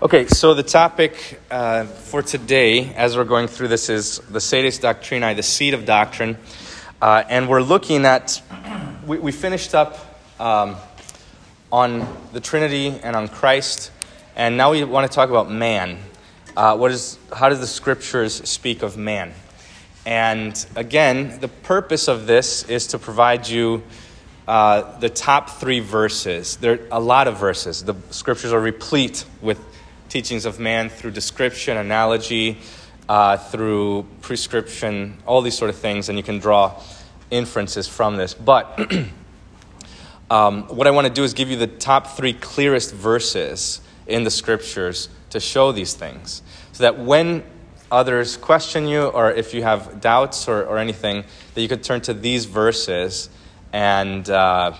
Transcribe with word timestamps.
Okay, 0.00 0.28
so 0.28 0.54
the 0.54 0.62
topic 0.62 1.40
uh, 1.50 1.84
for 1.84 2.22
today, 2.22 2.94
as 2.94 3.16
we're 3.16 3.24
going 3.24 3.48
through 3.48 3.66
this, 3.66 3.88
is 3.88 4.20
the 4.30 4.40
Sedes 4.40 4.78
Doctrinae, 4.78 5.34
the 5.34 5.42
seed 5.42 5.74
of 5.74 5.86
doctrine. 5.86 6.38
Uh, 7.02 7.24
and 7.28 7.48
we're 7.48 7.62
looking 7.62 8.04
at, 8.04 8.40
we, 9.08 9.18
we 9.18 9.32
finished 9.32 9.74
up 9.74 9.98
um, 10.38 10.76
on 11.72 12.06
the 12.32 12.38
Trinity 12.38 12.90
and 13.02 13.16
on 13.16 13.26
Christ, 13.26 13.90
and 14.36 14.56
now 14.56 14.70
we 14.70 14.84
want 14.84 15.10
to 15.10 15.12
talk 15.12 15.30
about 15.30 15.50
man. 15.50 15.98
Uh, 16.56 16.76
what 16.76 16.92
is, 16.92 17.18
how 17.34 17.48
does 17.48 17.58
the 17.58 17.66
scriptures 17.66 18.34
speak 18.48 18.84
of 18.84 18.96
man? 18.96 19.34
And 20.06 20.64
again, 20.76 21.40
the 21.40 21.48
purpose 21.48 22.06
of 22.06 22.28
this 22.28 22.62
is 22.68 22.86
to 22.88 23.00
provide 23.00 23.48
you 23.48 23.82
uh, 24.46 24.96
the 25.00 25.10
top 25.10 25.50
three 25.50 25.80
verses. 25.80 26.56
There 26.58 26.74
are 26.74 26.86
a 26.92 27.00
lot 27.00 27.26
of 27.26 27.36
verses. 27.36 27.82
The 27.82 27.96
scriptures 28.10 28.52
are 28.52 28.60
replete 28.60 29.24
with 29.42 29.58
teachings 30.08 30.44
of 30.44 30.58
man 30.58 30.88
through 30.88 31.10
description, 31.10 31.76
analogy, 31.76 32.58
uh, 33.08 33.36
through 33.36 34.06
prescription, 34.20 35.18
all 35.26 35.42
these 35.42 35.56
sort 35.56 35.70
of 35.70 35.76
things, 35.76 36.08
and 36.08 36.18
you 36.18 36.24
can 36.24 36.38
draw 36.38 36.80
inferences 37.30 37.88
from 37.88 38.16
this. 38.16 38.34
But 38.34 38.78
um, 40.30 40.64
what 40.64 40.86
I 40.86 40.90
want 40.90 41.06
to 41.06 41.12
do 41.12 41.24
is 41.24 41.34
give 41.34 41.50
you 41.50 41.56
the 41.56 41.66
top 41.66 42.08
three 42.08 42.32
clearest 42.32 42.94
verses 42.94 43.80
in 44.06 44.24
the 44.24 44.30
scriptures 44.30 45.08
to 45.30 45.40
show 45.40 45.72
these 45.72 45.94
things, 45.94 46.42
so 46.72 46.82
that 46.82 46.98
when 46.98 47.44
others 47.90 48.36
question 48.36 48.86
you, 48.86 49.06
or 49.06 49.30
if 49.30 49.54
you 49.54 49.62
have 49.62 50.00
doubts 50.00 50.48
or, 50.48 50.64
or 50.64 50.78
anything, 50.78 51.24
that 51.54 51.60
you 51.60 51.68
could 51.68 51.82
turn 51.82 52.00
to 52.02 52.14
these 52.14 52.44
verses 52.44 53.30
and 53.72 54.28
uh, 54.30 54.72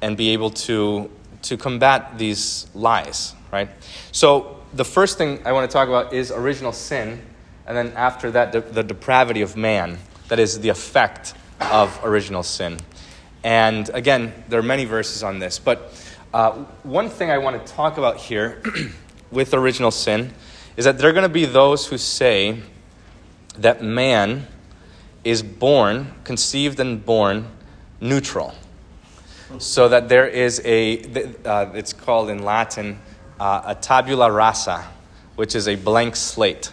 and 0.00 0.16
be 0.16 0.30
able 0.30 0.50
to 0.50 1.10
to 1.42 1.56
combat 1.56 2.18
these 2.18 2.66
lies, 2.74 3.34
right? 3.50 3.68
So 4.12 4.59
the 4.72 4.84
first 4.84 5.18
thing 5.18 5.40
I 5.44 5.52
want 5.52 5.68
to 5.68 5.72
talk 5.72 5.88
about 5.88 6.12
is 6.12 6.30
original 6.30 6.72
sin, 6.72 7.20
and 7.66 7.76
then 7.76 7.92
after 7.96 8.30
that, 8.32 8.52
the, 8.52 8.60
the 8.60 8.82
depravity 8.82 9.42
of 9.42 9.56
man. 9.56 9.98
That 10.28 10.38
is 10.38 10.60
the 10.60 10.68
effect 10.68 11.34
of 11.60 11.98
original 12.04 12.42
sin. 12.42 12.78
And 13.42 13.88
again, 13.90 14.32
there 14.48 14.60
are 14.60 14.64
many 14.64 14.84
verses 14.84 15.22
on 15.22 15.38
this, 15.38 15.58
but 15.58 15.92
uh, 16.32 16.52
one 16.84 17.08
thing 17.08 17.30
I 17.30 17.38
want 17.38 17.66
to 17.66 17.72
talk 17.72 17.98
about 17.98 18.16
here 18.16 18.62
with 19.32 19.54
original 19.54 19.90
sin 19.90 20.32
is 20.76 20.84
that 20.84 20.98
there 20.98 21.10
are 21.10 21.12
going 21.12 21.24
to 21.24 21.28
be 21.28 21.46
those 21.46 21.88
who 21.88 21.98
say 21.98 22.60
that 23.58 23.82
man 23.82 24.46
is 25.24 25.42
born, 25.42 26.12
conceived 26.24 26.78
and 26.78 27.04
born, 27.04 27.48
neutral. 28.00 28.54
So 29.58 29.88
that 29.88 30.08
there 30.08 30.28
is 30.28 30.62
a, 30.64 31.02
uh, 31.44 31.72
it's 31.74 31.92
called 31.92 32.30
in 32.30 32.44
Latin, 32.44 33.00
uh, 33.40 33.62
a 33.64 33.74
tabula 33.74 34.30
rasa, 34.30 34.86
which 35.34 35.54
is 35.54 35.66
a 35.66 35.74
blank 35.74 36.14
slate, 36.14 36.72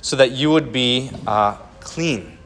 so 0.00 0.16
that 0.16 0.32
you 0.32 0.50
would 0.50 0.72
be 0.72 1.10
uh, 1.26 1.56
clean. 1.80 2.38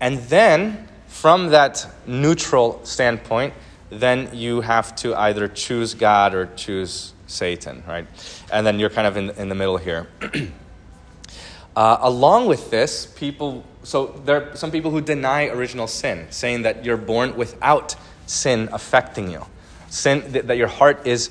And 0.00 0.18
then, 0.24 0.88
from 1.06 1.48
that 1.48 1.86
neutral 2.06 2.84
standpoint, 2.84 3.54
then 3.90 4.28
you 4.34 4.60
have 4.60 4.94
to 4.96 5.14
either 5.14 5.46
choose 5.46 5.94
God 5.94 6.34
or 6.34 6.46
choose 6.56 7.12
Satan, 7.28 7.84
right? 7.86 8.06
And 8.52 8.66
then 8.66 8.80
you're 8.80 8.90
kind 8.90 9.06
of 9.06 9.16
in, 9.16 9.30
in 9.30 9.48
the 9.48 9.54
middle 9.54 9.76
here. 9.76 10.08
uh, 11.76 11.98
along 12.00 12.46
with 12.46 12.70
this, 12.70 13.06
people, 13.06 13.64
so 13.84 14.20
there 14.24 14.50
are 14.50 14.56
some 14.56 14.72
people 14.72 14.90
who 14.90 15.00
deny 15.00 15.46
original 15.46 15.86
sin, 15.86 16.26
saying 16.30 16.62
that 16.62 16.84
you're 16.84 16.96
born 16.96 17.36
without 17.36 17.94
sin 18.26 18.68
affecting 18.72 19.30
you. 19.30 19.46
Sin, 19.88 20.24
that 20.32 20.56
your 20.56 20.66
heart 20.66 21.06
is 21.06 21.30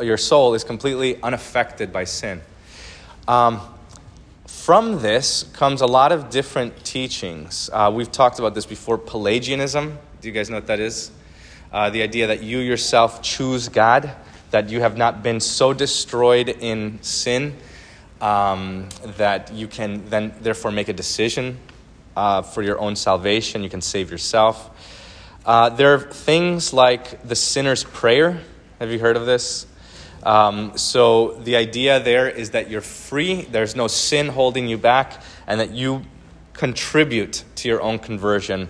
your 0.00 0.16
soul 0.16 0.54
is 0.54 0.64
completely 0.64 1.20
unaffected 1.22 1.92
by 1.92 2.04
sin. 2.04 2.40
Um, 3.28 3.60
from 4.46 5.00
this 5.00 5.44
comes 5.52 5.80
a 5.80 5.86
lot 5.86 6.12
of 6.12 6.30
different 6.30 6.84
teachings. 6.84 7.70
Uh, 7.72 7.92
we've 7.94 8.10
talked 8.10 8.38
about 8.38 8.54
this 8.54 8.66
before 8.66 8.98
Pelagianism. 8.98 9.98
Do 10.20 10.28
you 10.28 10.34
guys 10.34 10.50
know 10.50 10.56
what 10.56 10.66
that 10.66 10.80
is? 10.80 11.10
Uh, 11.72 11.90
the 11.90 12.02
idea 12.02 12.28
that 12.28 12.42
you 12.42 12.58
yourself 12.58 13.22
choose 13.22 13.68
God, 13.68 14.10
that 14.50 14.68
you 14.68 14.80
have 14.80 14.96
not 14.96 15.22
been 15.22 15.40
so 15.40 15.72
destroyed 15.72 16.48
in 16.48 17.02
sin 17.02 17.54
um, 18.20 18.88
that 19.18 19.52
you 19.52 19.66
can 19.66 20.08
then, 20.08 20.34
therefore, 20.40 20.70
make 20.70 20.88
a 20.88 20.92
decision 20.92 21.58
uh, 22.16 22.42
for 22.42 22.62
your 22.62 22.78
own 22.80 22.96
salvation. 22.96 23.62
You 23.62 23.70
can 23.70 23.82
save 23.82 24.10
yourself. 24.10 24.70
Uh, 25.44 25.68
there 25.70 25.94
are 25.94 26.00
things 26.00 26.72
like 26.72 27.22
the 27.22 27.36
sinner's 27.36 27.84
prayer 27.84 28.40
have 28.78 28.90
you 28.90 28.98
heard 28.98 29.16
of 29.16 29.26
this? 29.26 29.66
Um, 30.22 30.76
so 30.76 31.32
the 31.32 31.56
idea 31.56 32.00
there 32.00 32.28
is 32.28 32.50
that 32.50 32.68
you're 32.68 32.80
free, 32.80 33.42
there's 33.42 33.76
no 33.76 33.86
sin 33.86 34.28
holding 34.28 34.66
you 34.68 34.76
back, 34.76 35.22
and 35.46 35.60
that 35.60 35.70
you 35.70 36.02
contribute 36.52 37.44
to 37.56 37.68
your 37.68 37.80
own 37.80 37.98
conversion, 37.98 38.68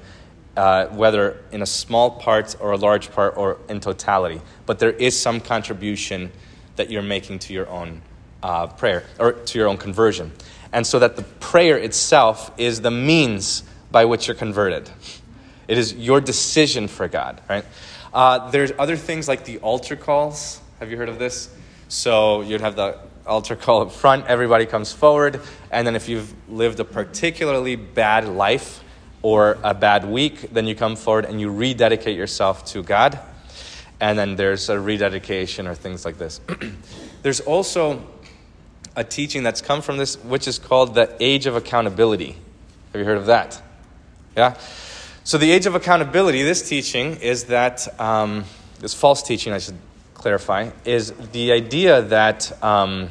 uh, 0.57 0.87
whether 0.89 1.43
in 1.51 1.63
a 1.63 1.67
small 1.67 2.11
part 2.11 2.57
or 2.61 2.73
a 2.73 2.77
large 2.77 3.11
part 3.11 3.37
or 3.37 3.59
in 3.69 3.81
totality. 3.81 4.41
But 4.65 4.79
there 4.79 4.93
is 4.93 5.19
some 5.19 5.41
contribution 5.41 6.31
that 6.77 6.91
you're 6.91 7.03
making 7.03 7.41
to 7.41 7.53
your 7.53 7.69
own 7.69 8.03
uh, 8.43 8.67
prayer 8.69 9.05
or 9.19 9.33
to 9.33 9.59
your 9.59 9.69
own 9.69 9.79
conversion. 9.79 10.33
And 10.73 10.87
so 10.87 10.99
that 10.99 11.17
the 11.17 11.23
prayer 11.23 11.79
itself 11.79 12.51
is 12.59 12.81
the 12.81 12.91
means 12.91 13.63
by 13.91 14.05
which 14.05 14.29
you're 14.29 14.37
converted. 14.37 14.91
It 15.69 15.79
is 15.79 15.95
your 15.95 16.21
decision 16.21 16.87
for 16.87 17.09
God, 17.09 17.41
right? 17.49 17.65
Uh, 18.17 18.49
there's 18.49 18.73
other 18.79 18.97
things 18.97 19.29
like 19.29 19.45
the 19.45 19.59
altar 19.59 19.95
calls. 19.95 20.59
Have 20.81 20.91
you 20.91 20.97
heard 20.97 21.11
of 21.11 21.19
this? 21.19 21.55
So 21.89 22.41
you'd 22.41 22.63
have 22.63 22.75
the 22.75 22.99
altar 23.27 23.57
call 23.57 23.83
up 23.83 23.93
front, 23.93 24.25
everybody 24.27 24.65
comes 24.65 24.91
forward, 24.91 25.39
and 25.71 25.87
then 25.87 25.95
if 25.95 26.09
you've 26.09 26.33
lived 26.49 26.81
a 26.81 26.85
particularly 26.87 27.77
bad 27.77 28.27
life 28.27 28.83
or 29.21 29.59
a 29.63 29.75
bad 29.75 30.07
week, 30.07 30.51
then 30.51 30.67
you 30.67 30.75
come 30.75 30.97
forward 30.97 31.27
and 31.27 31.39
you 31.43 31.51
rededicate 31.51 32.17
yourself 32.17 32.65
to 32.65 32.83
God. 32.83 33.21
And 34.01 34.19
then 34.19 34.37
there's 34.37 34.71
a 34.71 34.81
rededication 34.81 35.67
or 35.67 35.75
things 35.75 36.07
like 36.07 36.17
this. 36.17 36.41
there's 37.23 37.41
also 37.41 38.03
a 38.97 39.05
teaching 39.05 39.43
that's 39.43 39.61
come 39.61 39.83
from 39.83 39.99
this, 39.99 40.17
which 40.25 40.49
is 40.49 40.59
called 40.59 40.95
the 40.95 41.15
age 41.21 41.45
of 41.45 41.55
accountability. 41.55 42.35
Have 42.95 42.99
you 42.99 43.05
heard 43.05 43.19
of 43.19 43.27
that? 43.27 43.61
Yeah? 44.35 44.57
So, 45.27 45.39
the 45.39 45.51
age 45.51 45.67
of 45.67 45.75
accountability, 45.75 46.45
this 46.45 46.69
teaching 46.69 47.17
is 47.17 47.47
that, 47.47 48.01
um, 48.01 48.45
this 48.79 48.95
false 48.95 49.25
teaching, 49.25 49.53
I 49.53 49.59
should 49.59 49.75
clarify, 50.15 50.71
is 50.85 51.13
the 51.33 51.51
idea 51.51 52.01
that 52.03 52.53
um, 52.63 53.09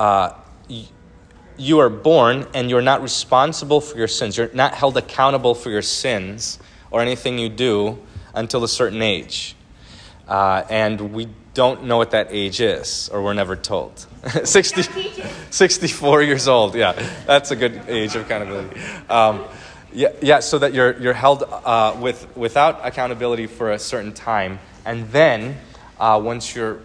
uh, 0.00 0.30
you 1.56 1.78
are 1.78 1.88
born 1.88 2.44
and 2.54 2.68
you're 2.68 2.82
not 2.82 3.02
responsible 3.02 3.80
for 3.80 3.96
your 3.96 4.08
sins. 4.08 4.36
You're 4.36 4.50
not 4.52 4.74
held 4.74 4.96
accountable 4.96 5.54
for 5.54 5.70
your 5.70 5.80
sins 5.80 6.58
or 6.90 7.00
anything 7.00 7.38
you 7.38 7.48
do 7.48 7.96
until 8.34 8.64
a 8.64 8.68
certain 8.68 9.02
age. 9.02 9.54
Uh, 10.26 10.64
and 10.68 11.12
we 11.12 11.28
don't 11.54 11.84
know 11.84 11.98
what 11.98 12.10
that 12.10 12.26
age 12.32 12.60
is, 12.60 13.08
or 13.12 13.22
we're 13.22 13.32
never 13.32 13.54
told. 13.54 14.08
60, 14.42 14.82
64 15.50 16.22
years 16.24 16.48
old, 16.48 16.74
yeah, 16.74 16.94
that's 17.26 17.52
a 17.52 17.56
good 17.56 17.80
age 17.86 18.16
of 18.16 18.22
accountability. 18.22 18.80
Um, 19.08 19.44
yeah, 19.96 20.12
yeah 20.20 20.40
so 20.40 20.58
that 20.58 20.74
you're, 20.74 20.96
you're 21.00 21.14
held 21.14 21.42
uh, 21.42 21.96
with, 21.98 22.36
without 22.36 22.84
accountability 22.86 23.46
for 23.46 23.72
a 23.72 23.78
certain 23.78 24.12
time. 24.12 24.58
And 24.84 25.08
then, 25.10 25.56
uh, 25.98 26.20
once 26.22 26.54
you're 26.54 26.80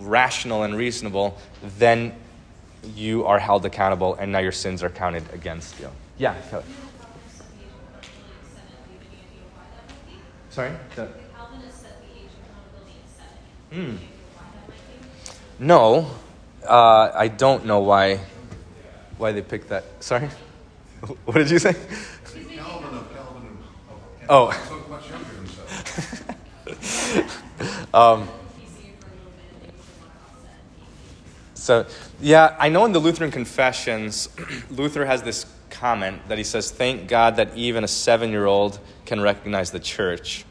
rational 0.00 0.62
and 0.62 0.74
reasonable, 0.74 1.38
then 1.78 2.14
you 2.96 3.26
are 3.26 3.38
held 3.38 3.66
accountable 3.66 4.14
and 4.14 4.32
now 4.32 4.38
your 4.38 4.52
sins 4.52 4.82
are 4.82 4.88
counted 4.88 5.22
against 5.32 5.78
you. 5.78 5.90
Yeah, 6.16 6.34
Kelly. 6.50 6.64
Sorry? 10.48 10.72
The, 10.96 11.08
mm. 13.72 13.98
No, 15.58 16.10
uh, 16.66 17.10
I 17.14 17.28
don't 17.28 17.66
know 17.66 17.80
why 17.80 18.20
why 19.18 19.32
they 19.32 19.42
picked 19.42 19.68
that. 19.68 19.84
Sorry? 20.00 20.28
What 21.26 21.34
did 21.34 21.50
you 21.50 21.58
say? 21.58 21.74
Oh. 24.28 24.50
um, 27.94 28.28
so, 31.54 31.86
yeah, 32.20 32.56
I 32.58 32.68
know 32.68 32.84
in 32.84 32.92
the 32.92 32.98
Lutheran 32.98 33.30
Confessions, 33.30 34.28
Luther 34.70 35.04
has 35.04 35.22
this 35.22 35.46
comment 35.70 36.26
that 36.28 36.38
he 36.38 36.44
says, 36.44 36.70
Thank 36.70 37.08
God 37.08 37.36
that 37.36 37.56
even 37.56 37.84
a 37.84 37.88
seven 37.88 38.30
year 38.30 38.46
old 38.46 38.78
can 39.06 39.20
recognize 39.20 39.70
the 39.70 39.80
church. 39.80 40.44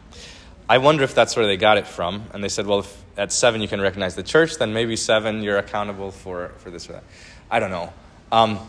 I 0.69 0.77
wonder 0.77 1.03
if 1.03 1.15
that's 1.15 1.35
where 1.35 1.45
they 1.45 1.57
got 1.57 1.77
it 1.77 1.87
from. 1.87 2.25
And 2.33 2.43
they 2.43 2.49
said, 2.49 2.67
Well, 2.67 2.79
if 2.79 3.03
at 3.17 3.31
seven 3.31 3.61
you 3.61 3.67
can 3.67 3.81
recognize 3.81 4.15
the 4.15 4.23
church, 4.23 4.57
then 4.57 4.73
maybe 4.73 4.95
seven 4.95 5.43
you're 5.43 5.57
accountable 5.57 6.11
for, 6.11 6.49
for 6.57 6.69
this 6.69 6.89
or 6.89 6.93
that. 6.93 7.03
I 7.49 7.59
don't 7.59 7.71
know. 7.71 7.93
Um, 8.31 8.59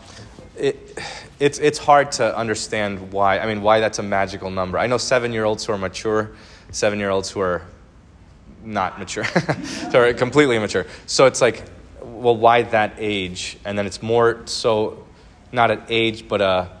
it, 0.57 0.99
it's, 1.39 1.59
it's 1.59 1.77
hard 1.77 2.11
to 2.13 2.35
understand 2.35 3.11
why. 3.11 3.39
I 3.39 3.45
mean, 3.45 3.61
why 3.61 3.79
that's 3.79 3.99
a 3.99 4.03
magical 4.03 4.49
number. 4.49 4.77
I 4.77 4.87
know 4.87 4.97
seven 4.97 5.33
year 5.33 5.45
olds 5.45 5.65
who 5.65 5.73
are 5.73 5.77
mature, 5.77 6.31
seven 6.71 6.99
year 6.99 7.09
olds 7.09 7.29
who 7.29 7.41
are 7.41 7.61
not 8.63 8.99
mature, 8.99 9.23
who 9.91 9.97
are 9.97 10.13
completely 10.13 10.55
immature. 10.55 10.85
So 11.05 11.25
it's 11.25 11.41
like, 11.41 11.63
well, 12.01 12.35
why 12.35 12.63
that 12.63 12.95
age? 12.97 13.57
And 13.65 13.77
then 13.77 13.85
it's 13.85 14.01
more 14.01 14.41
so 14.45 15.05
not 15.51 15.71
an 15.71 15.83
age, 15.89 16.27
but 16.27 16.41
a, 16.41 16.71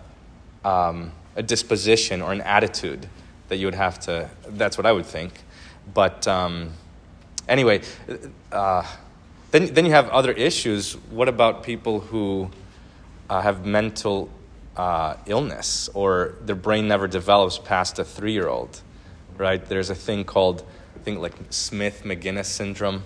um, 0.63 1.11
a 1.35 1.43
disposition 1.43 2.21
or 2.21 2.31
an 2.31 2.41
attitude 2.41 3.07
that 3.49 3.57
you 3.57 3.67
would 3.67 3.75
have 3.75 3.99
to, 4.01 4.29
that's 4.49 4.77
what 4.77 4.85
I 4.85 4.91
would 4.91 5.05
think. 5.05 5.33
But 5.93 6.27
um, 6.27 6.71
anyway, 7.47 7.81
uh, 8.51 8.83
then, 9.51 9.73
then 9.73 9.85
you 9.85 9.91
have 9.91 10.09
other 10.09 10.31
issues. 10.31 10.93
What 11.11 11.29
about 11.29 11.63
people 11.63 11.99
who 11.99 12.49
uh, 13.29 13.41
have 13.41 13.65
mental 13.65 14.29
uh, 14.77 15.15
illness 15.25 15.89
or 15.93 16.35
their 16.41 16.55
brain 16.55 16.87
never 16.87 17.07
develops 17.07 17.57
past 17.57 17.99
a 17.99 18.03
three 18.03 18.33
year 18.33 18.47
old, 18.47 18.81
right? 19.37 19.63
There's 19.65 19.89
a 19.89 19.95
thing 19.95 20.23
called, 20.23 20.63
I 20.95 20.99
think, 20.99 21.19
like 21.19 21.33
Smith 21.49 22.03
Magenis 22.03 22.45
syndrome, 22.45 23.03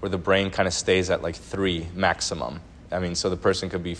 where 0.00 0.10
the 0.10 0.18
brain 0.18 0.50
kind 0.50 0.66
of 0.66 0.74
stays 0.74 1.10
at 1.10 1.22
like 1.22 1.36
three 1.36 1.86
maximum. 1.94 2.60
I 2.92 2.98
mean, 2.98 3.14
so 3.14 3.28
the 3.30 3.36
person 3.36 3.68
could 3.68 3.82
be 3.82 3.96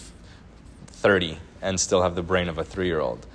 30 0.86 1.38
and 1.62 1.78
still 1.78 2.02
have 2.02 2.14
the 2.14 2.22
brain 2.22 2.48
of 2.48 2.58
a 2.58 2.64
three 2.64 2.86
year 2.86 3.00
old. 3.00 3.26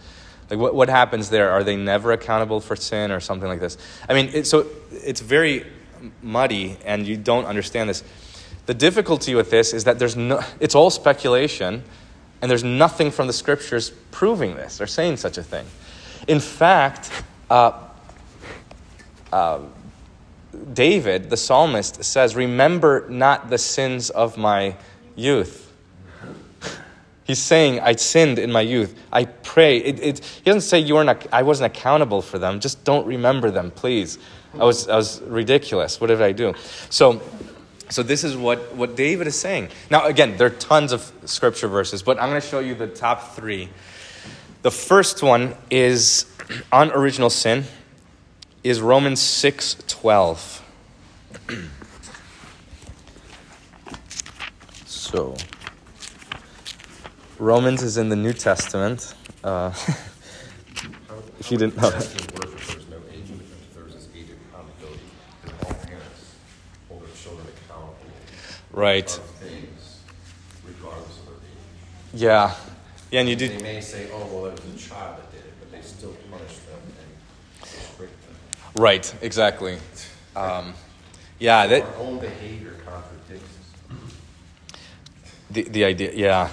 Like, 0.50 0.60
what, 0.60 0.76
what 0.76 0.90
happens 0.90 1.30
there? 1.30 1.50
Are 1.52 1.64
they 1.64 1.76
never 1.76 2.12
accountable 2.12 2.60
for 2.62 2.76
sin 2.76 3.12
or 3.12 3.20
something 3.20 3.48
like 3.48 3.60
this? 3.60 3.78
I 4.08 4.14
mean, 4.14 4.30
it, 4.34 4.46
so 4.46 4.68
it's 4.92 5.22
very 5.22 5.66
muddy 6.22 6.78
and 6.86 7.08
you 7.08 7.18
don't 7.18 7.46
understand 7.46 7.90
this. 7.90 8.04
The 8.68 8.74
difficulty 8.74 9.36
with 9.36 9.50
this 9.50 9.74
is 9.74 9.84
that 9.86 10.00
there's 10.00 10.16
no, 10.16 10.42
it's 10.60 10.76
all 10.76 10.90
speculation 10.90 11.84
and 12.46 12.50
there's 12.52 12.64
nothing 12.64 13.10
from 13.10 13.26
the 13.26 13.34
scriptures 13.34 13.90
proving 14.12 14.54
this 14.54 14.80
or 14.80 14.86
saying 14.86 15.18
such 15.18 15.40
a 15.40 15.42
thing. 15.42 15.66
In 16.28 16.40
fact, 16.40 17.12
uh, 17.50 17.72
uh, 19.34 19.62
David, 20.72 21.32
the 21.32 21.38
psalmist, 21.38 22.04
says, 22.04 22.36
Remember 22.36 23.10
not 23.10 23.50
the 23.50 23.58
sins 23.58 24.12
of 24.12 24.38
my 24.38 24.76
youth. 25.16 25.74
He's 27.24 27.40
saying, 27.40 27.80
I 27.80 27.96
sinned 27.96 28.38
in 28.38 28.52
my 28.52 28.62
youth. 28.62 28.96
I 29.12 29.26
pray. 29.26 29.78
It, 29.78 30.00
it, 30.00 30.20
he 30.20 30.44
doesn't 30.44 30.62
say 30.62 30.78
you 30.78 30.94
weren't, 30.94 31.26
I 31.34 31.42
wasn't 31.42 31.76
accountable 31.76 32.22
for 32.22 32.38
them. 32.38 32.60
Just 32.60 32.84
don't 32.84 33.08
remember 33.08 33.50
them, 33.50 33.72
please. 33.72 34.20
I 34.54 34.66
was, 34.66 34.88
I 34.88 34.98
was 34.98 35.20
ridiculous. 35.22 36.00
What 36.00 36.08
did 36.08 36.22
I 36.22 36.32
do? 36.32 36.54
So, 36.92 37.24
so 37.90 38.04
this 38.04 38.24
is 38.24 38.36
what, 38.36 38.74
what 38.76 38.96
David 38.96 39.28
is 39.28 39.40
saying. 39.40 39.70
Now, 39.90 40.06
again, 40.06 40.38
there 40.38 40.48
are 40.48 40.52
tons 40.52 40.92
of 40.92 41.12
scripture 41.26 41.68
verses, 41.68 42.02
but 42.04 42.22
I'm 42.22 42.30
going 42.30 42.42
to 42.42 42.48
show 42.48 42.60
you 42.60 42.76
the 42.76 42.88
top 42.88 43.36
three. 43.36 43.70
The 44.64 44.72
first 44.72 45.22
one 45.22 45.56
is 45.70 46.26
on 46.72 46.92
original 46.92 47.30
sin, 47.30 47.66
is 48.64 48.82
Romans 48.82 49.22
6 49.22 49.84
12. 49.88 50.62
so. 54.86 55.36
Romans 57.38 57.84
is 57.84 57.98
in 57.98 58.10
the 58.10 58.16
New 58.16 58.34
Testament. 58.34 59.14
Uh, 59.44 59.72
if 61.40 61.52
you 61.52 61.58
didn't 61.58 61.78
know 61.78 61.90
that. 61.90 62.45
Right. 68.76 69.20
Yeah. 72.14 72.54
Yeah, 73.10 73.22
and 73.22 73.30
you 73.30 73.36
do. 73.38 73.48
They 73.48 73.64
may 73.64 73.80
say, 73.80 74.10
oh, 74.12 74.26
well, 74.28 74.48
it 74.48 74.62
was 74.62 74.86
a 74.86 74.90
child 74.90 75.18
that 75.18 75.32
did 75.32 75.40
it, 75.40 75.54
but 75.60 75.72
they 75.72 75.82
still 75.82 76.14
punish 76.30 76.58
them 76.58 76.80
and 77.00 77.62
restrict 77.62 78.28
them. 78.28 78.36
Right, 78.76 79.16
exactly. 79.22 79.78
Um, 80.36 80.74
yeah, 81.40 81.68
that. 81.68 81.84
Our 81.84 81.96
own 81.96 82.20
behavior 82.20 82.76
contradicts 82.86 83.56
the, 85.50 85.64
the 85.64 85.86
idea, 85.86 86.12
yeah. 86.14 86.50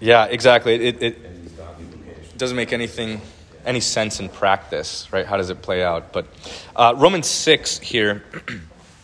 Yeah, 0.00 0.24
exactly. 0.24 0.74
It, 0.74 1.02
it 1.02 2.36
doesn't 2.36 2.56
make 2.56 2.72
anything 2.72 3.20
any 3.64 3.80
sense 3.80 4.18
in 4.18 4.28
practice, 4.28 5.08
right? 5.12 5.24
How 5.24 5.36
does 5.36 5.50
it 5.50 5.62
play 5.62 5.84
out? 5.84 6.12
But 6.12 6.26
uh, 6.74 6.94
Romans 6.96 7.28
six 7.28 7.78
here 7.78 8.24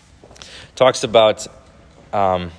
talks 0.75 1.05
about. 1.05 1.47
Um, 2.13 2.51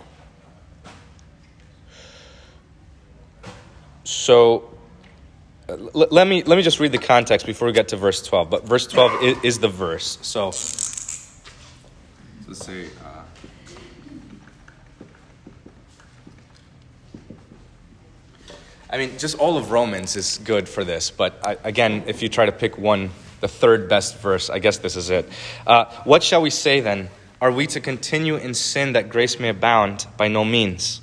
so 4.04 4.70
uh, 5.68 5.76
let 5.94 6.28
me 6.28 6.44
let 6.44 6.56
me 6.56 6.62
just 6.62 6.80
read 6.80 6.92
the 6.92 6.98
context 6.98 7.46
before 7.46 7.66
we 7.68 7.74
get 7.74 7.90
to 7.90 7.98
verse 7.98 8.22
12 8.22 8.50
but 8.50 8.66
verse 8.66 8.88
12 8.88 9.24
is, 9.24 9.38
is 9.44 9.60
the 9.60 9.68
verse 9.68 10.18
so 10.22 10.48
let's 12.48 12.66
say 12.66 12.88
uh, 13.04 13.22
I 18.92 18.98
mean, 18.98 19.18
just 19.18 19.38
all 19.38 19.58
of 19.58 19.72
Romans 19.72 20.18
is 20.18 20.38
good 20.44 20.68
for 20.68 20.84
this, 20.84 21.12
but 21.12 21.40
I, 21.46 21.56
again, 21.64 22.04
if 22.08 22.22
you 22.22 22.28
try 22.28 22.46
to 22.46 22.52
pick 22.52 22.78
one, 22.78 23.12
the 23.40 23.48
third 23.48 23.88
best 23.88 24.18
verse, 24.18 24.50
I 24.50 24.60
guess 24.60 24.80
this 24.80 24.98
is 24.98 25.10
it. 25.10 25.30
Uh, 25.66 25.86
what 26.04 26.22
shall 26.24 26.42
we 26.42 26.50
say 26.50 26.82
then? 26.82 27.10
Are 27.42 27.52
we 27.52 27.66
to 27.68 27.82
continue 27.82 28.36
in 28.36 28.54
sin 28.54 28.94
that 28.94 29.10
grace 29.10 29.40
may 29.40 29.50
abound? 29.50 30.06
By 30.16 30.28
no 30.28 30.46
means. 30.46 31.02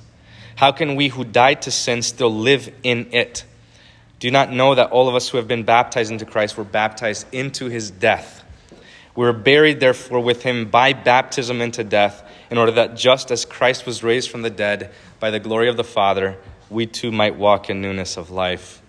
How 0.55 0.71
can 0.71 0.95
we 0.95 1.09
who 1.09 1.25
died 1.25 1.63
to 1.63 1.71
sin 1.71 2.01
still 2.01 2.33
live 2.33 2.73
in 2.81 3.09
it? 3.11 3.43
Do 4.19 4.31
not 4.31 4.49
know 4.49 4.73
that 4.73 4.91
all 4.91 5.09
of 5.09 5.15
us 5.15 5.27
who 5.27 5.37
have 5.37 5.49
been 5.49 5.63
baptized 5.63 6.11
into 6.11 6.25
Christ 6.25 6.57
were 6.57 6.63
baptized 6.63 7.27
into 7.33 7.65
his 7.65 7.91
death? 7.91 8.45
We 9.17 9.25
were 9.25 9.33
buried, 9.33 9.81
therefore, 9.81 10.21
with 10.21 10.43
him 10.43 10.69
by 10.69 10.93
baptism 10.93 11.59
into 11.59 11.83
death, 11.83 12.23
in 12.49 12.57
order 12.57 12.71
that 12.71 12.95
just 12.95 13.31
as 13.31 13.43
Christ 13.43 13.85
was 13.85 14.01
raised 14.01 14.29
from 14.29 14.41
the 14.41 14.49
dead 14.49 14.91
by 15.19 15.31
the 15.31 15.39
glory 15.41 15.67
of 15.67 15.75
the 15.75 15.83
Father, 15.83 16.37
we 16.69 16.85
too 16.85 17.11
might 17.11 17.35
walk 17.35 17.69
in 17.69 17.81
newness 17.81 18.15
of 18.15 18.29
life. 18.29 18.81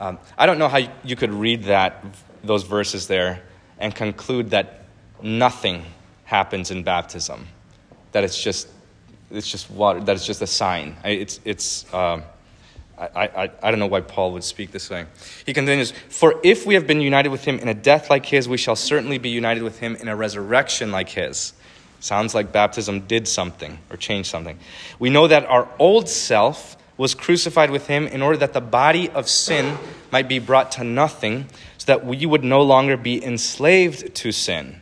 Um, 0.00 0.18
I 0.36 0.46
don't 0.46 0.58
know 0.58 0.68
how 0.68 0.80
you 1.04 1.14
could 1.14 1.32
read 1.32 1.64
that, 1.64 2.04
those 2.42 2.64
verses 2.64 3.06
there, 3.06 3.40
and 3.78 3.94
conclude 3.94 4.50
that 4.50 4.84
nothing 5.22 5.84
happens 6.32 6.70
in 6.70 6.82
baptism, 6.82 7.46
that 8.12 8.24
it's 8.24 8.42
just, 8.42 8.66
it's 9.30 9.46
just 9.46 9.70
water, 9.70 10.00
that 10.00 10.16
it's 10.16 10.24
just 10.24 10.40
a 10.40 10.46
sign. 10.46 10.96
It's, 11.04 11.38
it's, 11.44 11.92
um, 11.92 12.22
I, 12.96 13.26
I, 13.26 13.50
I 13.62 13.70
don't 13.70 13.78
know 13.78 13.86
why 13.86 14.00
Paul 14.00 14.32
would 14.32 14.42
speak 14.42 14.72
this 14.72 14.88
way. 14.88 15.04
He 15.44 15.52
continues, 15.52 15.92
For 16.08 16.40
if 16.42 16.64
we 16.64 16.72
have 16.72 16.86
been 16.86 17.02
united 17.02 17.28
with 17.28 17.44
him 17.44 17.58
in 17.58 17.68
a 17.68 17.74
death 17.74 18.08
like 18.08 18.24
his, 18.24 18.48
we 18.48 18.56
shall 18.56 18.76
certainly 18.76 19.18
be 19.18 19.28
united 19.28 19.62
with 19.62 19.78
him 19.78 19.94
in 19.96 20.08
a 20.08 20.16
resurrection 20.16 20.90
like 20.90 21.10
his. 21.10 21.52
Sounds 22.00 22.34
like 22.34 22.50
baptism 22.50 23.00
did 23.00 23.28
something 23.28 23.78
or 23.90 23.98
changed 23.98 24.30
something. 24.30 24.58
We 24.98 25.10
know 25.10 25.28
that 25.28 25.44
our 25.44 25.68
old 25.78 26.08
self 26.08 26.78
was 26.96 27.14
crucified 27.14 27.70
with 27.70 27.88
him 27.88 28.06
in 28.06 28.22
order 28.22 28.38
that 28.38 28.54
the 28.54 28.60
body 28.62 29.10
of 29.10 29.28
sin 29.28 29.76
might 30.10 30.28
be 30.28 30.38
brought 30.38 30.72
to 30.72 30.84
nothing, 30.84 31.46
so 31.76 31.84
that 31.86 32.06
we 32.06 32.24
would 32.24 32.42
no 32.42 32.62
longer 32.62 32.96
be 32.96 33.22
enslaved 33.22 34.14
to 34.14 34.32
sin. 34.32 34.81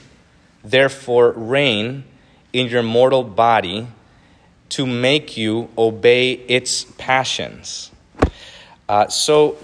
therefore, 0.63 1.31
reign 1.31 2.03
in 2.53 2.67
your 2.67 2.83
mortal 2.83 3.23
body 3.23 3.87
to 4.69 4.85
make 4.85 5.37
you 5.37 5.69
obey 5.77 6.31
its 6.31 6.85
passions. 6.97 7.91
Uh, 8.87 9.07
so, 9.07 9.57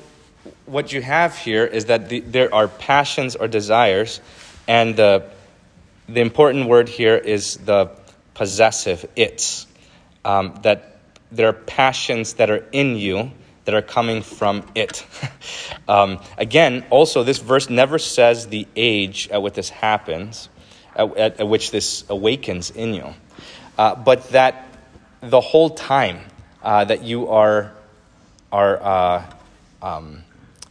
what 0.66 0.92
you 0.92 1.01
have 1.01 1.38
here 1.38 1.66
is 1.66 1.86
that 1.86 2.10
the, 2.10 2.20
there 2.20 2.54
are 2.54 2.68
passions 2.68 3.36
or 3.36 3.48
desires, 3.48 4.20
and 4.68 4.96
the, 4.96 5.30
the 6.10 6.22
important 6.22 6.68
word 6.68 6.89
here 6.89 7.16
is 7.16 7.58
the 7.58 7.89
possessive 8.34 9.06
its. 9.16 9.66
Um, 10.25 10.60
that 10.63 10.98
there 11.32 11.48
are 11.48 11.54
passions 11.54 12.34
that 12.34 12.50
are 12.50 12.66
in 12.72 12.98
you 12.98 13.32
that 13.66 13.74
are 13.74 13.82
coming 13.82 14.22
from 14.22 14.66
it. 14.75 15.06
um, 15.88 16.20
again, 16.38 16.86
also, 16.89 17.24
this 17.24 17.39
verse 17.39 17.70
never 17.70 18.00
says 18.00 18.48
the 18.48 18.66
age 18.75 19.27
at 19.30 19.42
which 19.42 19.56
this 19.56 19.70
happens, 19.70 20.48
at, 20.98 21.18
at, 21.18 21.39
at 21.39 21.48
which 21.48 21.72
this 21.72 22.04
awakens 22.10 22.72
in 22.72 22.94
you, 22.94 23.13
uh, 23.77 23.96
but 23.96 24.30
that 24.32 24.68
the 25.22 25.39
whole 25.39 25.70
time 25.70 26.20
uh, 26.63 26.84
that 26.86 27.04
you 27.04 27.30
are, 27.30 27.72
are 28.51 28.84
uh, 28.84 29.25
um, 29.82 30.24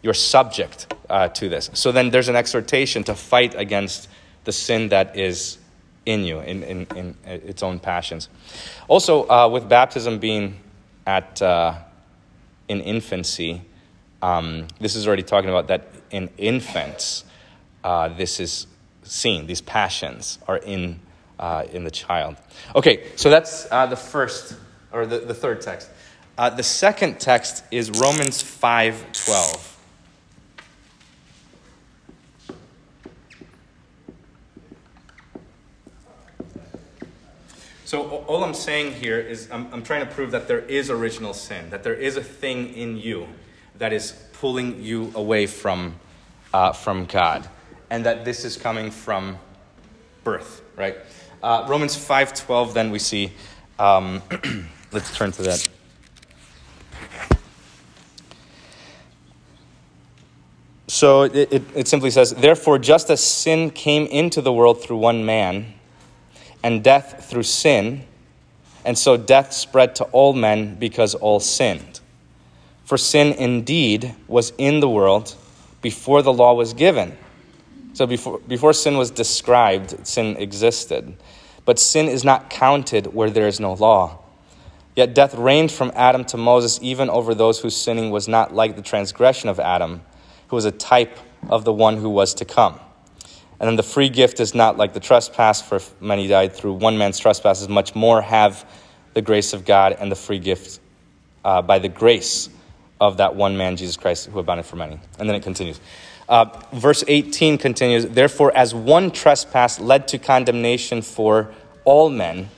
you're 0.02 0.14
subject 0.14 0.92
uh, 1.08 1.28
to 1.28 1.48
this. 1.48 1.70
So 1.74 1.92
then 1.92 2.10
there's 2.10 2.28
an 2.28 2.36
exhortation 2.36 3.04
to 3.04 3.14
fight 3.14 3.54
against 3.54 4.08
the 4.44 4.52
sin 4.52 4.90
that 4.90 5.16
is 5.16 5.58
in 6.04 6.24
you, 6.24 6.38
in, 6.40 6.62
in, 6.62 6.86
in 6.94 7.16
its 7.24 7.62
own 7.62 7.80
passions. 7.80 8.28
Also, 8.86 9.28
uh, 9.28 9.48
with 9.48 9.68
baptism 9.68 10.18
being 10.18 10.56
at 11.06 11.42
uh, 11.42 11.74
in 12.68 12.80
infancy, 12.80 13.62
um, 14.22 14.68
this 14.80 14.94
is 14.94 15.06
already 15.06 15.24
talking 15.24 15.50
about 15.50 15.68
that 15.68 15.88
in 16.10 16.30
infants, 16.38 17.24
uh, 17.82 18.08
this 18.08 18.40
is 18.40 18.66
seen. 19.06 19.46
These 19.46 19.60
passions 19.60 20.38
are 20.46 20.58
in 20.58 21.00
uh, 21.38 21.64
in 21.72 21.84
the 21.84 21.90
child. 21.90 22.36
Okay, 22.74 23.04
so 23.16 23.30
that's 23.30 23.66
uh, 23.70 23.86
the 23.86 23.96
first 23.96 24.56
or 24.92 25.06
the, 25.06 25.18
the 25.18 25.34
third 25.34 25.60
text. 25.60 25.90
Uh, 26.38 26.50
the 26.50 26.62
second 26.62 27.18
text 27.18 27.64
is 27.70 27.90
Romans 27.90 28.42
five 28.42 29.04
twelve. 29.12 29.72
So 37.84 38.02
all 38.26 38.42
I'm 38.42 38.52
saying 38.52 38.94
here 38.94 39.20
is 39.20 39.48
I'm, 39.52 39.72
I'm 39.72 39.82
trying 39.84 40.04
to 40.04 40.12
prove 40.12 40.32
that 40.32 40.48
there 40.48 40.58
is 40.58 40.90
original 40.90 41.32
sin, 41.32 41.70
that 41.70 41.84
there 41.84 41.94
is 41.94 42.16
a 42.16 42.22
thing 42.22 42.74
in 42.74 42.96
you 42.96 43.28
that 43.78 43.92
is 43.92 44.12
pulling 44.32 44.82
you 44.82 45.12
away 45.14 45.46
from, 45.46 45.94
uh, 46.52 46.72
from 46.72 47.04
God, 47.04 47.48
and 47.90 48.04
that 48.04 48.24
this 48.24 48.44
is 48.44 48.56
coming 48.56 48.90
from 48.90 49.38
birth, 50.24 50.62
right? 50.76 50.96
Uh, 51.42 51.64
Romans 51.68 51.96
5.12, 51.96 52.72
then 52.72 52.90
we 52.90 52.98
see, 52.98 53.32
um, 53.78 54.22
let's 54.92 55.16
turn 55.16 55.32
to 55.32 55.42
that. 55.42 55.68
So 60.88 61.22
it, 61.22 61.52
it, 61.52 61.62
it 61.74 61.88
simply 61.88 62.10
says, 62.10 62.32
Therefore, 62.32 62.78
just 62.78 63.10
as 63.10 63.22
sin 63.22 63.70
came 63.70 64.06
into 64.06 64.40
the 64.40 64.52
world 64.52 64.82
through 64.82 64.98
one 64.98 65.24
man, 65.24 65.74
and 66.62 66.82
death 66.82 67.28
through 67.28 67.42
sin, 67.42 68.04
and 68.84 68.96
so 68.96 69.16
death 69.16 69.52
spread 69.52 69.94
to 69.96 70.04
all 70.04 70.32
men 70.32 70.76
because 70.76 71.14
all 71.14 71.38
sinned. 71.40 72.00
For 72.84 72.96
sin 72.96 73.32
indeed 73.32 74.14
was 74.28 74.52
in 74.58 74.80
the 74.80 74.88
world 74.88 75.34
before 75.82 76.22
the 76.22 76.32
law 76.32 76.54
was 76.54 76.72
given. 76.72 77.16
So 77.96 78.06
before, 78.06 78.40
before 78.40 78.74
sin 78.74 78.98
was 78.98 79.10
described, 79.10 80.06
sin 80.06 80.36
existed. 80.36 81.16
But 81.64 81.78
sin 81.78 82.08
is 82.08 82.24
not 82.24 82.50
counted 82.50 83.14
where 83.14 83.30
there 83.30 83.48
is 83.48 83.58
no 83.58 83.72
law. 83.72 84.18
Yet 84.94 85.14
death 85.14 85.34
reigned 85.34 85.72
from 85.72 85.90
Adam 85.94 86.22
to 86.26 86.36
Moses, 86.36 86.78
even 86.82 87.08
over 87.08 87.34
those 87.34 87.58
whose 87.58 87.74
sinning 87.74 88.10
was 88.10 88.28
not 88.28 88.54
like 88.54 88.76
the 88.76 88.82
transgression 88.82 89.48
of 89.48 89.58
Adam, 89.58 90.02
who 90.48 90.56
was 90.56 90.66
a 90.66 90.72
type 90.72 91.16
of 91.48 91.64
the 91.64 91.72
one 91.72 91.96
who 91.96 92.10
was 92.10 92.34
to 92.34 92.44
come. 92.44 92.78
And 93.58 93.66
then 93.66 93.76
the 93.76 93.82
free 93.82 94.10
gift 94.10 94.40
is 94.40 94.54
not 94.54 94.76
like 94.76 94.92
the 94.92 95.00
trespass, 95.00 95.62
for 95.62 95.80
many 95.98 96.28
died 96.28 96.52
through 96.52 96.74
one 96.74 96.98
man's 96.98 97.18
trespasses, 97.18 97.66
much 97.66 97.94
more 97.94 98.20
have 98.20 98.70
the 99.14 99.22
grace 99.22 99.54
of 99.54 99.64
God 99.64 99.96
and 99.98 100.12
the 100.12 100.16
free 100.16 100.38
gift 100.38 100.80
uh, 101.46 101.62
by 101.62 101.78
the 101.78 101.88
grace 101.88 102.50
of 103.00 103.16
that 103.16 103.34
one 103.34 103.56
man, 103.56 103.78
Jesus 103.78 103.96
Christ, 103.96 104.26
who 104.26 104.38
abounded 104.38 104.66
for 104.66 104.76
many. 104.76 105.00
And 105.18 105.26
then 105.26 105.34
it 105.34 105.42
continues. 105.42 105.80
Uh, 106.28 106.46
verse 106.72 107.04
18 107.06 107.58
continues 107.58 108.06
Therefore, 108.06 108.56
as 108.56 108.74
one 108.74 109.10
trespass 109.10 109.78
led 109.78 110.08
to 110.08 110.18
condemnation 110.18 111.02
for 111.02 111.52
all 111.84 112.10
men, 112.10 112.48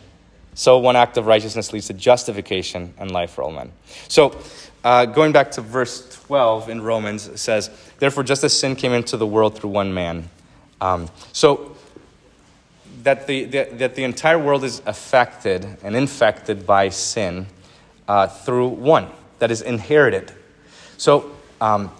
so 0.54 0.78
one 0.78 0.96
act 0.96 1.16
of 1.16 1.26
righteousness 1.26 1.72
leads 1.72 1.87
to 1.87 1.94
justification 1.94 2.94
and 2.98 3.10
life 3.10 3.30
for 3.30 3.42
all 3.42 3.52
men. 3.52 3.70
So, 4.08 4.37
uh, 4.82 5.06
going 5.06 5.32
back 5.32 5.50
to 5.52 5.60
verse 5.60 6.08
12 6.26 6.68
in 6.68 6.80
Romans, 6.80 7.26
it 7.28 7.38
says, 7.38 7.70
Therefore, 7.98 8.22
just 8.22 8.42
as 8.42 8.58
sin 8.58 8.75
came 8.75 8.92
into 8.92 9.16
the 9.16 9.26
world 9.26 9.56
through 9.56 9.70
one 9.70 9.92
man, 9.92 10.28
um, 10.80 11.08
so 11.32 11.76
that 13.02 13.26
the, 13.26 13.44
the, 13.44 13.68
that 13.72 13.94
the 13.94 14.04
entire 14.04 14.38
world 14.38 14.64
is 14.64 14.82
affected 14.87 15.64
and 15.82 15.94
infected 15.94 16.66
by 16.66 16.88
sin 16.88 17.46
uh, 18.06 18.26
through 18.26 18.68
one 18.68 19.08
that 19.38 19.50
is 19.50 19.62
inherited. 19.62 20.32
So 20.96 21.30
um, 21.60 21.92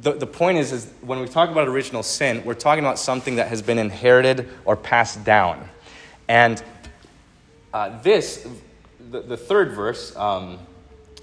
the, 0.00 0.12
the 0.12 0.26
point 0.26 0.58
is, 0.58 0.72
is 0.72 0.90
when 1.00 1.20
we 1.20 1.26
talk 1.26 1.50
about 1.50 1.66
original 1.68 2.02
sin, 2.02 2.44
we're 2.44 2.54
talking 2.54 2.84
about 2.84 2.98
something 2.98 3.36
that 3.36 3.48
has 3.48 3.62
been 3.62 3.78
inherited 3.78 4.48
or 4.64 4.76
passed 4.76 5.24
down. 5.24 5.68
And 6.28 6.62
uh, 7.72 8.00
this, 8.02 8.46
the, 9.10 9.20
the 9.20 9.36
third 9.36 9.72
verse, 9.72 10.14
um, 10.16 10.58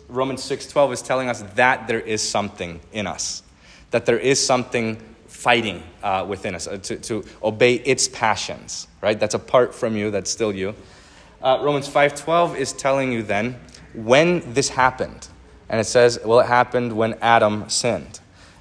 Romans 0.09 0.41
6.12, 0.41 0.93
is 0.93 1.01
telling 1.01 1.29
us 1.29 1.41
that 1.55 1.87
there 1.87 1.99
is 1.99 2.21
something 2.21 2.79
in 2.91 3.07
us, 3.07 3.43
that 3.91 4.05
there 4.05 4.19
is 4.19 4.45
something 4.45 4.97
fighting 5.27 5.81
uh, 6.03 6.25
within 6.27 6.55
us, 6.55 6.67
uh, 6.67 6.77
to, 6.77 6.97
to 6.97 7.23
obey 7.43 7.75
its 7.75 8.07
passions, 8.07 8.87
right? 9.01 9.19
That's 9.19 9.35
apart 9.35 9.73
from 9.73 9.95
you, 9.95 10.11
that's 10.11 10.29
still 10.29 10.53
you. 10.53 10.75
Uh, 11.41 11.59
Romans 11.61 11.87
5.12 11.87 12.57
is 12.57 12.73
telling 12.73 13.11
you 13.11 13.23
then 13.23 13.59
when 13.93 14.53
this 14.53 14.69
happened. 14.69 15.27
And 15.69 15.79
it 15.79 15.85
says, 15.85 16.19
well, 16.23 16.39
it 16.39 16.47
happened 16.47 16.93
when 16.93 17.13
Adam 17.21 17.69
sinned. 17.69 18.19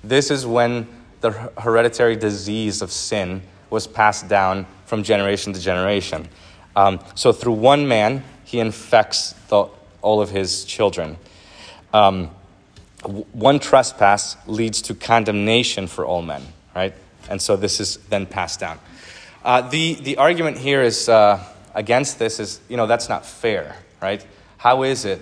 This 0.09 0.31
is 0.31 0.47
when 0.47 0.87
the 1.21 1.31
hereditary 1.31 2.17
disease 2.17 2.83
of 2.83 2.93
sin 2.93 3.43
was 3.71 3.87
passed 3.87 4.29
down 4.29 4.67
from 4.87 5.03
generation 5.03 5.53
to 5.53 5.61
generation. 5.61 6.29
Um, 6.77 7.01
so 7.15 7.33
through 7.33 7.55
one 7.55 7.89
man, 7.89 8.23
he 8.45 8.61
infects 8.61 9.33
the, 9.49 9.69
all 10.03 10.21
of 10.21 10.31
his 10.31 10.65
children. 10.65 11.17
Um, 11.93 12.31
one 13.33 13.59
trespass 13.59 14.37
leads 14.47 14.83
to 14.83 14.95
condemnation 14.95 15.87
for 15.87 16.05
all 16.05 16.23
men 16.23 16.43
right? 16.75 16.95
And 17.29 17.41
so 17.41 17.57
this 17.57 17.81
is 17.81 17.97
then 18.09 18.27
passed 18.27 18.61
down. 18.61 18.79
Uh, 19.45 19.63
the, 19.63 19.95
the 19.95 20.17
argument 20.17 20.59
here 20.59 20.83
is 20.83 21.09
uh, 21.09 21.43
against 21.75 22.19
this 22.19 22.41
is, 22.41 22.61
you 22.69 22.77
know, 22.77 22.87
that's 22.87 23.09
not 23.09 23.25
fair, 23.25 23.77
right? 24.01 24.25
How 24.57 24.83
is 24.83 25.05
it 25.05 25.21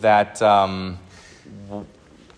that 0.00 0.40
um, 0.42 0.98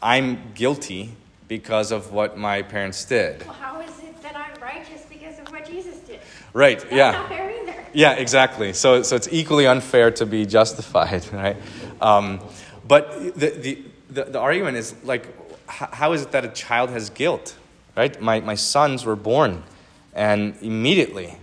I'm 0.03 0.53
guilty 0.55 1.17
because 1.49 1.93
of 1.93 2.13
what 2.13 2.37
my 2.39 2.63
parents 2.63 3.05
did? 3.05 3.45
Well, 3.45 3.55
how 3.55 3.81
is 3.81 3.99
it 4.01 4.23
that 4.23 4.37
I'm 4.37 4.61
righteous 4.63 5.03
because 5.09 5.39
of 5.39 5.51
what 5.51 5.67
Jesus 5.67 5.99
did? 6.01 6.21
Right, 6.53 6.81
That's 6.81 6.93
yeah. 6.93 7.11
not 7.13 7.29
fair 7.29 7.51
either. 7.63 7.75
Yeah, 7.93 8.13
exactly. 8.13 8.73
So, 8.73 9.03
so 9.03 9.17
it's 9.17 9.29
equally 9.31 9.67
unfair 9.67 10.11
to 10.13 10.27
be 10.27 10.47
justified, 10.47 11.27
right? 11.33 11.57
Um, 12.01 12.41
but 12.87 13.39
the, 13.39 13.51
the, 13.51 13.79
the, 14.11 14.25
the 14.25 14.41
argument 14.41 14.77
is 14.77 14.95
like, 15.05 15.27
how 15.69 16.13
is 16.13 16.23
it 16.23 16.33
that 16.33 16.45
a 16.45 16.49
child 16.49 16.91
has 16.91 17.11
guilt? 17.11 17.57
right? 17.97 18.21
My, 18.21 18.41
my 18.41 18.55
sons 18.55 19.05
were 19.05 19.17
born, 19.17 19.63
and 20.15 20.55
immediately, 20.61 21.37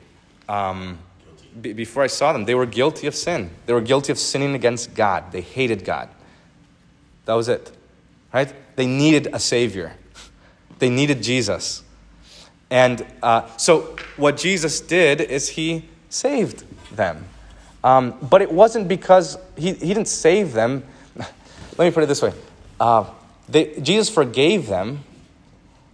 um, 0.50 1.00
b- 1.60 1.74
before 1.74 2.03
I 2.03 2.08
saw 2.08 2.34
them, 2.34 2.46
they 2.46 2.55
were 2.55 2.65
guilty 2.65 3.08
of 3.08 3.15
sin. 3.15 3.50
They 3.65 3.74
were 3.74 3.81
guilty 3.81 4.12
of 4.12 4.17
sinning 4.20 4.55
against 4.55 4.93
God. 4.93 5.31
They 5.31 5.41
hated 5.41 5.86
God. 5.86 6.10
That 7.25 7.34
was 7.34 7.50
it, 7.50 7.72
right? 8.34 8.53
They 8.81 8.88
needed 8.88 9.27
a 9.31 9.39
Savior, 9.39 9.93
they 10.79 10.89
needed 10.89 11.21
Jesus. 11.21 11.83
And 12.71 13.05
uh, 13.21 13.47
so, 13.57 13.95
what 14.17 14.38
Jesus 14.38 14.81
did 14.81 15.21
is 15.21 15.50
he 15.50 15.85
saved 16.09 16.65
them. 16.91 17.25
Um, 17.83 18.17
but 18.27 18.41
it 18.41 18.51
wasn't 18.51 18.88
because 18.88 19.38
he, 19.55 19.73
he 19.73 19.93
didn't 19.93 20.07
save 20.07 20.53
them. 20.53 20.83
Let 21.15 21.85
me 21.85 21.91
put 21.91 22.01
it 22.01 22.07
this 22.07 22.23
way 22.23 22.33
uh, 22.79 23.05
they, 23.47 23.79
Jesus 23.81 24.09
forgave 24.09 24.65
them 24.65 25.03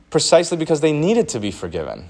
precisely 0.10 0.56
because 0.56 0.79
they 0.79 0.94
needed 0.94 1.27
to 1.29 1.41
be 1.41 1.51
forgiven. 1.51 2.10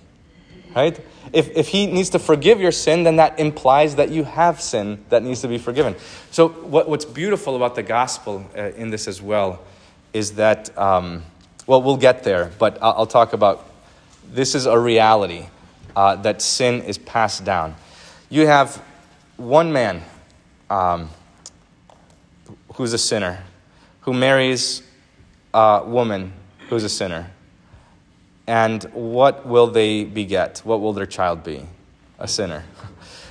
Right? 0.75 0.99
If, 1.33 1.49
if 1.57 1.69
he 1.69 1.87
needs 1.87 2.11
to 2.11 2.19
forgive 2.19 2.61
your 2.61 2.71
sin, 2.71 3.01
then 3.01 3.15
that 3.15 3.39
implies 3.39 3.95
that 3.95 4.11
you 4.11 4.25
have 4.25 4.61
sin 4.61 5.03
that 5.09 5.23
needs 5.23 5.41
to 5.41 5.47
be 5.47 5.57
forgiven. 5.57 5.95
So, 6.29 6.49
what, 6.49 6.87
what's 6.87 7.05
beautiful 7.05 7.55
about 7.55 7.73
the 7.73 7.81
gospel 7.81 8.45
uh, 8.55 8.73
in 8.73 8.91
this 8.91 9.07
as 9.07 9.23
well 9.23 9.63
is 10.17 10.33
that, 10.33 10.75
um, 10.77 11.23
well, 11.67 11.81
we'll 11.81 11.95
get 11.95 12.23
there, 12.23 12.51
but 12.57 12.77
I'll, 12.81 12.93
I'll, 12.99 13.05
talk 13.05 13.33
about 13.33 13.69
this 14.27 14.55
is 14.55 14.65
a 14.65 14.77
reality 14.77 15.45
uh, 15.95 16.15
that 16.17 16.41
sin 16.41 16.81
is 16.81 16.97
passed 16.97 17.45
down. 17.45 17.75
You 18.29 18.47
have 18.47 18.81
one 19.37 19.71
man 19.71 20.01
um, 20.71 21.09
who's 22.73 22.93
a 22.93 22.97
sinner 22.97 23.43
who 24.01 24.13
marries 24.13 24.81
a 25.53 25.83
woman 25.85 26.33
who's 26.67 26.83
a 26.83 26.89
sinner 26.89 27.29
and 28.47 28.83
what 28.93 29.45
will 29.45 29.67
they 29.67 30.03
beget? 30.03 30.61
What 30.63 30.81
will 30.81 30.93
their 30.93 31.05
child 31.05 31.43
be? 31.43 31.65
A 32.17 32.27
sinner. 32.27 32.63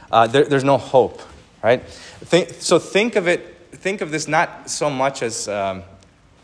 Uh, 0.08 0.28
there, 0.28 0.44
there's 0.44 0.62
no 0.62 0.78
hope, 0.78 1.20
right? 1.64 1.82
Think, 1.84 2.50
so 2.60 2.78
think 2.78 3.16
of 3.16 3.26
it, 3.26 3.56
think 3.72 4.02
of 4.02 4.12
this 4.12 4.28
not 4.28 4.70
so 4.70 4.88
much 4.88 5.20
as, 5.22 5.48
um, 5.48 5.82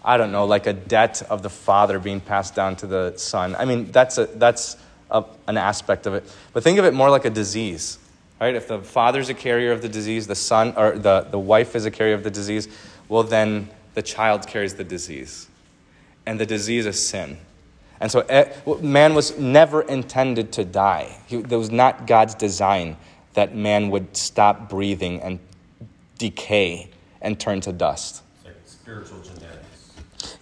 I 0.04 0.16
don't 0.16 0.32
know, 0.32 0.44
like 0.44 0.66
a 0.66 0.72
debt 0.72 1.22
of 1.30 1.42
the 1.42 1.50
father 1.50 1.98
being 1.98 2.20
passed 2.20 2.54
down 2.54 2.76
to 2.76 2.86
the 2.86 3.14
son. 3.16 3.54
I 3.56 3.64
mean, 3.64 3.92
that's, 3.92 4.18
a, 4.18 4.26
that's 4.26 4.76
a, 5.10 5.24
an 5.46 5.56
aspect 5.56 6.06
of 6.06 6.14
it. 6.14 6.24
But 6.52 6.64
think 6.64 6.78
of 6.78 6.84
it 6.84 6.92
more 6.92 7.10
like 7.10 7.24
a 7.24 7.30
disease, 7.30 7.98
right? 8.40 8.54
If 8.54 8.68
the 8.68 8.80
father's 8.80 9.28
a 9.28 9.34
carrier 9.34 9.72
of 9.72 9.82
the 9.82 9.88
disease, 9.88 10.26
the 10.26 10.34
son, 10.34 10.74
or 10.76 10.98
the, 10.98 11.26
the 11.30 11.38
wife 11.38 11.76
is 11.76 11.86
a 11.86 11.90
carrier 11.90 12.14
of 12.14 12.24
the 12.24 12.30
disease, 12.30 12.68
well, 13.08 13.22
then 13.22 13.68
the 13.94 14.02
child 14.02 14.46
carries 14.46 14.74
the 14.74 14.84
disease. 14.84 15.48
And 16.26 16.38
the 16.38 16.46
disease 16.46 16.86
is 16.86 17.04
sin. 17.04 17.38
And 18.00 18.10
so 18.10 18.20
eh, 18.28 18.52
man 18.80 19.14
was 19.14 19.38
never 19.38 19.82
intended 19.82 20.52
to 20.52 20.64
die. 20.64 21.16
That 21.30 21.56
was 21.56 21.70
not 21.70 22.06
God's 22.06 22.34
design 22.34 22.96
that 23.34 23.54
man 23.54 23.90
would 23.90 24.16
stop 24.16 24.68
breathing 24.68 25.20
and 25.22 25.38
decay 26.18 26.90
and 27.20 27.38
turn 27.38 27.60
to 27.62 27.72
dust. 27.72 28.22
It's 28.36 28.44
like 28.44 28.56
spiritual 28.64 29.20
genetics. 29.20 29.71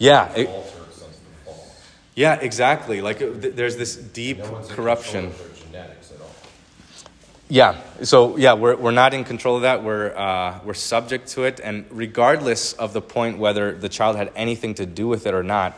Yeah, 0.01 0.33
it- 0.35 0.49
Alter 0.49 0.69
since 0.93 1.19
the 1.19 1.45
fall. 1.45 1.67
yeah, 2.15 2.35
exactly. 2.41 3.01
Like 3.03 3.21
uh, 3.23 3.31
th- 3.41 3.55
there's 3.55 3.77
this 3.77 3.95
deep 3.97 4.39
No 4.39 4.63
corruption. 4.69 5.29
control 5.31 5.47
of 5.51 5.65
genetics 5.67 6.11
at 6.13 6.21
all. 6.21 6.31
Yeah. 7.49 7.77
So 8.03 8.37
yeah, 8.39 8.55
we're 8.55 8.77
we're 8.77 8.93
not 8.93 9.13
in 9.13 9.25
control 9.25 9.57
of 9.57 9.63
that. 9.63 9.85
We're 9.85 10.17
uh, 10.17 10.61
we're 10.65 10.73
subject 10.75 11.29
to 11.33 11.45
it, 11.45 11.61
and 11.63 11.85
regardless 11.91 12.73
of 12.73 12.93
the 12.95 13.03
point 13.03 13.39
whether 13.39 13.73
the 13.73 13.89
child 13.91 14.17
had 14.17 14.33
anything 14.35 14.75
to 14.77 14.87
do 14.87 15.07
with 15.07 15.27
it 15.27 15.35
or 15.35 15.43
not, 15.43 15.75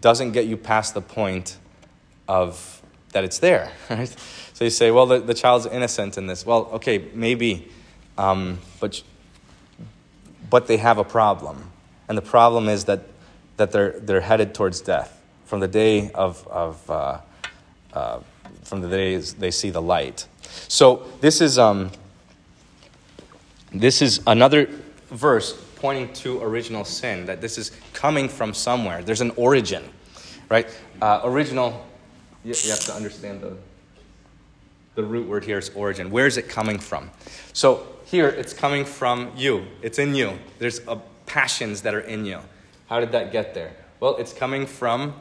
doesn't 0.00 0.32
get 0.32 0.46
you 0.46 0.56
past 0.56 0.94
the 0.94 1.02
point 1.02 1.58
of 2.26 2.80
that 3.12 3.24
it's 3.24 3.38
there. 3.38 3.70
Right? 3.90 4.14
So 4.54 4.64
you 4.64 4.70
say, 4.70 4.90
well, 4.90 5.06
the, 5.06 5.20
the 5.20 5.34
child's 5.34 5.66
innocent 5.66 6.18
in 6.18 6.26
this. 6.26 6.44
Well, 6.44 6.68
okay, 6.72 7.04
maybe, 7.14 7.68
um, 8.16 8.58
but 8.80 9.02
but 10.50 10.66
they 10.66 10.78
have 10.78 10.98
a 10.98 11.04
problem, 11.04 11.70
and 12.08 12.16
the 12.18 12.22
problem 12.22 12.68
is 12.68 12.84
that 12.86 13.02
that 13.58 13.70
they're 13.70 14.00
they're 14.00 14.22
headed 14.22 14.54
towards 14.54 14.80
death 14.80 15.20
from 15.44 15.60
the 15.60 15.68
day 15.68 16.10
of 16.12 16.46
of. 16.48 16.90
Uh, 16.90 17.20
uh, 17.92 18.20
from 18.62 18.82
the 18.82 18.88
days 18.88 19.34
they 19.34 19.50
see 19.50 19.70
the 19.70 19.80
light. 19.80 20.26
So 20.68 21.06
this 21.20 21.40
is 21.40 21.58
um, 21.58 21.90
this 23.72 24.02
is 24.02 24.20
another 24.26 24.68
verse 25.10 25.54
pointing 25.76 26.12
to 26.14 26.42
original 26.42 26.84
sin. 26.84 27.26
That 27.26 27.40
this 27.40 27.58
is 27.58 27.72
coming 27.92 28.28
from 28.28 28.52
somewhere. 28.54 29.02
There's 29.02 29.22
an 29.22 29.32
origin, 29.36 29.82
right? 30.48 30.68
Uh, 31.00 31.20
original. 31.24 31.86
You, 32.44 32.54
you 32.62 32.70
have 32.70 32.80
to 32.80 32.92
understand 32.92 33.40
the 33.40 33.56
the 34.94 35.02
root 35.02 35.28
word 35.28 35.44
here 35.44 35.58
is 35.58 35.70
origin. 35.70 36.10
Where 36.10 36.26
is 36.26 36.36
it 36.36 36.48
coming 36.48 36.78
from? 36.78 37.10
So 37.52 37.86
here 38.04 38.28
it's 38.28 38.52
coming 38.52 38.84
from 38.84 39.32
you. 39.36 39.64
It's 39.80 39.98
in 39.98 40.14
you. 40.14 40.38
There's 40.58 40.86
uh, 40.86 40.98
passions 41.26 41.82
that 41.82 41.94
are 41.94 42.00
in 42.00 42.24
you. 42.24 42.40
How 42.88 43.00
did 43.00 43.12
that 43.12 43.32
get 43.32 43.52
there? 43.52 43.72
Well, 44.00 44.16
it's 44.16 44.32
coming 44.32 44.66
from 44.66 45.14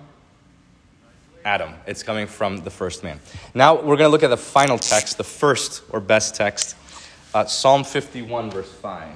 Adam. 1.44 1.74
It's 1.86 2.02
coming 2.02 2.26
from 2.26 2.58
the 2.60 2.70
first 2.70 3.04
man. 3.04 3.20
Now 3.54 3.76
we're 3.76 3.98
going 3.98 4.08
to 4.08 4.10
look 4.10 4.24
at 4.24 4.30
the 4.30 4.38
final 4.38 4.78
text, 4.78 5.18
the 5.18 5.26
first 5.26 5.84
or 5.90 6.00
best 6.00 6.34
text, 6.34 6.78
uh, 7.34 7.44
Psalm 7.46 7.84
51, 7.84 8.52
verse 8.52 8.72
5. 8.72 9.10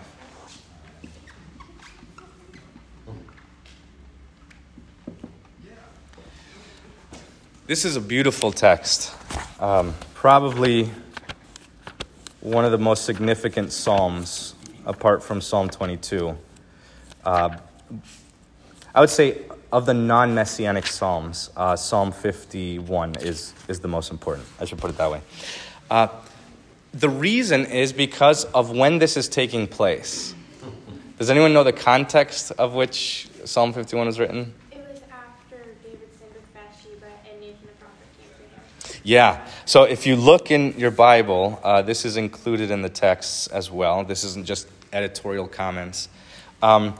This 7.67 7.85
is 7.85 7.95
a 7.95 8.01
beautiful 8.01 8.51
text. 8.51 9.15
Um, 9.61 9.93
probably 10.13 10.89
one 12.41 12.65
of 12.65 12.71
the 12.71 12.77
most 12.77 13.05
significant 13.05 13.71
Psalms 13.71 14.55
apart 14.85 15.23
from 15.23 15.39
Psalm 15.39 15.69
22. 15.69 16.37
Uh, 17.23 17.57
I 18.93 18.99
would 18.99 19.09
say 19.09 19.43
of 19.71 19.85
the 19.85 19.93
non 19.93 20.35
messianic 20.35 20.85
Psalms, 20.85 21.49
uh, 21.55 21.75
Psalm 21.75 22.11
51 22.11 23.15
is, 23.21 23.53
is 23.67 23.79
the 23.79 23.87
most 23.87 24.11
important. 24.11 24.47
I 24.59 24.65
should 24.65 24.79
put 24.79 24.89
it 24.89 24.97
that 24.97 25.11
way. 25.11 25.21
Uh, 25.89 26.07
the 26.93 27.09
reason 27.09 27.65
is 27.65 27.93
because 27.93 28.43
of 28.45 28.71
when 28.71 28.99
this 28.99 29.15
is 29.15 29.29
taking 29.29 29.67
place. 29.67 30.35
Does 31.17 31.29
anyone 31.29 31.53
know 31.53 31.63
the 31.63 31.71
context 31.71 32.51
of 32.53 32.73
which 32.73 33.29
Psalm 33.45 33.71
51 33.71 34.07
was 34.07 34.19
written? 34.19 34.53
It 34.71 34.79
was 34.79 35.01
after 35.09 35.75
David 35.83 35.99
sinned 36.19 36.33
with 36.33 36.53
Bathsheba 36.53 37.05
and 37.31 37.39
Nathan 37.39 37.59
the 37.61 37.73
prophet 37.79 37.95
came 38.19 38.29
to 38.89 38.93
him. 38.95 39.01
Yeah. 39.03 39.47
So 39.65 39.83
if 39.83 40.05
you 40.05 40.15
look 40.17 40.51
in 40.51 40.77
your 40.77 40.91
Bible, 40.91 41.59
uh, 41.63 41.81
this 41.81 42.03
is 42.03 42.17
included 42.17 42.71
in 42.71 42.81
the 42.81 42.89
texts 42.89 43.47
as 43.47 43.71
well. 43.71 44.03
This 44.03 44.23
isn't 44.25 44.45
just 44.45 44.67
editorial 44.91 45.47
comments. 45.47 46.09
Um, 46.61 46.95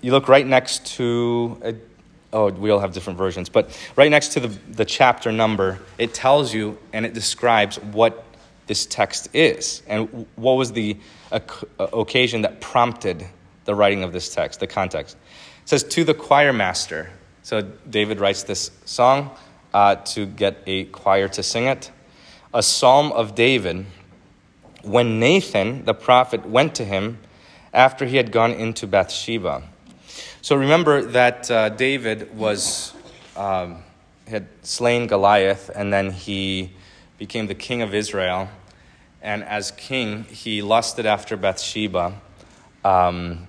you 0.00 0.12
look 0.12 0.28
right 0.28 0.46
next 0.46 0.86
to, 0.96 1.60
uh, 1.64 1.72
oh, 2.32 2.50
we 2.50 2.70
all 2.70 2.80
have 2.80 2.92
different 2.92 3.18
versions, 3.18 3.48
but 3.48 3.76
right 3.96 4.10
next 4.10 4.28
to 4.28 4.40
the, 4.40 4.48
the 4.72 4.84
chapter 4.84 5.32
number, 5.32 5.78
it 5.98 6.14
tells 6.14 6.54
you 6.54 6.78
and 6.92 7.04
it 7.04 7.14
describes 7.14 7.76
what 7.76 8.24
this 8.66 8.86
text 8.86 9.28
is 9.34 9.82
and 9.86 10.26
what 10.36 10.52
was 10.52 10.72
the 10.72 10.96
occasion 11.78 12.42
that 12.42 12.60
prompted 12.60 13.26
the 13.64 13.74
writing 13.74 14.02
of 14.02 14.12
this 14.12 14.32
text, 14.34 14.60
the 14.60 14.66
context. 14.66 15.16
It 15.62 15.68
says, 15.68 15.84
To 15.84 16.04
the 16.04 16.14
choir 16.14 16.52
master. 16.52 17.10
So 17.42 17.62
David 17.62 18.20
writes 18.20 18.42
this 18.44 18.70
song 18.84 19.30
uh, 19.72 19.96
to 19.96 20.26
get 20.26 20.58
a 20.66 20.84
choir 20.84 21.28
to 21.28 21.42
sing 21.42 21.64
it. 21.64 21.90
A 22.52 22.62
psalm 22.62 23.12
of 23.12 23.34
David 23.34 23.86
when 24.82 25.20
Nathan, 25.20 25.84
the 25.84 25.94
prophet, 25.94 26.46
went 26.46 26.74
to 26.76 26.84
him 26.84 27.18
after 27.72 28.06
he 28.06 28.16
had 28.16 28.32
gone 28.32 28.52
into 28.52 28.86
Bathsheba. 28.86 29.62
So 30.42 30.56
remember 30.56 31.02
that 31.02 31.50
uh, 31.50 31.68
David 31.68 32.34
was 32.34 32.94
um, 33.36 33.82
had 34.26 34.46
slain 34.62 35.06
Goliath, 35.06 35.70
and 35.74 35.92
then 35.92 36.10
he 36.10 36.72
became 37.18 37.46
the 37.46 37.54
king 37.54 37.82
of 37.82 37.94
Israel. 37.94 38.48
And 39.20 39.44
as 39.44 39.70
king, 39.70 40.24
he 40.24 40.62
lusted 40.62 41.04
after 41.04 41.36
Bathsheba, 41.36 42.14
um, 42.84 43.48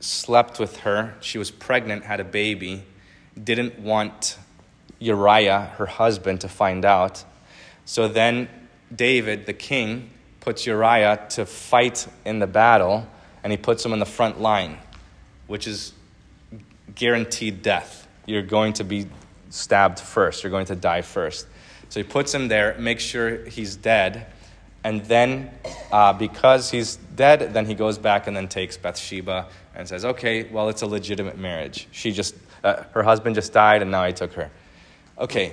slept 0.00 0.58
with 0.58 0.78
her. 0.78 1.14
She 1.20 1.38
was 1.38 1.52
pregnant, 1.52 2.02
had 2.02 2.18
a 2.18 2.24
baby, 2.24 2.82
didn't 3.42 3.78
want 3.78 4.36
Uriah, 4.98 5.72
her 5.76 5.86
husband, 5.86 6.40
to 6.40 6.48
find 6.48 6.84
out. 6.84 7.24
So 7.84 8.08
then 8.08 8.48
David, 8.92 9.46
the 9.46 9.52
king, 9.52 10.10
puts 10.40 10.66
Uriah 10.66 11.24
to 11.30 11.46
fight 11.46 12.08
in 12.24 12.40
the 12.40 12.48
battle, 12.48 13.06
and 13.44 13.52
he 13.52 13.56
puts 13.56 13.86
him 13.86 13.92
in 13.92 14.00
the 14.00 14.06
front 14.06 14.40
line, 14.40 14.78
which 15.46 15.68
is 15.68 15.92
guaranteed 16.94 17.62
death. 17.62 18.06
You're 18.26 18.42
going 18.42 18.74
to 18.74 18.84
be 18.84 19.06
stabbed 19.50 20.00
first, 20.00 20.42
you're 20.42 20.50
going 20.50 20.66
to 20.66 20.76
die 20.76 21.02
first. 21.02 21.46
So 21.88 22.00
he 22.00 22.04
puts 22.04 22.34
him 22.34 22.48
there, 22.48 22.76
makes 22.78 23.04
sure 23.04 23.44
he's 23.44 23.76
dead, 23.76 24.26
and 24.84 25.04
then 25.04 25.50
uh, 25.92 26.12
because 26.12 26.70
he's 26.70 26.96
dead, 26.96 27.52
then 27.52 27.66
he 27.66 27.74
goes 27.74 27.98
back 27.98 28.26
and 28.26 28.36
then 28.36 28.48
takes 28.48 28.76
Bathsheba 28.76 29.48
and 29.74 29.86
says, 29.86 30.04
okay, 30.04 30.44
well, 30.44 30.68
it's 30.68 30.82
a 30.82 30.86
legitimate 30.86 31.38
marriage. 31.38 31.86
She 31.92 32.12
just, 32.12 32.34
uh, 32.64 32.84
her 32.92 33.02
husband 33.02 33.34
just 33.34 33.52
died, 33.52 33.82
and 33.82 33.90
now 33.90 34.02
I 34.02 34.12
took 34.12 34.32
her. 34.34 34.50
Okay, 35.18 35.52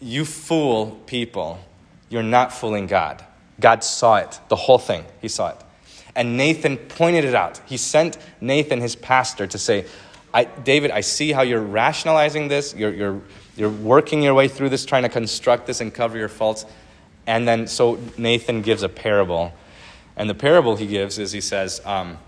you 0.00 0.24
fool 0.24 1.00
people. 1.06 1.58
You're 2.08 2.22
not 2.22 2.52
fooling 2.52 2.86
God. 2.86 3.24
God 3.60 3.84
saw 3.84 4.16
it, 4.16 4.40
the 4.48 4.56
whole 4.56 4.78
thing. 4.78 5.04
He 5.20 5.28
saw 5.28 5.50
it. 5.50 5.56
And 6.16 6.36
Nathan 6.36 6.76
pointed 6.76 7.24
it 7.24 7.34
out. 7.34 7.60
He 7.66 7.76
sent 7.76 8.18
Nathan, 8.40 8.80
his 8.80 8.96
pastor, 8.96 9.46
to 9.46 9.58
say, 9.58 9.86
I, 10.34 10.44
David, 10.44 10.90
I 10.90 11.00
see 11.02 11.30
how 11.30 11.42
you're 11.42 11.62
rationalizing 11.62 12.48
this. 12.48 12.74
You're, 12.74 12.92
you're, 12.92 13.22
you're 13.56 13.70
working 13.70 14.20
your 14.20 14.34
way 14.34 14.48
through 14.48 14.70
this, 14.70 14.84
trying 14.84 15.04
to 15.04 15.08
construct 15.08 15.68
this 15.68 15.80
and 15.80 15.94
cover 15.94 16.18
your 16.18 16.28
faults. 16.28 16.66
And 17.24 17.46
then, 17.46 17.68
so 17.68 18.00
Nathan 18.18 18.60
gives 18.60 18.82
a 18.82 18.88
parable. 18.88 19.52
And 20.16 20.28
the 20.28 20.34
parable 20.34 20.74
he 20.74 20.88
gives 20.88 21.20
is 21.20 21.30
he 21.30 21.40
says, 21.40 21.80
um, 21.86 22.18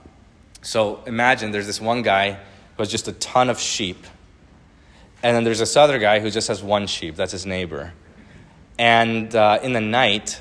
So 0.62 1.02
imagine 1.04 1.50
there's 1.50 1.66
this 1.66 1.80
one 1.80 2.02
guy 2.02 2.34
who 2.34 2.82
has 2.82 2.88
just 2.88 3.08
a 3.08 3.12
ton 3.12 3.50
of 3.50 3.58
sheep. 3.58 4.06
And 5.24 5.34
then 5.34 5.42
there's 5.42 5.58
this 5.58 5.76
other 5.76 5.98
guy 5.98 6.20
who 6.20 6.30
just 6.30 6.46
has 6.46 6.62
one 6.62 6.86
sheep. 6.86 7.16
That's 7.16 7.32
his 7.32 7.44
neighbor. 7.44 7.92
And 8.78 9.34
uh, 9.34 9.58
in 9.64 9.72
the 9.72 9.80
night, 9.80 10.40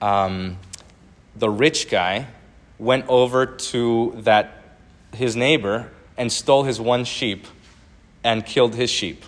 um, 0.00 0.56
the 1.34 1.50
rich 1.50 1.90
guy 1.90 2.28
went 2.78 3.06
over 3.08 3.44
to 3.44 4.14
that 4.20 4.62
his 5.12 5.36
neighbor 5.36 5.90
and 6.16 6.30
stole 6.30 6.64
his 6.64 6.80
one 6.80 7.04
sheep 7.04 7.46
and 8.24 8.44
killed 8.44 8.74
his 8.74 8.90
sheep. 8.90 9.24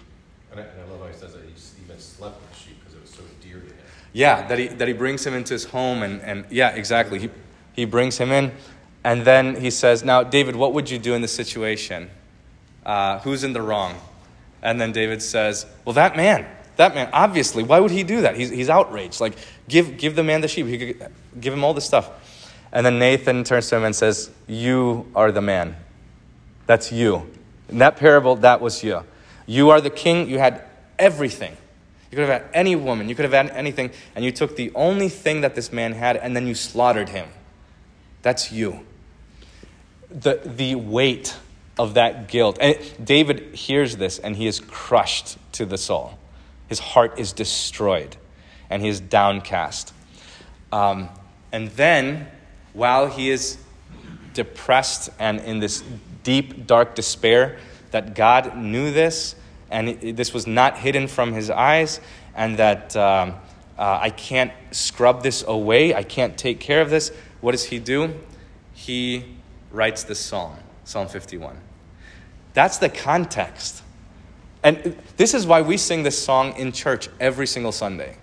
And 0.51 0.61
I, 0.61 0.64
and 0.64 0.83
I 0.83 0.90
love 0.90 1.01
how 1.01 1.07
he 1.07 1.12
says 1.12 1.35
that 1.35 1.42
he 1.42 1.85
even 1.85 1.98
slept 1.98 2.40
with 2.40 2.51
the 2.51 2.57
sheep 2.57 2.81
because 2.81 2.94
it 2.94 3.01
was 3.01 3.11
so 3.11 3.22
dear 3.42 3.61
to 3.61 3.66
him. 3.66 3.77
Yeah, 4.12 4.46
that 4.48 4.59
he, 4.59 4.68
that 4.68 4.88
he 4.88 4.94
brings 4.94 5.27
him 5.27 5.35
into 5.35 5.55
his 5.55 5.64
home 5.64 6.03
and, 6.03 6.20
and 6.22 6.44
yeah, 6.51 6.70
exactly. 6.70 7.18
He, 7.18 7.31
he 7.74 7.85
brings 7.85 8.18
him 8.18 8.33
in 8.33 8.53
and 9.05 9.24
then 9.24 9.61
he 9.61 9.70
says, 9.70 10.05
Now, 10.05 10.22
David, 10.22 10.57
what 10.57 10.72
would 10.74 10.90
you 10.90 10.98
do 10.98 11.14
in 11.14 11.22
this 11.22 11.35
situation? 11.35 12.11
Uh, 12.85 13.18
who's 13.20 13.44
in 13.44 13.53
the 13.53 13.62
wrong? 13.62 13.94
And 14.62 14.81
then 14.81 14.92
David 14.92 15.22
says, 15.22 15.66
Well, 15.85 15.92
that 15.94 16.16
man, 16.16 16.46
that 16.77 16.94
man, 16.94 17.09
obviously, 17.12 17.62
why 17.62 17.81
would 17.81 17.90
he 17.90 18.03
do 18.03 18.22
that? 18.22 18.37
He's, 18.37 18.51
he's 18.51 18.68
outraged. 18.68 19.20
Like, 19.20 19.35
give, 19.68 19.96
give 19.96 20.16
the 20.16 20.24
man 20.24 20.40
the 20.40 20.48
sheep, 20.48 20.66
he 20.66 20.79
could, 20.79 21.12
give 21.40 21.53
him 21.53 21.64
all 21.64 21.74
the 21.74 21.81
stuff. 21.81 22.11
And 22.72 22.85
then 22.85 22.98
Nathan 22.98 23.44
turns 23.44 23.68
to 23.70 23.77
him 23.77 23.85
and 23.85 23.94
says, 23.94 24.31
You 24.46 25.11
are 25.14 25.33
the 25.33 25.40
man. 25.40 25.77
That's 26.68 26.92
you. 26.92 27.26
In 27.70 27.78
that 27.78 27.96
parable, 27.96 28.37
that 28.37 28.61
was 28.61 28.85
you. 28.85 29.02
You 29.46 29.70
are 29.70 29.81
the 29.81 29.88
king. 29.88 30.28
You 30.28 30.38
had 30.38 30.62
everything. 30.98 31.57
You 32.11 32.16
could 32.16 32.28
have 32.28 32.42
had 32.42 32.50
any 32.52 32.76
woman. 32.76 33.09
You 33.09 33.14
could 33.14 33.24
have 33.24 33.33
had 33.33 33.48
anything. 33.57 33.90
And 34.14 34.22
you 34.22 34.31
took 34.31 34.54
the 34.54 34.70
only 34.74 35.09
thing 35.09 35.40
that 35.40 35.54
this 35.54 35.72
man 35.72 35.94
had 35.94 36.18
and 36.18 36.37
then 36.37 36.46
you 36.46 36.54
slaughtered 36.54 37.09
him. 37.09 37.26
That's 38.20 38.52
you. 38.52 38.85
The, 40.11 40.42
the 40.44 40.74
weight 40.74 41.38
of 41.78 41.94
that 41.94 42.28
guilt. 42.28 42.59
And 42.61 42.76
David 43.02 43.54
hears 43.54 43.96
this 43.96 44.18
and 44.18 44.37
he 44.37 44.46
is 44.46 44.61
crushed 44.61 45.38
to 45.52 45.64
the 45.64 45.78
soul. 45.78 46.18
His 46.68 46.81
heart 46.81 47.18
is 47.18 47.33
destroyed 47.33 48.18
and 48.68 48.83
he 48.83 48.88
is 48.88 49.00
downcast. 49.00 49.94
Um, 50.70 51.09
and 51.50 51.68
then, 51.70 52.28
while 52.74 53.07
he 53.07 53.31
is 53.31 53.57
depressed 54.35 55.09
and 55.18 55.40
in 55.40 55.61
this 55.61 55.83
deep, 56.29 56.67
dark 56.67 56.95
despair, 56.95 57.59
that 57.91 58.14
God 58.14 58.55
knew 58.55 58.93
this, 58.93 59.35
and 59.71 59.99
this 59.99 60.35
was 60.35 60.47
not 60.47 60.77
hidden 60.77 61.09
from 61.09 61.33
his 61.33 61.49
eyes, 61.49 62.03
and 62.35 62.59
that 62.59 62.95
um, 62.97 63.31
uh, 63.79 63.99
I 64.03 64.11
can't 64.11 64.53
scrub 64.71 65.23
this 65.23 65.43
away, 65.49 65.95
I 65.95 66.03
can't 66.03 66.37
take 66.37 66.61
care 66.61 66.83
of 66.83 66.91
this. 66.91 67.12
What 67.41 67.53
does 67.53 67.64
he 67.64 67.79
do? 67.79 68.12
He 68.75 69.25
writes 69.71 70.03
this 70.03 70.21
psalm, 70.21 70.59
Psalm 70.85 71.09
51. 71.09 71.57
That's 72.53 72.77
the 72.77 72.91
context. 72.91 73.83
And 74.62 74.99
this 75.17 75.33
is 75.33 75.47
why 75.47 75.62
we 75.62 75.79
sing 75.79 76.03
this 76.03 76.23
song 76.23 76.55
in 76.59 76.73
church 76.73 77.09
every 77.19 77.47
single 77.47 77.73
Sunday. 77.73 78.19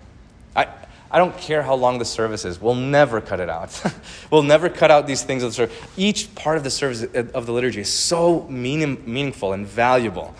I, 0.54 0.68
I 1.10 1.18
don't 1.18 1.36
care 1.38 1.62
how 1.62 1.74
long 1.74 1.98
the 1.98 2.04
service 2.04 2.44
is. 2.44 2.60
We'll 2.60 2.74
never 2.74 3.20
cut 3.20 3.40
it 3.40 3.48
out. 3.48 3.80
we'll 4.30 4.42
never 4.42 4.68
cut 4.68 4.90
out 4.90 5.06
these 5.06 5.22
things 5.22 5.42
of 5.42 5.50
the 5.50 5.54
service. 5.54 5.76
Each 5.96 6.34
part 6.34 6.56
of 6.56 6.64
the 6.64 6.70
service 6.70 7.02
of 7.32 7.46
the 7.46 7.52
liturgy 7.52 7.80
is 7.80 7.92
so 7.92 8.46
meaning, 8.48 9.02
meaningful 9.06 9.52
and 9.52 9.66
valuable. 9.66 10.34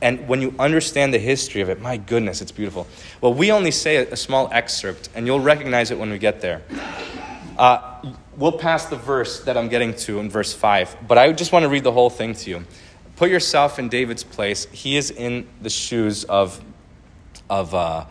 And 0.00 0.26
when 0.28 0.40
you 0.40 0.54
understand 0.58 1.14
the 1.14 1.18
history 1.18 1.60
of 1.60 1.68
it, 1.68 1.80
my 1.80 1.96
goodness, 1.96 2.40
it's 2.40 2.50
beautiful. 2.50 2.86
Well, 3.20 3.34
we 3.34 3.52
only 3.52 3.70
say 3.70 3.96
a, 3.96 4.12
a 4.12 4.16
small 4.16 4.48
excerpt, 4.52 5.08
and 5.14 5.26
you'll 5.26 5.40
recognize 5.40 5.90
it 5.90 5.98
when 5.98 6.10
we 6.10 6.18
get 6.18 6.40
there. 6.40 6.62
Uh, 7.56 8.02
we'll 8.36 8.58
pass 8.58 8.86
the 8.86 8.96
verse 8.96 9.44
that 9.44 9.56
I'm 9.56 9.68
getting 9.68 9.94
to 9.94 10.18
in 10.18 10.28
verse 10.28 10.52
5, 10.52 10.96
but 11.06 11.18
I 11.18 11.32
just 11.32 11.52
want 11.52 11.64
to 11.64 11.68
read 11.68 11.84
the 11.84 11.92
whole 11.92 12.10
thing 12.10 12.34
to 12.34 12.50
you. 12.50 12.64
Put 13.16 13.30
yourself 13.30 13.78
in 13.78 13.88
David's 13.88 14.24
place. 14.24 14.66
He 14.72 14.96
is 14.96 15.10
in 15.12 15.46
the 15.60 15.70
shoes 15.70 16.24
of, 16.24 16.60
of 17.48 17.74
uh, 17.74 18.06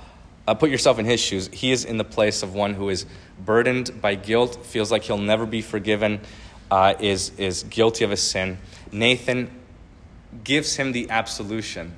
uh, 0.47 0.53
put 0.53 0.69
yourself 0.69 0.99
in 0.99 1.05
his 1.05 1.19
shoes. 1.19 1.49
He 1.51 1.71
is 1.71 1.85
in 1.85 1.97
the 1.97 2.03
place 2.03 2.43
of 2.43 2.53
one 2.53 2.73
who 2.73 2.89
is 2.89 3.05
burdened 3.43 4.01
by 4.01 4.15
guilt, 4.15 4.65
feels 4.65 4.91
like 4.91 5.03
he'll 5.03 5.17
never 5.17 5.45
be 5.45 5.61
forgiven, 5.61 6.21
uh, 6.69 6.95
is, 6.99 7.31
is 7.37 7.63
guilty 7.63 8.03
of 8.03 8.11
a 8.11 8.17
sin. 8.17 8.57
Nathan 8.91 9.51
gives 10.43 10.75
him 10.75 10.91
the 10.91 11.09
absolution. 11.09 11.93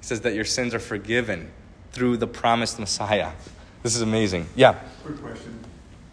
He 0.00 0.06
says 0.06 0.20
that 0.22 0.34
your 0.34 0.44
sins 0.44 0.74
are 0.74 0.80
forgiven 0.80 1.50
through 1.92 2.18
the 2.18 2.26
promised 2.26 2.78
Messiah. 2.78 3.32
This 3.82 3.96
is 3.96 4.02
amazing. 4.02 4.46
Yeah. 4.54 4.78
Quick 5.04 5.20
question. 5.20 5.58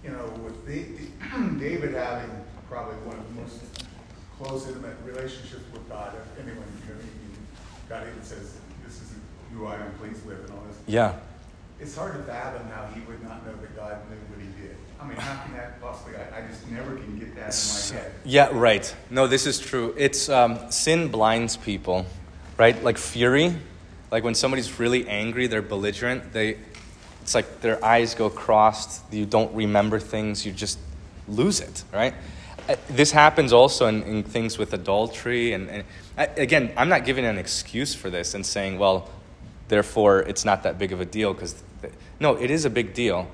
You 0.03 0.11
know, 0.11 0.25
with 0.43 0.65
the, 0.65 0.85
David 1.59 1.93
having 1.93 2.31
probably 2.69 2.95
one 3.05 3.17
of 3.17 3.35
the 3.35 3.41
most 3.41 3.59
close, 4.37 4.67
intimate 4.67 4.95
relationships 5.03 5.63
with 5.71 5.87
God 5.89 6.15
of 6.15 6.25
anyone, 6.39 6.63
you 6.87 6.93
know, 6.93 6.99
he- 7.01 7.89
God 7.89 8.07
even 8.07 8.23
says, 8.23 8.57
this 8.85 9.01
is 9.01 9.13
who 9.53 9.65
I 9.65 9.75
am 9.75 9.91
pleased 9.93 10.25
with 10.25 10.39
and 10.39 10.51
all 10.51 10.63
this. 10.67 10.77
Yeah. 10.87 11.15
It's 11.79 11.95
hard 11.95 12.13
to 12.13 12.23
fathom 12.23 12.67
how 12.69 12.87
he 12.93 13.01
would 13.01 13.23
not 13.23 13.45
know 13.45 13.53
that 13.53 13.75
God 13.75 13.99
knew 14.09 14.17
what 14.29 14.39
he 14.39 14.47
did. 14.61 14.75
I 14.99 15.07
mean, 15.07 15.17
how 15.17 15.43
can 15.43 15.53
that 15.55 15.79
possibly, 15.79 16.15
I, 16.15 16.39
I 16.39 16.47
just 16.47 16.67
never 16.71 16.95
can 16.95 17.19
get 17.19 17.35
that 17.35 17.53
in 17.53 17.97
my 17.97 18.01
head. 18.01 18.11
Yeah, 18.25 18.49
right. 18.51 18.95
No, 19.11 19.27
this 19.27 19.45
is 19.45 19.59
true. 19.59 19.93
It's 19.95 20.27
um, 20.27 20.71
sin 20.71 21.09
blinds 21.09 21.55
people, 21.55 22.07
right? 22.57 22.83
Like 22.83 22.97
fury, 22.97 23.53
like 24.09 24.23
when 24.23 24.33
somebody's 24.33 24.79
really 24.79 25.07
angry, 25.07 25.45
they're 25.45 25.61
belligerent. 25.61 26.33
They, 26.33 26.57
it's 27.21 27.35
like 27.35 27.61
their 27.61 27.83
eyes 27.85 28.15
go 28.15 28.29
crossed. 28.29 29.03
You 29.13 29.27
don't 29.27 29.53
remember 29.53 29.99
things. 29.99 30.45
You 30.45 30.53
just 30.53 30.79
lose 31.27 31.59
it, 31.59 31.83
right? 31.93 32.15
Uh, 32.67 32.75
This 32.89 33.11
happens 33.11 33.53
also 33.53 33.85
in, 33.85 34.01
in 34.03 34.23
things 34.23 34.57
with 34.57 34.73
adultery, 34.73 35.53
and, 35.53 35.69
and 35.69 35.83
I, 36.17 36.25
again, 36.37 36.73
I'm 36.75 36.89
not 36.89 37.05
giving 37.05 37.25
an 37.25 37.37
excuse 37.37 37.93
for 37.93 38.09
this 38.09 38.33
and 38.33 38.43
saying, 38.43 38.79
well, 38.79 39.09
therefore 39.67 40.19
it's 40.21 40.45
not 40.45 40.63
that 40.63 40.77
big 40.77 40.91
of 40.91 41.01
a 41.01 41.05
deal 41.05 41.33
because 41.33 41.61
no, 42.19 42.35
it 42.35 42.49
is 42.49 42.65
a 42.65 42.69
big 42.69 42.93
deal 42.93 43.29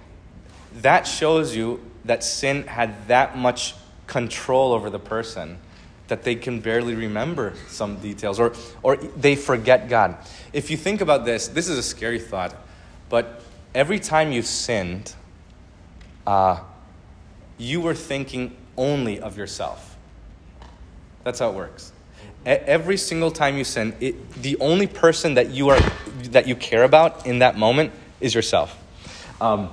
that 0.82 1.08
shows 1.08 1.56
you 1.56 1.80
that 2.06 2.24
sin 2.24 2.64
had 2.64 3.08
that 3.08 3.38
much 3.38 3.76
control 4.08 4.74
over 4.74 4.90
the 4.90 5.00
person 5.00 5.58
that 6.08 6.24
they 6.24 6.36
can 6.36 6.60
barely 6.60 6.96
remember 6.96 7.54
some 7.68 7.96
details 7.98 8.40
or, 8.40 8.54
or 8.82 8.98
they 8.98 9.36
forget 9.36 9.88
God. 9.88 10.18
If 10.52 10.70
you 10.70 10.78
think 10.78 11.02
about 11.02 11.26
this, 11.26 11.48
this 11.48 11.70
is 11.70 11.78
a 11.78 11.84
scary 11.84 12.20
thought, 12.20 12.54
but 13.10 13.42
every 13.74 14.00
time 14.00 14.32
you 14.32 14.42
sinned, 14.42 15.14
uh, 16.28 16.60
you 17.58 17.80
were 17.80 17.96
thinking 17.96 18.56
only 18.76 19.20
of 19.20 19.38
yourself. 19.38 19.96
That's 21.24 21.40
how 21.40 21.50
it 21.50 21.56
works. 21.56 21.93
Every 22.46 22.98
single 22.98 23.32
time 23.32 23.58
you 23.58 23.64
sin, 23.64 23.96
it, 24.02 24.34
the 24.34 24.58
only 24.58 24.88
person 24.88 25.36
that 25.36 25.52
you 25.52 25.70
are 25.70 25.80
that 26.32 26.48
you 26.48 26.56
care 26.56 26.84
about 26.84 27.26
in 27.26 27.40
that 27.40 27.58
moment 27.58 27.92
is 28.20 28.36
yourself. 28.36 28.78
Um, 29.40 29.70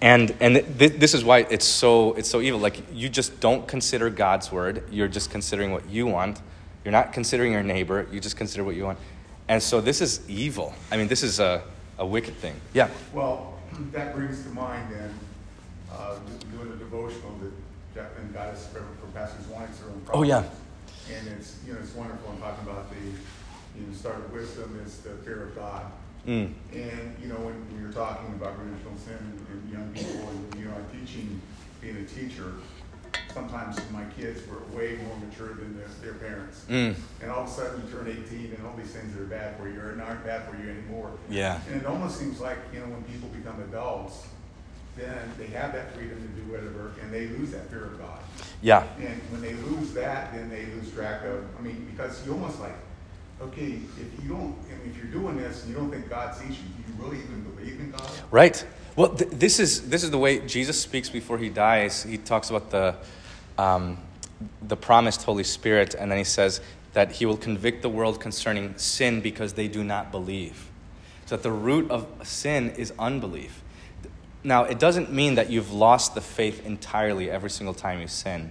and 0.00 0.34
and 0.40 0.78
th- 0.78 0.94
this 0.94 1.14
is 1.14 1.24
why 1.24 1.46
it's 1.48 1.64
so 1.64 2.12
it's 2.14 2.28
so 2.28 2.40
evil. 2.40 2.60
Like 2.60 2.82
you 2.92 3.08
just 3.08 3.40
don't 3.40 3.66
consider 3.66 4.10
God's 4.10 4.52
word. 4.52 4.84
You're 4.90 5.08
just 5.08 5.30
considering 5.30 5.72
what 5.72 5.88
you 5.88 6.06
want. 6.06 6.40
You're 6.84 6.92
not 6.92 7.12
considering 7.12 7.52
your 7.52 7.62
neighbor. 7.62 8.06
You 8.10 8.20
just 8.20 8.36
consider 8.36 8.64
what 8.64 8.74
you 8.74 8.84
want. 8.84 8.98
And 9.48 9.62
so 9.62 9.80
this 9.80 10.00
is 10.00 10.28
evil. 10.28 10.74
I 10.90 10.96
mean, 10.96 11.08
this 11.08 11.22
is 11.22 11.40
a, 11.40 11.62
a 11.98 12.06
wicked 12.06 12.34
thing. 12.36 12.54
Yeah. 12.74 12.88
Well, 13.12 13.58
that 13.92 14.14
brings 14.14 14.42
to 14.42 14.48
mind 14.50 14.92
then, 14.92 15.14
uh, 15.92 16.16
doing 16.56 16.72
a 16.72 16.76
devotional 16.76 17.32
that 17.42 17.52
Jeff 17.94 18.18
and 18.18 18.32
got 18.32 18.48
us 18.48 18.66
for, 18.68 18.80
for 18.80 19.06
Pastor 19.14 19.36
on 19.60 20.02
Oh, 20.12 20.22
yeah. 20.22 20.44
And 21.10 21.28
it's, 21.28 21.58
you 21.66 21.72
know, 21.72 21.78
it's 21.80 21.94
wonderful, 21.94 22.30
I'm 22.30 22.38
talking 22.38 22.68
about 22.68 22.90
the, 22.90 22.96
you 23.78 23.86
know, 23.86 23.92
start 23.94 24.16
of 24.16 24.32
wisdom 24.32 24.80
is 24.84 24.98
the 24.98 25.10
fear 25.24 25.44
of 25.44 25.56
God. 25.56 25.86
Mm. 26.26 26.52
And, 26.72 27.16
you 27.20 27.28
know, 27.28 27.36
when 27.36 27.66
we 27.76 27.84
were 27.84 27.92
talking 27.92 28.32
about 28.34 28.54
original 28.60 28.96
sin 28.96 29.18
and 29.50 29.72
young 29.72 29.92
people, 29.92 30.28
and, 30.28 30.54
you 30.60 30.66
know, 30.66 30.74
I'm 30.74 30.86
teaching, 31.00 31.40
being 31.80 31.96
a 31.96 32.04
teacher, 32.04 32.54
sometimes 33.34 33.78
my 33.90 34.04
kids 34.16 34.40
were 34.46 34.62
way 34.76 34.98
more 35.04 35.16
mature 35.16 35.54
than 35.54 35.76
their, 35.76 35.88
their 36.00 36.14
parents. 36.14 36.64
Mm. 36.68 36.94
And 37.20 37.30
all 37.30 37.42
of 37.42 37.48
a 37.48 37.50
sudden, 37.50 37.82
you 37.84 37.92
turn 37.92 38.06
18, 38.08 38.54
and 38.56 38.66
all 38.66 38.76
these 38.76 38.92
things 38.92 39.14
that 39.14 39.22
are 39.22 39.26
bad 39.26 39.56
for 39.56 39.68
you 39.68 39.80
are 39.80 40.00
aren't 40.00 40.24
bad 40.24 40.48
for 40.48 40.56
you 40.62 40.70
anymore. 40.70 41.10
Yeah. 41.28 41.60
And 41.68 41.80
it 41.80 41.86
almost 41.86 42.18
seems 42.18 42.40
like, 42.40 42.58
you 42.72 42.80
know, 42.80 42.86
when 42.86 43.02
people 43.04 43.28
become 43.30 43.60
adults, 43.62 44.26
then 44.96 45.32
they 45.38 45.46
have 45.48 45.72
that 45.72 45.94
freedom 45.94 46.20
to 46.20 46.40
do 46.40 46.50
whatever, 46.50 46.92
and 47.02 47.12
they 47.12 47.28
lose 47.28 47.50
that 47.52 47.70
fear 47.70 47.84
of 47.84 47.98
God. 47.98 48.20
Yeah. 48.60 48.84
And 48.98 49.20
when 49.30 49.40
they 49.40 49.54
lose 49.54 49.92
that, 49.94 50.32
then 50.32 50.50
they 50.50 50.66
lose 50.66 50.92
track 50.92 51.24
of, 51.24 51.44
I 51.58 51.62
mean, 51.62 51.86
because 51.90 52.24
you 52.26 52.32
almost 52.32 52.60
like, 52.60 52.74
okay, 53.40 53.80
if 53.98 54.22
you 54.22 54.28
don't, 54.28 54.54
I 54.70 54.82
mean, 54.82 54.94
if 54.94 54.96
you're 54.96 55.12
doing 55.12 55.36
this 55.36 55.62
and 55.62 55.72
you 55.72 55.76
don't 55.76 55.90
think 55.90 56.08
God 56.08 56.34
sees 56.34 56.50
you, 56.50 56.56
do 56.56 56.92
you 56.92 57.04
really 57.04 57.18
even 57.18 57.42
believe 57.42 57.80
in 57.80 57.90
God? 57.90 58.10
Right. 58.30 58.64
Well, 58.94 59.14
th- 59.14 59.30
this 59.30 59.58
is 59.58 59.88
this 59.88 60.04
is 60.04 60.10
the 60.10 60.18
way 60.18 60.40
Jesus 60.40 60.80
speaks 60.80 61.08
before 61.08 61.38
he 61.38 61.48
dies. 61.48 62.02
He 62.02 62.18
talks 62.18 62.50
about 62.50 62.70
the 62.70 62.94
um, 63.56 63.96
the 64.60 64.76
promised 64.76 65.22
Holy 65.22 65.44
Spirit, 65.44 65.94
and 65.94 66.10
then 66.10 66.18
he 66.18 66.24
says 66.24 66.60
that 66.92 67.12
he 67.12 67.24
will 67.24 67.38
convict 67.38 67.80
the 67.80 67.88
world 67.88 68.20
concerning 68.20 68.76
sin 68.76 69.22
because 69.22 69.54
they 69.54 69.66
do 69.66 69.82
not 69.82 70.12
believe. 70.12 70.68
So 71.24 71.36
that 71.36 71.42
the 71.42 71.52
root 71.52 71.90
of 71.90 72.06
sin 72.22 72.70
is 72.70 72.92
unbelief. 72.98 73.61
Now, 74.44 74.64
it 74.64 74.78
doesn't 74.78 75.12
mean 75.12 75.36
that 75.36 75.50
you've 75.50 75.72
lost 75.72 76.14
the 76.14 76.20
faith 76.20 76.66
entirely 76.66 77.30
every 77.30 77.50
single 77.50 77.74
time 77.74 78.00
you 78.00 78.08
sin, 78.08 78.50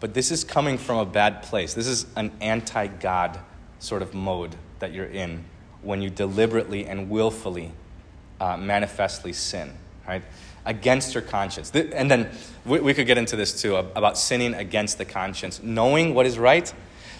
but 0.00 0.14
this 0.14 0.30
is 0.30 0.42
coming 0.42 0.78
from 0.78 0.98
a 0.98 1.04
bad 1.04 1.42
place. 1.42 1.74
This 1.74 1.86
is 1.86 2.06
an 2.16 2.32
anti 2.40 2.86
God 2.86 3.38
sort 3.78 4.02
of 4.02 4.14
mode 4.14 4.56
that 4.78 4.92
you're 4.92 5.06
in 5.06 5.44
when 5.82 6.02
you 6.02 6.10
deliberately 6.10 6.86
and 6.86 7.10
willfully 7.10 7.72
uh, 8.40 8.56
manifestly 8.56 9.32
sin, 9.32 9.72
right? 10.06 10.22
Against 10.64 11.14
your 11.14 11.22
conscience. 11.22 11.70
And 11.74 12.10
then 12.10 12.30
we, 12.64 12.80
we 12.80 12.94
could 12.94 13.06
get 13.06 13.18
into 13.18 13.36
this 13.36 13.60
too 13.60 13.76
about 13.76 14.18
sinning 14.18 14.54
against 14.54 14.98
the 14.98 15.04
conscience, 15.04 15.62
knowing 15.62 16.14
what 16.14 16.26
is 16.26 16.38
right. 16.38 16.72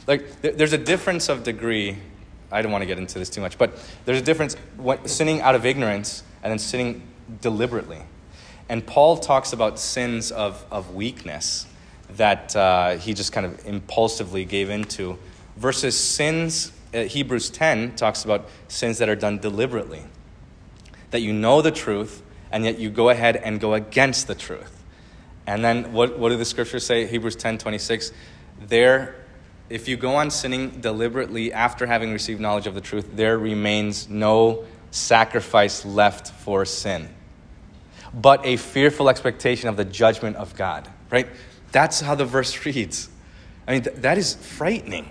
Like, 0.06 0.40
there's 0.40 0.72
a 0.72 0.78
difference 0.78 1.28
of 1.28 1.44
degree. 1.44 1.98
I 2.50 2.62
don't 2.62 2.72
want 2.72 2.82
to 2.82 2.86
get 2.86 2.98
into 2.98 3.18
this 3.18 3.28
too 3.28 3.42
much, 3.42 3.58
but 3.58 3.78
there's 4.06 4.18
a 4.18 4.24
difference 4.24 4.56
sinning 5.04 5.42
out 5.42 5.54
of 5.54 5.66
ignorance 5.66 6.22
and 6.42 6.50
then 6.50 6.58
sinning 6.58 7.02
deliberately. 7.40 8.02
And 8.68 8.86
Paul 8.86 9.16
talks 9.16 9.52
about 9.52 9.78
sins 9.78 10.30
of, 10.30 10.64
of 10.70 10.94
weakness 10.94 11.66
that 12.10 12.54
uh, 12.56 12.96
he 12.96 13.14
just 13.14 13.32
kind 13.32 13.46
of 13.46 13.66
impulsively 13.66 14.44
gave 14.44 14.70
into, 14.70 15.18
versus 15.56 15.98
sins, 15.98 16.72
uh, 16.94 17.02
Hebrews 17.02 17.50
10 17.50 17.96
talks 17.96 18.24
about 18.24 18.48
sins 18.68 18.98
that 18.98 19.08
are 19.08 19.16
done 19.16 19.38
deliberately. 19.38 20.02
That 21.10 21.20
you 21.20 21.32
know 21.32 21.62
the 21.62 21.70
truth, 21.70 22.22
and 22.50 22.64
yet 22.64 22.78
you 22.78 22.90
go 22.90 23.10
ahead 23.10 23.36
and 23.36 23.60
go 23.60 23.74
against 23.74 24.26
the 24.26 24.34
truth. 24.34 24.84
And 25.46 25.64
then 25.64 25.92
what, 25.92 26.18
what 26.18 26.28
do 26.28 26.36
the 26.36 26.44
scriptures 26.44 26.84
say? 26.84 27.06
Hebrews 27.06 27.36
10 27.36 27.58
26. 27.58 28.12
There, 28.66 29.14
if 29.70 29.88
you 29.88 29.96
go 29.96 30.16
on 30.16 30.30
sinning 30.30 30.80
deliberately 30.80 31.52
after 31.52 31.86
having 31.86 32.12
received 32.12 32.40
knowledge 32.40 32.66
of 32.66 32.74
the 32.74 32.80
truth, 32.80 33.10
there 33.14 33.38
remains 33.38 34.08
no 34.08 34.64
sacrifice 34.90 35.84
left 35.84 36.32
for 36.32 36.64
sin, 36.64 37.08
but 38.14 38.44
a 38.44 38.56
fearful 38.56 39.08
expectation 39.08 39.68
of 39.68 39.76
the 39.76 39.84
judgment 39.84 40.36
of 40.36 40.56
God, 40.56 40.88
right? 41.10 41.28
That's 41.72 42.00
how 42.00 42.14
the 42.14 42.24
verse 42.24 42.64
reads. 42.64 43.08
I 43.66 43.72
mean, 43.72 43.82
th- 43.82 43.96
that 43.96 44.18
is 44.18 44.34
frightening. 44.34 45.10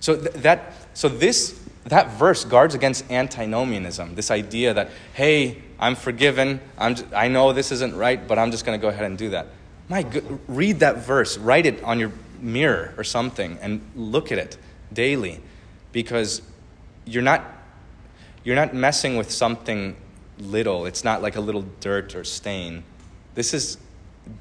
So 0.00 0.16
th- 0.16 0.34
that 0.42 0.74
so 0.92 1.08
this 1.08 1.60
that 1.84 2.12
verse 2.12 2.44
guards 2.44 2.74
against 2.74 3.10
antinomianism, 3.10 4.14
this 4.14 4.30
idea 4.30 4.74
that 4.74 4.90
hey, 5.14 5.62
I'm 5.78 5.94
forgiven. 5.94 6.60
I'm 6.78 6.94
j- 6.94 7.04
I 7.14 7.28
know 7.28 7.52
this 7.52 7.72
isn't 7.72 7.96
right, 7.96 8.26
but 8.26 8.38
I'm 8.38 8.50
just 8.50 8.64
going 8.64 8.78
to 8.78 8.82
go 8.82 8.88
ahead 8.88 9.04
and 9.04 9.16
do 9.16 9.30
that. 9.30 9.48
My 9.88 10.06
read 10.46 10.80
that 10.80 10.98
verse, 10.98 11.36
write 11.38 11.66
it 11.66 11.82
on 11.82 11.98
your 11.98 12.12
mirror 12.40 12.94
or 12.96 13.04
something, 13.04 13.58
and 13.60 13.80
look 13.94 14.32
at 14.32 14.38
it 14.38 14.58
daily, 14.92 15.40
because 15.92 16.42
you're 17.06 17.22
not 17.22 17.44
you're 18.44 18.56
not 18.56 18.74
messing 18.74 19.16
with 19.16 19.30
something 19.30 19.96
little. 20.38 20.86
It's 20.86 21.04
not 21.04 21.22
like 21.22 21.36
a 21.36 21.40
little 21.40 21.64
dirt 21.80 22.14
or 22.14 22.24
stain. 22.24 22.84
This 23.34 23.54
is 23.54 23.78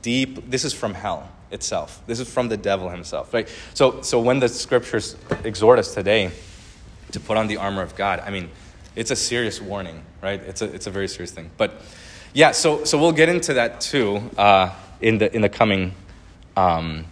deep. 0.02 0.50
This 0.50 0.66
is 0.66 0.74
from 0.74 0.94
hell 0.94 1.30
itself. 1.52 2.02
This 2.08 2.20
is 2.20 2.32
from 2.32 2.50
the 2.50 2.58
devil 2.58 2.90
himself, 2.90 3.34
right? 3.34 3.48
So, 3.74 4.02
so 4.02 4.20
when 4.20 4.40
the 4.40 4.50
scriptures 4.50 5.16
exhort 5.44 5.80
us 5.80 5.94
today 5.94 6.32
to 7.12 7.20
put 7.20 7.38
on 7.38 7.48
the 7.48 7.58
armor 7.58 7.82
of 7.82 7.96
God, 7.96 8.22
I 8.26 8.32
mean, 8.32 8.50
it's 8.96 9.12
a 9.12 9.16
serious 9.16 9.62
warning, 9.62 10.04
right? 10.22 10.42
It's 10.42 10.62
a, 10.62 10.66
it's 10.66 10.88
a 10.88 10.92
very 10.92 11.08
serious 11.08 11.32
thing. 11.32 11.52
But 11.58 11.82
yeah, 12.34 12.52
so, 12.52 12.84
so 12.84 13.00
we'll 13.00 13.12
get 13.12 13.30
into 13.30 13.54
that 13.56 13.82
too 13.82 14.30
uh, 14.38 14.72
in, 15.02 15.20
the, 15.20 15.34
in 15.36 15.42
the 15.42 15.50
coming 15.50 15.94
um, 16.56 17.06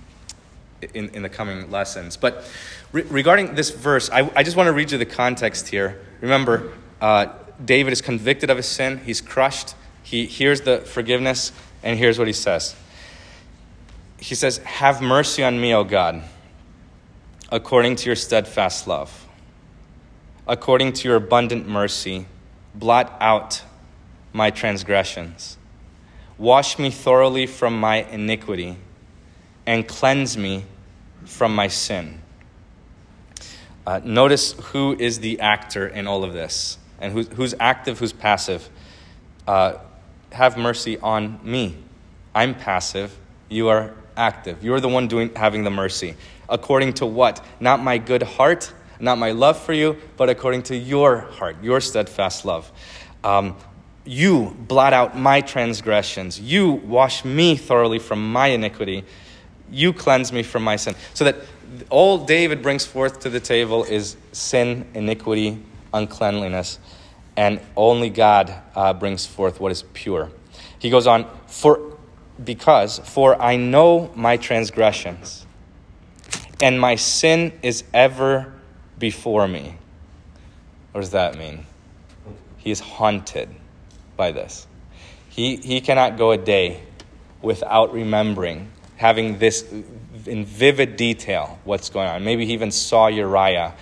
in, 0.93 1.09
in 1.09 1.21
the 1.21 1.29
coming 1.29 1.69
lessons. 1.71 2.17
But 2.17 2.49
re- 2.91 3.03
regarding 3.03 3.55
this 3.55 3.69
verse, 3.69 4.09
I, 4.09 4.29
I 4.35 4.43
just 4.43 4.57
want 4.57 4.67
to 4.67 4.73
read 4.73 4.91
you 4.91 4.97
the 4.97 5.05
context 5.05 5.67
here. 5.67 5.99
Remember, 6.21 6.73
uh, 6.99 7.27
David 7.63 7.93
is 7.93 8.01
convicted 8.01 8.49
of 8.49 8.57
his 8.57 8.65
sin, 8.65 8.99
he's 9.05 9.21
crushed, 9.21 9.75
he 10.03 10.25
hears 10.25 10.61
the 10.61 10.79
forgiveness, 10.79 11.51
and 11.83 11.97
here's 11.97 12.17
what 12.17 12.27
he 12.27 12.33
says. 12.33 12.75
He 14.17 14.35
says, 14.35 14.57
Have 14.59 15.01
mercy 15.01 15.43
on 15.43 15.59
me, 15.59 15.73
O 15.73 15.83
God, 15.83 16.23
according 17.51 17.95
to 17.97 18.05
your 18.07 18.15
steadfast 18.15 18.87
love. 18.87 19.27
According 20.47 20.93
to 20.93 21.07
your 21.07 21.17
abundant 21.17 21.67
mercy, 21.67 22.25
blot 22.73 23.15
out 23.19 23.63
my 24.33 24.49
transgressions. 24.49 25.57
Wash 26.37 26.79
me 26.79 26.89
thoroughly 26.89 27.45
from 27.45 27.79
my 27.79 27.97
iniquity 27.97 28.77
and 29.65 29.87
cleanse 29.87 30.37
me 30.37 30.65
from 31.25 31.53
my 31.53 31.67
sin. 31.67 32.19
Uh, 33.85 33.99
notice 34.03 34.53
who 34.53 34.95
is 34.99 35.19
the 35.19 35.39
actor 35.39 35.87
in 35.87 36.07
all 36.07 36.23
of 36.23 36.33
this 36.33 36.77
and 37.01 37.11
who, 37.11 37.23
who's 37.23 37.53
active, 37.59 37.99
who's 37.99 38.13
passive. 38.13 38.69
Uh, 39.47 39.73
have 40.31 40.57
mercy 40.57 40.97
on 40.99 41.39
me. 41.43 41.77
I'm 42.33 42.55
passive. 42.55 43.17
You 43.49 43.67
are 43.67 43.93
active. 44.15 44.63
You're 44.63 44.79
the 44.79 44.87
one 44.87 45.07
doing 45.07 45.31
having 45.35 45.63
the 45.63 45.69
mercy. 45.69 46.15
According 46.47 46.93
to 46.93 47.05
what? 47.05 47.43
Not 47.59 47.81
my 47.81 47.97
good 47.97 48.23
heart, 48.23 48.71
not 48.99 49.17
my 49.17 49.31
love 49.31 49.59
for 49.59 49.73
you, 49.73 49.97
but 50.15 50.29
according 50.29 50.63
to 50.63 50.77
your 50.77 51.17
heart, 51.17 51.57
your 51.61 51.81
steadfast 51.81 52.45
love. 52.45 52.71
Um, 53.23 53.57
you 54.05 54.55
blot 54.67 54.93
out 54.93 55.17
my 55.17 55.41
transgressions. 55.41 56.39
You 56.39 56.71
wash 56.71 57.25
me 57.25 57.55
thoroughly 57.55 57.99
from 57.99 58.31
my 58.31 58.47
iniquity. 58.47 59.03
You 59.69 59.93
cleanse 59.93 60.31
me 60.31 60.43
from 60.43 60.63
my 60.63 60.75
sin. 60.75 60.95
So 61.13 61.25
that 61.25 61.35
all 61.89 62.17
David 62.17 62.61
brings 62.61 62.85
forth 62.85 63.21
to 63.21 63.29
the 63.29 63.39
table 63.39 63.83
is 63.83 64.17
sin, 64.31 64.87
iniquity, 64.93 65.61
uncleanliness, 65.93 66.79
and 67.35 67.59
only 67.75 68.09
God 68.09 68.53
uh, 68.75 68.93
brings 68.93 69.25
forth 69.25 69.59
what 69.59 69.71
is 69.71 69.83
pure. 69.93 70.31
He 70.79 70.89
goes 70.89 71.07
on, 71.07 71.27
for 71.47 71.97
because 72.43 72.99
for 72.99 73.39
I 73.41 73.55
know 73.57 74.11
my 74.15 74.37
transgressions, 74.37 75.45
and 76.61 76.79
my 76.79 76.95
sin 76.95 77.53
is 77.61 77.83
ever 77.93 78.53
before 78.97 79.47
me. 79.47 79.75
What 80.91 81.01
does 81.01 81.11
that 81.11 81.37
mean? 81.37 81.65
He 82.57 82.71
is 82.71 82.79
haunted 82.79 83.49
by 84.17 84.31
this. 84.31 84.67
He, 85.29 85.55
he 85.55 85.81
cannot 85.81 86.17
go 86.17 86.31
a 86.31 86.37
day 86.37 86.83
without 87.41 87.93
remembering, 87.93 88.69
having 88.97 89.39
this 89.39 89.65
in 90.25 90.45
vivid 90.45 90.97
detail 90.97 91.59
what's 91.63 91.89
going 91.89 92.07
on. 92.07 92.23
Maybe 92.23 92.45
he 92.45 92.53
even 92.53 92.69
saw 92.69 93.07
Uriah 93.07 93.73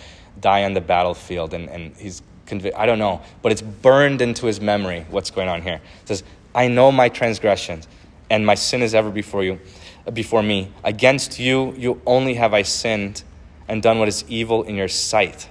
die 0.41 0.63
on 0.63 0.73
the 0.73 0.81
battlefield 0.81 1.53
and, 1.53 1.69
and 1.69 1.95
he's 1.95 2.21
convinced. 2.45 2.77
I 2.77 2.85
don't 2.85 2.99
know, 2.99 3.21
but 3.41 3.51
it's 3.51 3.61
burned 3.61 4.21
into 4.21 4.45
his 4.45 4.59
memory 4.59 5.05
what's 5.09 5.31
going 5.31 5.47
on 5.47 5.61
here. 5.61 5.81
It 6.01 6.07
says, 6.07 6.23
I 6.53 6.67
know 6.67 6.91
my 6.91 7.09
transgressions, 7.09 7.87
and 8.29 8.45
my 8.45 8.55
sin 8.55 8.81
is 8.81 8.95
ever 8.95 9.11
before 9.11 9.43
you, 9.43 9.59
before 10.11 10.43
me. 10.43 10.71
Against 10.83 11.39
you, 11.39 11.73
you 11.77 12.01
only 12.05 12.33
have 12.33 12.53
I 12.53 12.63
sinned 12.63 13.23
and 13.67 13.83
done 13.83 13.99
what 13.99 14.07
is 14.07 14.25
evil 14.27 14.63
in 14.63 14.75
your 14.75 14.87
sight, 14.87 15.47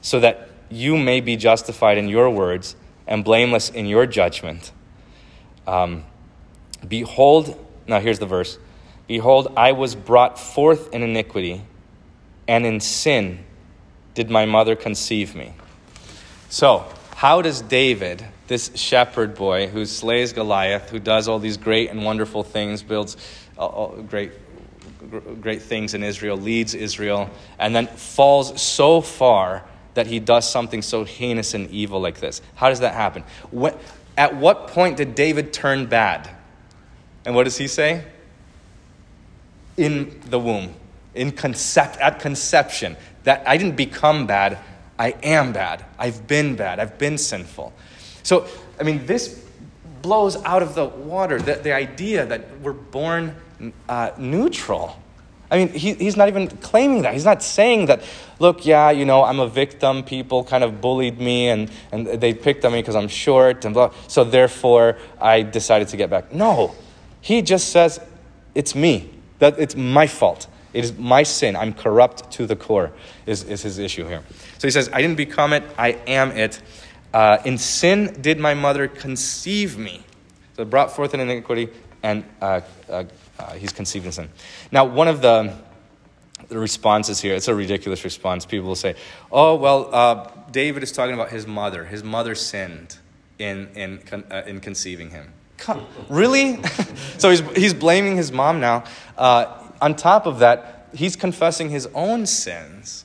so 0.00 0.20
that 0.20 0.48
you 0.70 0.96
may 0.96 1.20
be 1.20 1.36
justified 1.36 1.98
in 1.98 2.08
your 2.08 2.30
words 2.30 2.76
and 3.06 3.24
blameless 3.24 3.68
in 3.68 3.86
your 3.86 4.06
judgment. 4.06 4.72
Um, 5.66 6.04
behold, 6.86 7.58
now 7.86 8.00
here's 8.00 8.20
the 8.20 8.26
verse. 8.26 8.58
Behold, 9.08 9.52
I 9.56 9.72
was 9.72 9.94
brought 9.94 10.38
forth 10.38 10.94
in 10.94 11.02
iniquity, 11.02 11.62
and 12.46 12.64
in 12.64 12.80
sin 12.80 13.44
did 14.14 14.30
my 14.30 14.46
mother 14.46 14.76
conceive 14.76 15.34
me. 15.34 15.54
So, 16.48 16.86
how 17.16 17.40
does 17.40 17.62
David, 17.62 18.24
this 18.48 18.70
shepherd 18.74 19.34
boy 19.34 19.68
who 19.68 19.86
slays 19.86 20.32
Goliath, 20.32 20.90
who 20.90 20.98
does 20.98 21.28
all 21.28 21.38
these 21.38 21.56
great 21.56 21.90
and 21.90 22.04
wonderful 22.04 22.42
things, 22.42 22.82
builds 22.82 23.16
uh, 23.58 23.86
great, 24.02 24.32
great 25.40 25.62
things 25.62 25.94
in 25.94 26.02
Israel, 26.02 26.36
leads 26.36 26.74
Israel, 26.74 27.30
and 27.58 27.74
then 27.74 27.86
falls 27.86 28.60
so 28.60 29.00
far 29.00 29.64
that 29.94 30.06
he 30.06 30.18
does 30.18 30.50
something 30.50 30.82
so 30.82 31.04
heinous 31.04 31.54
and 31.54 31.70
evil 31.70 32.00
like 32.00 32.18
this? 32.18 32.42
How 32.54 32.68
does 32.68 32.80
that 32.80 32.94
happen? 32.94 33.24
At 34.16 34.36
what 34.36 34.68
point 34.68 34.96
did 34.96 35.14
David 35.14 35.52
turn 35.52 35.86
bad? 35.86 36.28
And 37.24 37.34
what 37.34 37.44
does 37.44 37.56
he 37.56 37.68
say? 37.68 38.04
In 39.76 40.20
the 40.28 40.38
womb, 40.38 40.74
in 41.14 41.32
concept, 41.32 41.96
at 41.98 42.20
conception. 42.20 42.96
That 43.24 43.42
I 43.46 43.56
didn't 43.56 43.76
become 43.76 44.26
bad, 44.26 44.58
I 44.98 45.14
am 45.22 45.52
bad. 45.52 45.84
I've 45.98 46.26
been 46.26 46.56
bad. 46.56 46.78
I've 46.80 46.98
been 46.98 47.18
sinful. 47.18 47.72
So, 48.22 48.46
I 48.78 48.82
mean, 48.82 49.06
this 49.06 49.44
blows 50.02 50.42
out 50.44 50.62
of 50.62 50.74
the 50.74 50.84
water 50.84 51.40
the, 51.40 51.54
the 51.54 51.72
idea 51.72 52.26
that 52.26 52.60
we're 52.60 52.72
born 52.72 53.36
uh, 53.88 54.10
neutral. 54.18 54.98
I 55.50 55.58
mean, 55.58 55.68
he, 55.68 55.92
he's 55.94 56.16
not 56.16 56.28
even 56.28 56.48
claiming 56.48 57.02
that. 57.02 57.12
He's 57.12 57.26
not 57.26 57.42
saying 57.42 57.86
that, 57.86 58.02
look, 58.38 58.64
yeah, 58.64 58.90
you 58.90 59.04
know, 59.04 59.22
I'm 59.22 59.38
a 59.38 59.46
victim. 59.46 60.02
People 60.02 60.44
kind 60.44 60.64
of 60.64 60.80
bullied 60.80 61.20
me 61.20 61.50
and, 61.50 61.70
and 61.92 62.06
they 62.06 62.32
picked 62.32 62.64
on 62.64 62.72
me 62.72 62.80
because 62.80 62.96
I'm 62.96 63.08
short 63.08 63.66
and 63.66 63.74
blah. 63.74 63.92
So 64.08 64.24
therefore, 64.24 64.96
I 65.20 65.42
decided 65.42 65.88
to 65.88 65.98
get 65.98 66.08
back. 66.08 66.32
No. 66.32 66.74
He 67.20 67.42
just 67.42 67.68
says, 67.68 68.00
it's 68.54 68.74
me. 68.74 69.10
That 69.40 69.58
it's 69.58 69.76
my 69.76 70.06
fault. 70.06 70.46
It 70.72 70.84
is 70.84 70.96
my 70.96 71.22
sin. 71.22 71.56
I'm 71.56 71.74
corrupt 71.74 72.30
to 72.32 72.46
the 72.46 72.56
core, 72.56 72.92
is, 73.26 73.44
is 73.44 73.62
his 73.62 73.78
issue 73.78 74.06
here. 74.06 74.22
So 74.58 74.66
he 74.66 74.70
says, 74.70 74.88
I 74.92 75.02
didn't 75.02 75.16
become 75.16 75.52
it, 75.52 75.62
I 75.76 75.90
am 76.06 76.30
it. 76.32 76.60
Uh, 77.12 77.38
in 77.44 77.58
sin 77.58 78.16
did 78.20 78.38
my 78.38 78.54
mother 78.54 78.88
conceive 78.88 79.76
me. 79.76 80.02
So 80.56 80.64
brought 80.64 80.94
forth 80.94 81.14
in 81.14 81.20
iniquity, 81.20 81.68
and 82.02 82.24
uh, 82.40 82.60
uh, 82.88 83.04
uh, 83.38 83.52
he's 83.54 83.72
conceived 83.72 84.06
in 84.06 84.12
sin. 84.12 84.28
Now, 84.70 84.84
one 84.84 85.08
of 85.08 85.20
the, 85.22 85.54
the 86.48 86.58
responses 86.58 87.20
here, 87.20 87.34
it's 87.34 87.48
a 87.48 87.54
ridiculous 87.54 88.04
response. 88.04 88.46
People 88.46 88.68
will 88.68 88.76
say, 88.76 88.94
oh, 89.30 89.56
well, 89.56 89.94
uh, 89.94 90.30
David 90.50 90.82
is 90.82 90.92
talking 90.92 91.14
about 91.14 91.30
his 91.30 91.46
mother. 91.46 91.84
His 91.84 92.02
mother 92.02 92.34
sinned 92.34 92.98
in, 93.38 93.68
in, 93.74 94.00
uh, 94.30 94.42
in 94.46 94.60
conceiving 94.60 95.10
him. 95.10 95.32
Come, 95.58 95.86
really? 96.08 96.62
so 97.18 97.30
he's, 97.30 97.40
he's 97.56 97.74
blaming 97.74 98.16
his 98.16 98.32
mom 98.32 98.60
now. 98.60 98.84
On 99.82 99.96
top 99.96 100.26
of 100.26 100.38
that, 100.38 100.88
he's 100.94 101.16
confessing 101.16 101.68
his 101.68 101.88
own 101.94 102.24
sins. 102.24 103.04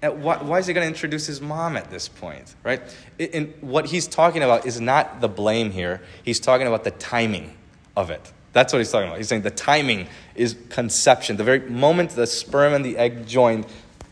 Why, 0.00 0.42
why, 0.42 0.58
is 0.58 0.66
he 0.66 0.72
going 0.72 0.84
to 0.84 0.88
introduce 0.88 1.26
his 1.26 1.40
mom 1.40 1.76
at 1.76 1.90
this 1.90 2.08
point, 2.08 2.54
right? 2.62 2.80
And 3.18 3.52
what 3.60 3.86
he's 3.86 4.06
talking 4.06 4.42
about 4.42 4.64
is 4.64 4.80
not 4.80 5.20
the 5.20 5.28
blame 5.28 5.70
here. 5.70 6.00
He's 6.22 6.40
talking 6.40 6.66
about 6.66 6.84
the 6.84 6.90
timing 6.92 7.56
of 7.96 8.10
it. 8.10 8.32
That's 8.52 8.72
what 8.72 8.78
he's 8.78 8.90
talking 8.90 9.08
about. 9.08 9.18
He's 9.18 9.28
saying 9.28 9.42
the 9.42 9.50
timing 9.50 10.06
is 10.34 10.56
conception. 10.70 11.36
The 11.36 11.44
very 11.44 11.60
moment 11.60 12.10
the 12.10 12.26
sperm 12.26 12.72
and 12.72 12.84
the 12.84 12.96
egg 12.96 13.26
joined, 13.26 13.66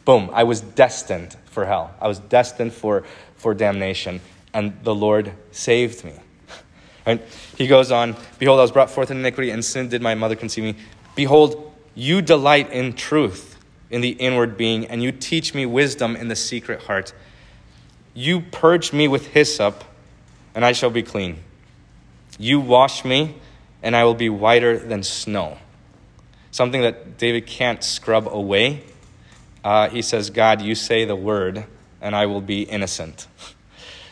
boom, 0.04 0.30
I 0.32 0.44
was 0.44 0.60
destined 0.60 1.36
for 1.46 1.64
hell. 1.64 1.94
I 2.00 2.08
was 2.08 2.18
destined 2.18 2.74
for, 2.74 3.04
for 3.36 3.54
damnation, 3.54 4.20
and 4.52 4.76
the 4.82 4.94
Lord 4.94 5.32
saved 5.52 6.04
me. 6.04 6.14
Right? 7.06 7.22
He 7.56 7.66
goes 7.66 7.90
on, 7.90 8.16
Behold, 8.38 8.58
I 8.58 8.62
was 8.62 8.72
brought 8.72 8.90
forth 8.90 9.10
in 9.10 9.18
iniquity, 9.18 9.50
and 9.50 9.64
sin 9.64 9.88
did 9.88 10.02
my 10.02 10.14
mother 10.14 10.34
conceive 10.34 10.64
me. 10.64 10.74
Behold, 11.14 11.73
you 11.94 12.22
delight 12.22 12.70
in 12.72 12.92
truth 12.94 13.54
in 13.90 14.00
the 14.00 14.10
inward 14.10 14.56
being, 14.56 14.86
and 14.86 15.02
you 15.02 15.12
teach 15.12 15.54
me 15.54 15.66
wisdom 15.66 16.16
in 16.16 16.28
the 16.28 16.36
secret 16.36 16.82
heart. 16.82 17.12
You 18.12 18.40
purge 18.40 18.92
me 18.92 19.06
with 19.06 19.28
hyssop, 19.28 19.84
and 20.54 20.64
I 20.64 20.72
shall 20.72 20.90
be 20.90 21.02
clean. 21.02 21.38
You 22.38 22.58
wash 22.58 23.04
me, 23.04 23.36
and 23.82 23.94
I 23.94 24.04
will 24.04 24.14
be 24.14 24.28
whiter 24.28 24.78
than 24.78 25.02
snow. 25.02 25.58
Something 26.50 26.82
that 26.82 27.18
David 27.18 27.46
can't 27.46 27.84
scrub 27.84 28.26
away. 28.28 28.82
Uh, 29.62 29.88
he 29.88 30.02
says, 30.02 30.30
God, 30.30 30.62
you 30.62 30.74
say 30.74 31.04
the 31.04 31.16
word, 31.16 31.64
and 32.00 32.16
I 32.16 32.26
will 32.26 32.40
be 32.40 32.62
innocent. 32.62 33.26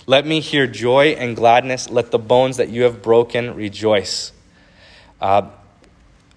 Let 0.07 0.27
me 0.27 0.41
hear 0.41 0.67
joy 0.67 1.09
and 1.19 1.37
gladness. 1.37 1.89
Let 1.89 2.11
the 2.11 2.19
bones 2.19 2.57
that 2.57 2.69
you 2.69 2.83
have 2.83 3.03
broken 3.03 3.55
rejoice. 3.55 4.33
Uh, 5.21 5.51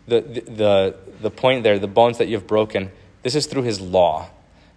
the, 0.08 0.22
the, 0.22 0.42
the, 0.42 0.96
the 1.22 1.32
point 1.32 1.64
there, 1.64 1.80
the 1.80 1.88
bones 1.88 2.18
that 2.18 2.28
you 2.28 2.36
have 2.36 2.48
broken, 2.48 2.92
this 3.24 3.36
is 3.36 3.46
through 3.46 3.64
his 3.64 3.82
law. 3.82 4.30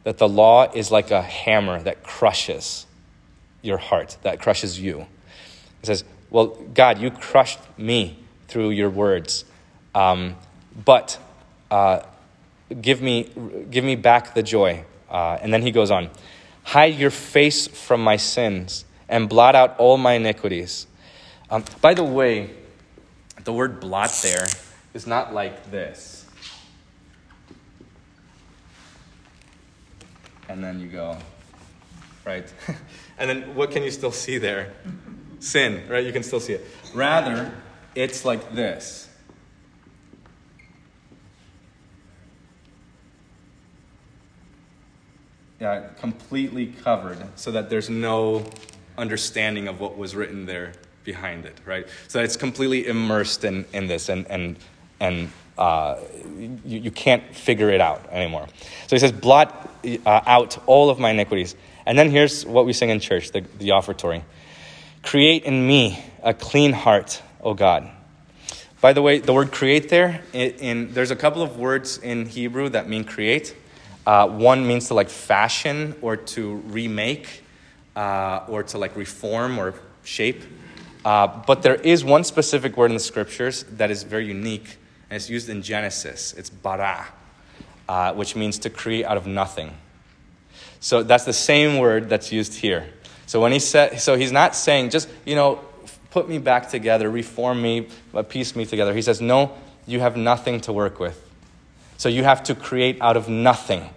That 0.05 0.19
the 0.19 0.29
law 0.29 0.71
is 0.73 0.91
like 0.91 1.11
a 1.11 1.23
hammer 1.23 1.83
that 1.83 2.03
crushes 2.03 2.87
your 3.63 3.79
heart, 3.79 4.17
that 4.23 4.41
crushes 4.41 4.81
you. 4.81 5.07
It 5.83 5.87
says, 5.87 6.05
Well, 6.31 6.47
God, 6.47 6.99
you 6.99 7.11
crushed 7.11 7.59
me 7.77 8.19
through 8.47 8.71
your 8.71 8.91
words, 8.91 9.45
um, 9.95 10.37
but 10.85 11.19
uh, 11.71 12.01
give, 12.81 13.03
me, 13.03 13.31
give 13.71 13.85
me 13.85 13.97
back 13.97 14.35
the 14.35 14.43
joy. 14.43 14.85
Uh, 15.11 15.39
and 15.41 15.53
then 15.53 15.63
he 15.63 15.71
goes 15.71 15.91
on 15.91 16.11
Hide 16.65 16.97
your 16.97 17.11
face 17.11 17.67
from 17.67 18.03
my 18.03 18.17
sins 18.17 18.85
and 19.09 19.29
blot 19.29 19.55
out 19.55 19.79
all 19.79 19.97
my 19.97 20.15
iniquities. 20.15 20.87
Um, 21.51 21.65
by 21.81 21.95
the 21.95 22.05
way, 22.05 22.51
the 23.45 23.53
word 23.53 23.81
blot 23.81 24.19
there 24.23 24.47
is 24.93 25.07
not 25.07 25.33
like 25.33 25.71
this. 25.71 26.18
And 30.49 30.63
then 30.63 30.81
you 30.81 30.89
go, 30.89 31.17
right? 32.25 32.53
and 33.19 33.29
then 33.29 33.55
what 33.55 33.71
can 33.71 33.83
you 33.83 33.91
still 33.91 34.13
see 34.13 34.39
there? 34.39 34.73
Sin, 35.41 35.83
right? 35.89 36.05
You 36.05 36.13
can 36.13 36.23
still 36.23 36.41
see 36.41 36.55
it. 36.55 36.67
Rather, 36.95 37.53
it's 37.95 38.25
like 38.25 38.55
this. 38.55 39.09
Yeah, 45.61 45.89
completely 46.01 46.69
covered 46.69 47.19
so 47.35 47.51
that 47.51 47.69
there's 47.69 47.91
no 47.91 48.45
understanding 48.97 49.67
of 49.67 49.81
what 49.81 49.99
was 49.99 50.15
written 50.15 50.47
there 50.47 50.73
behind 51.03 51.47
it, 51.47 51.57
right? 51.65 51.87
So 52.07 52.21
it's 52.21 52.37
completely 52.37 52.87
immersed 52.87 53.43
in, 53.45 53.65
in 53.73 53.87
this 53.87 54.09
and, 54.09 54.27
and, 54.31 54.57
and 55.01 55.31
uh, 55.59 55.99
you, 56.39 56.81
you 56.81 56.91
can't 56.91 57.35
figure 57.35 57.71
it 57.71 57.81
out 57.81 58.07
anymore. 58.11 58.47
So 58.87 58.97
he 58.97 59.01
says, 59.01 59.13
blot 59.13 59.69
uh, 59.85 60.21
out 60.27 60.59
all 60.67 60.91
of 60.91 60.99
my 60.99 61.11
iniquities. 61.11 61.57
And 61.85 61.99
then 61.99 62.11
here's 62.11 62.47
what 62.47 62.67
we 62.67 62.73
sing 62.73 62.91
in 62.91 63.01
church, 63.01 63.33
the, 63.33 63.45
the 63.59 63.71
offertory. 63.71 64.23
Create 65.03 65.45
in 65.45 65.67
me 65.67 66.03
a 66.23 66.33
clean 66.35 66.73
heart, 66.73 67.23
O 67.43 67.55
God. 67.55 67.91
By 68.81 68.93
the 68.93 69.03
way, 69.03 69.19
the 69.19 69.33
word 69.33 69.51
create 69.51 69.89
there, 69.89 70.23
in, 70.33 70.51
in 70.53 70.95
there's 70.95 71.11
a 71.11 71.17
couple 71.17 71.43
of 71.43 71.59
words 71.59 71.99
in 71.99 72.27
Hebrew 72.27 72.69
that 72.69 72.89
mean 72.89 73.05
create. 73.05 73.55
Uh, 74.07 74.27
one 74.27 74.67
means 74.67 74.89
to 74.89 74.95
like 74.95 75.11
fashion 75.11 75.95
or 76.01 76.17
to 76.17 76.55
remake 76.69 77.43
uh, 77.95 78.47
or 78.49 78.63
to 78.63 78.79
like 78.79 78.97
reform 78.97 79.59
or 79.59 79.75
shape. 80.05 80.43
Uh, 81.05 81.27
but 81.47 81.63
there 81.63 81.75
is 81.75 82.05
one 82.05 82.25
specific 82.25 82.77
word 82.77 82.91
in 82.91 82.95
the 82.95 83.03
scriptures 83.03 83.65
that 83.65 83.91
is 83.91 84.05
very 84.05 84.27
unique, 84.27 84.78
and 85.11 85.17
it's 85.17 85.31
used 85.31 85.49
in 85.49 85.63
Genesis. 85.63 86.35
It's 86.35 86.51
bara, 86.51 87.07
uh, 87.89 88.15
which 88.15 88.37
means 88.37 88.59
to 88.61 88.71
create 88.71 89.05
out 89.05 89.17
of 89.17 89.27
nothing. 89.27 89.73
So 90.81 91.03
that's 91.03 91.25
the 91.25 91.33
same 91.33 91.79
word 91.79 92.09
that's 92.09 92.31
used 92.33 92.55
here. 92.55 92.87
So 93.27 93.41
when 93.41 93.53
he 93.53 93.59
said, 93.59 94.01
so 94.01 94.17
he's 94.17 94.33
not 94.33 94.55
saying 94.55 94.91
just 94.91 95.09
you 95.25 95.35
know, 95.35 95.61
put 96.11 96.29
me 96.29 96.39
back 96.39 96.71
together, 96.71 97.11
reform 97.11 97.61
me, 97.61 97.89
uh, 98.15 98.23
piece 98.23 98.57
me 98.57 98.65
together. 98.65 98.95
He 98.95 99.03
says, 99.03 99.21
no, 99.21 99.53
you 99.87 100.01
have 100.01 100.17
nothing 100.17 100.61
to 100.63 100.73
work 100.73 100.99
with. 100.99 101.25
So 101.97 102.09
you 102.09 102.25
have 102.25 102.45
to 102.45 102.55
create 102.55 103.01
out 103.01 103.17
of 103.17 103.29
nothing 103.29 103.91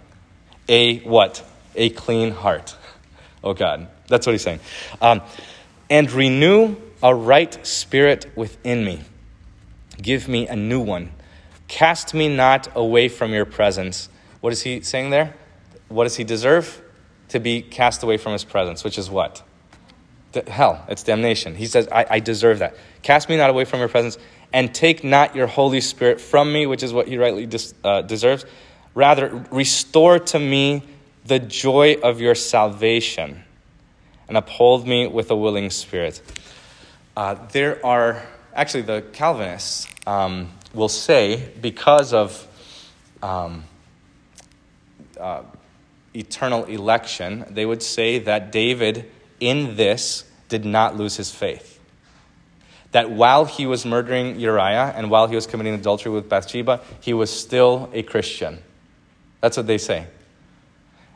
a 0.68 0.98
what? 1.00 1.44
A 1.74 1.90
clean 1.90 2.32
heart. 2.32 2.76
Oh 3.44 3.54
God. 3.54 3.88
That's 4.06 4.24
what 4.24 4.34
he's 4.34 4.42
saying. 4.42 4.60
Um, 5.00 5.20
and 5.90 6.08
renew 6.12 6.76
a 7.02 7.12
right 7.12 7.66
spirit 7.66 8.30
within 8.36 8.84
me. 8.84 9.00
Give 10.00 10.28
me 10.28 10.48
a 10.48 10.56
new 10.56 10.80
one. 10.80 11.12
Cast 11.68 12.14
me 12.14 12.34
not 12.34 12.68
away 12.74 13.08
from 13.08 13.32
your 13.32 13.44
presence. 13.44 14.08
What 14.40 14.52
is 14.52 14.62
he 14.62 14.80
saying 14.82 15.10
there? 15.10 15.34
What 15.88 16.04
does 16.04 16.16
he 16.16 16.24
deserve? 16.24 16.82
To 17.28 17.40
be 17.40 17.62
cast 17.62 18.02
away 18.02 18.16
from 18.16 18.32
his 18.32 18.44
presence, 18.44 18.84
which 18.84 18.98
is 18.98 19.10
what? 19.10 19.42
Hell, 20.46 20.84
it's 20.88 21.02
damnation. 21.02 21.54
He 21.54 21.66
says, 21.66 21.88
I, 21.92 22.06
I 22.08 22.20
deserve 22.20 22.60
that. 22.60 22.76
Cast 23.02 23.28
me 23.28 23.36
not 23.36 23.50
away 23.50 23.64
from 23.64 23.80
your 23.80 23.88
presence, 23.88 24.18
and 24.52 24.74
take 24.74 25.04
not 25.04 25.34
your 25.34 25.46
Holy 25.46 25.80
Spirit 25.80 26.20
from 26.20 26.52
me, 26.52 26.66
which 26.66 26.82
is 26.82 26.92
what 26.92 27.08
he 27.08 27.18
rightly 27.18 27.46
dis, 27.46 27.74
uh, 27.84 28.02
deserves. 28.02 28.44
Rather, 28.94 29.44
restore 29.50 30.18
to 30.18 30.38
me 30.38 30.82
the 31.24 31.38
joy 31.38 31.96
of 32.02 32.20
your 32.20 32.34
salvation 32.34 33.42
and 34.28 34.36
uphold 34.36 34.86
me 34.86 35.06
with 35.06 35.30
a 35.30 35.36
willing 35.36 35.70
spirit. 35.70 36.20
Uh, 37.16 37.34
there 37.52 37.84
are, 37.84 38.22
actually, 38.54 38.82
the 38.82 39.02
Calvinists 39.12 39.86
um, 40.06 40.50
will 40.74 40.88
say, 40.88 41.50
because 41.60 42.12
of 42.12 42.46
um, 43.22 43.64
uh, 45.18 45.42
eternal 46.14 46.64
election, 46.64 47.44
they 47.50 47.66
would 47.66 47.82
say 47.82 48.18
that 48.20 48.52
David, 48.52 49.10
in 49.40 49.76
this, 49.76 50.24
did 50.48 50.64
not 50.64 50.96
lose 50.96 51.16
his 51.16 51.30
faith. 51.30 51.80
That 52.92 53.10
while 53.10 53.46
he 53.46 53.66
was 53.66 53.86
murdering 53.86 54.38
Uriah 54.38 54.92
and 54.94 55.10
while 55.10 55.26
he 55.26 55.34
was 55.34 55.46
committing 55.46 55.74
adultery 55.74 56.12
with 56.12 56.28
Bathsheba, 56.28 56.82
he 57.00 57.14
was 57.14 57.30
still 57.30 57.88
a 57.94 58.02
Christian. 58.02 58.58
That's 59.40 59.56
what 59.56 59.66
they 59.66 59.78
say. 59.78 60.06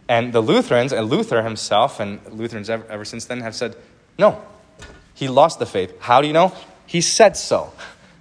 And 0.08 0.32
the 0.32 0.40
Lutherans, 0.40 0.92
and 0.92 1.10
Luther 1.10 1.42
himself, 1.42 2.00
and 2.00 2.20
Lutherans 2.32 2.70
ever, 2.70 2.86
ever 2.88 3.04
since 3.04 3.26
then 3.26 3.40
have 3.40 3.54
said, 3.54 3.76
no, 4.18 4.40
he 5.14 5.28
lost 5.28 5.58
the 5.58 5.66
faith. 5.66 6.00
How 6.00 6.20
do 6.20 6.26
you 6.26 6.32
know? 6.32 6.54
He 6.86 7.00
said 7.00 7.36
so. 7.36 7.72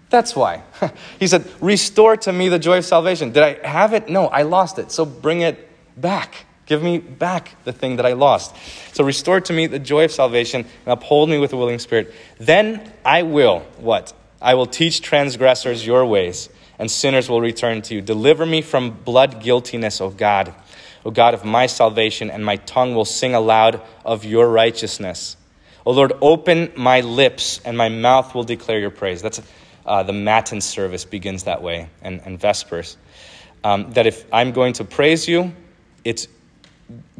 That's 0.09 0.35
why. 0.35 0.63
he 1.19 1.27
said, 1.27 1.45
Restore 1.61 2.17
to 2.17 2.33
me 2.33 2.49
the 2.49 2.59
joy 2.59 2.77
of 2.77 2.85
salvation. 2.85 3.31
Did 3.31 3.43
I 3.43 3.67
have 3.67 3.93
it? 3.93 4.09
No, 4.09 4.27
I 4.27 4.43
lost 4.43 4.79
it. 4.79 4.91
So 4.91 5.05
bring 5.05 5.41
it 5.41 5.69
back. 5.99 6.45
Give 6.65 6.81
me 6.81 6.97
back 6.97 7.63
the 7.63 7.73
thing 7.73 7.97
that 7.97 8.05
I 8.05 8.13
lost. 8.13 8.55
So 8.93 9.03
restore 9.03 9.39
to 9.41 9.53
me 9.53 9.67
the 9.67 9.79
joy 9.79 10.05
of 10.05 10.11
salvation 10.11 10.61
and 10.61 10.93
uphold 10.93 11.29
me 11.29 11.37
with 11.37 11.53
a 11.53 11.57
willing 11.57 11.79
spirit. 11.79 12.13
Then 12.39 12.91
I 13.03 13.23
will, 13.23 13.59
what? 13.77 14.13
I 14.41 14.55
will 14.55 14.65
teach 14.65 15.01
transgressors 15.01 15.85
your 15.85 16.05
ways, 16.05 16.49
and 16.79 16.89
sinners 16.89 17.29
will 17.29 17.41
return 17.41 17.81
to 17.83 17.95
you. 17.95 18.01
Deliver 18.01 18.45
me 18.45 18.61
from 18.61 18.91
blood 18.91 19.41
guiltiness, 19.41 20.01
O 20.01 20.09
God. 20.09 20.53
O 21.05 21.11
God 21.11 21.35
of 21.35 21.45
my 21.45 21.67
salvation, 21.67 22.31
and 22.31 22.43
my 22.43 22.55
tongue 22.57 22.95
will 22.95 23.05
sing 23.05 23.35
aloud 23.35 23.79
of 24.03 24.25
your 24.25 24.49
righteousness. 24.49 25.37
O 25.85 25.91
Lord, 25.91 26.13
open 26.21 26.71
my 26.75 27.01
lips, 27.01 27.61
and 27.63 27.77
my 27.77 27.89
mouth 27.89 28.33
will 28.33 28.43
declare 28.43 28.79
your 28.79 28.89
praise. 28.89 29.21
That's 29.21 29.41
uh, 29.85 30.01
the 30.03 30.13
Matin 30.13 30.61
service 30.61 31.05
begins 31.05 31.43
that 31.43 31.61
way, 31.61 31.89
and, 32.01 32.21
and 32.25 32.39
Vespers. 32.39 32.97
Um, 33.63 33.91
that 33.93 34.07
if 34.07 34.25
I'm 34.33 34.51
going 34.51 34.73
to 34.73 34.83
praise 34.83 35.27
you, 35.27 35.53
it's 36.03 36.27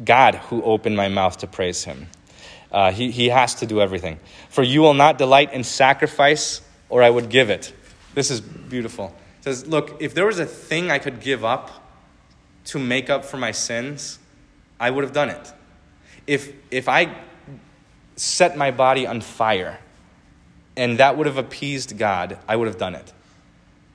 God 0.04 0.34
who 0.34 0.62
opened 0.62 0.96
my 0.96 1.08
mouth 1.08 1.38
to 1.38 1.46
praise 1.46 1.84
him. 1.84 2.08
Uh, 2.72 2.90
he, 2.90 3.10
he 3.10 3.28
has 3.28 3.56
to 3.56 3.66
do 3.66 3.80
everything. 3.80 4.18
For 4.48 4.62
you 4.62 4.80
will 4.80 4.94
not 4.94 5.18
delight 5.18 5.52
in 5.52 5.64
sacrifice, 5.64 6.60
or 6.88 7.02
I 7.02 7.10
would 7.10 7.28
give 7.28 7.50
it. 7.50 7.72
This 8.14 8.30
is 8.30 8.40
beautiful. 8.40 9.14
It 9.40 9.44
says, 9.44 9.66
Look, 9.66 10.00
if 10.00 10.14
there 10.14 10.26
was 10.26 10.38
a 10.38 10.46
thing 10.46 10.90
I 10.90 10.98
could 10.98 11.20
give 11.20 11.44
up 11.44 11.70
to 12.66 12.78
make 12.78 13.10
up 13.10 13.24
for 13.24 13.36
my 13.36 13.52
sins, 13.52 14.18
I 14.80 14.90
would 14.90 15.04
have 15.04 15.12
done 15.12 15.30
it. 15.30 15.52
If, 16.26 16.52
if 16.70 16.88
I 16.88 17.14
set 18.16 18.56
my 18.56 18.70
body 18.70 19.06
on 19.06 19.20
fire 19.20 19.78
and 20.76 20.98
that 20.98 21.16
would 21.16 21.26
have 21.26 21.38
appeased 21.38 21.96
God, 21.96 22.38
I 22.46 22.56
would 22.56 22.68
have 22.68 22.78
done 22.78 22.94
it. 22.94 23.12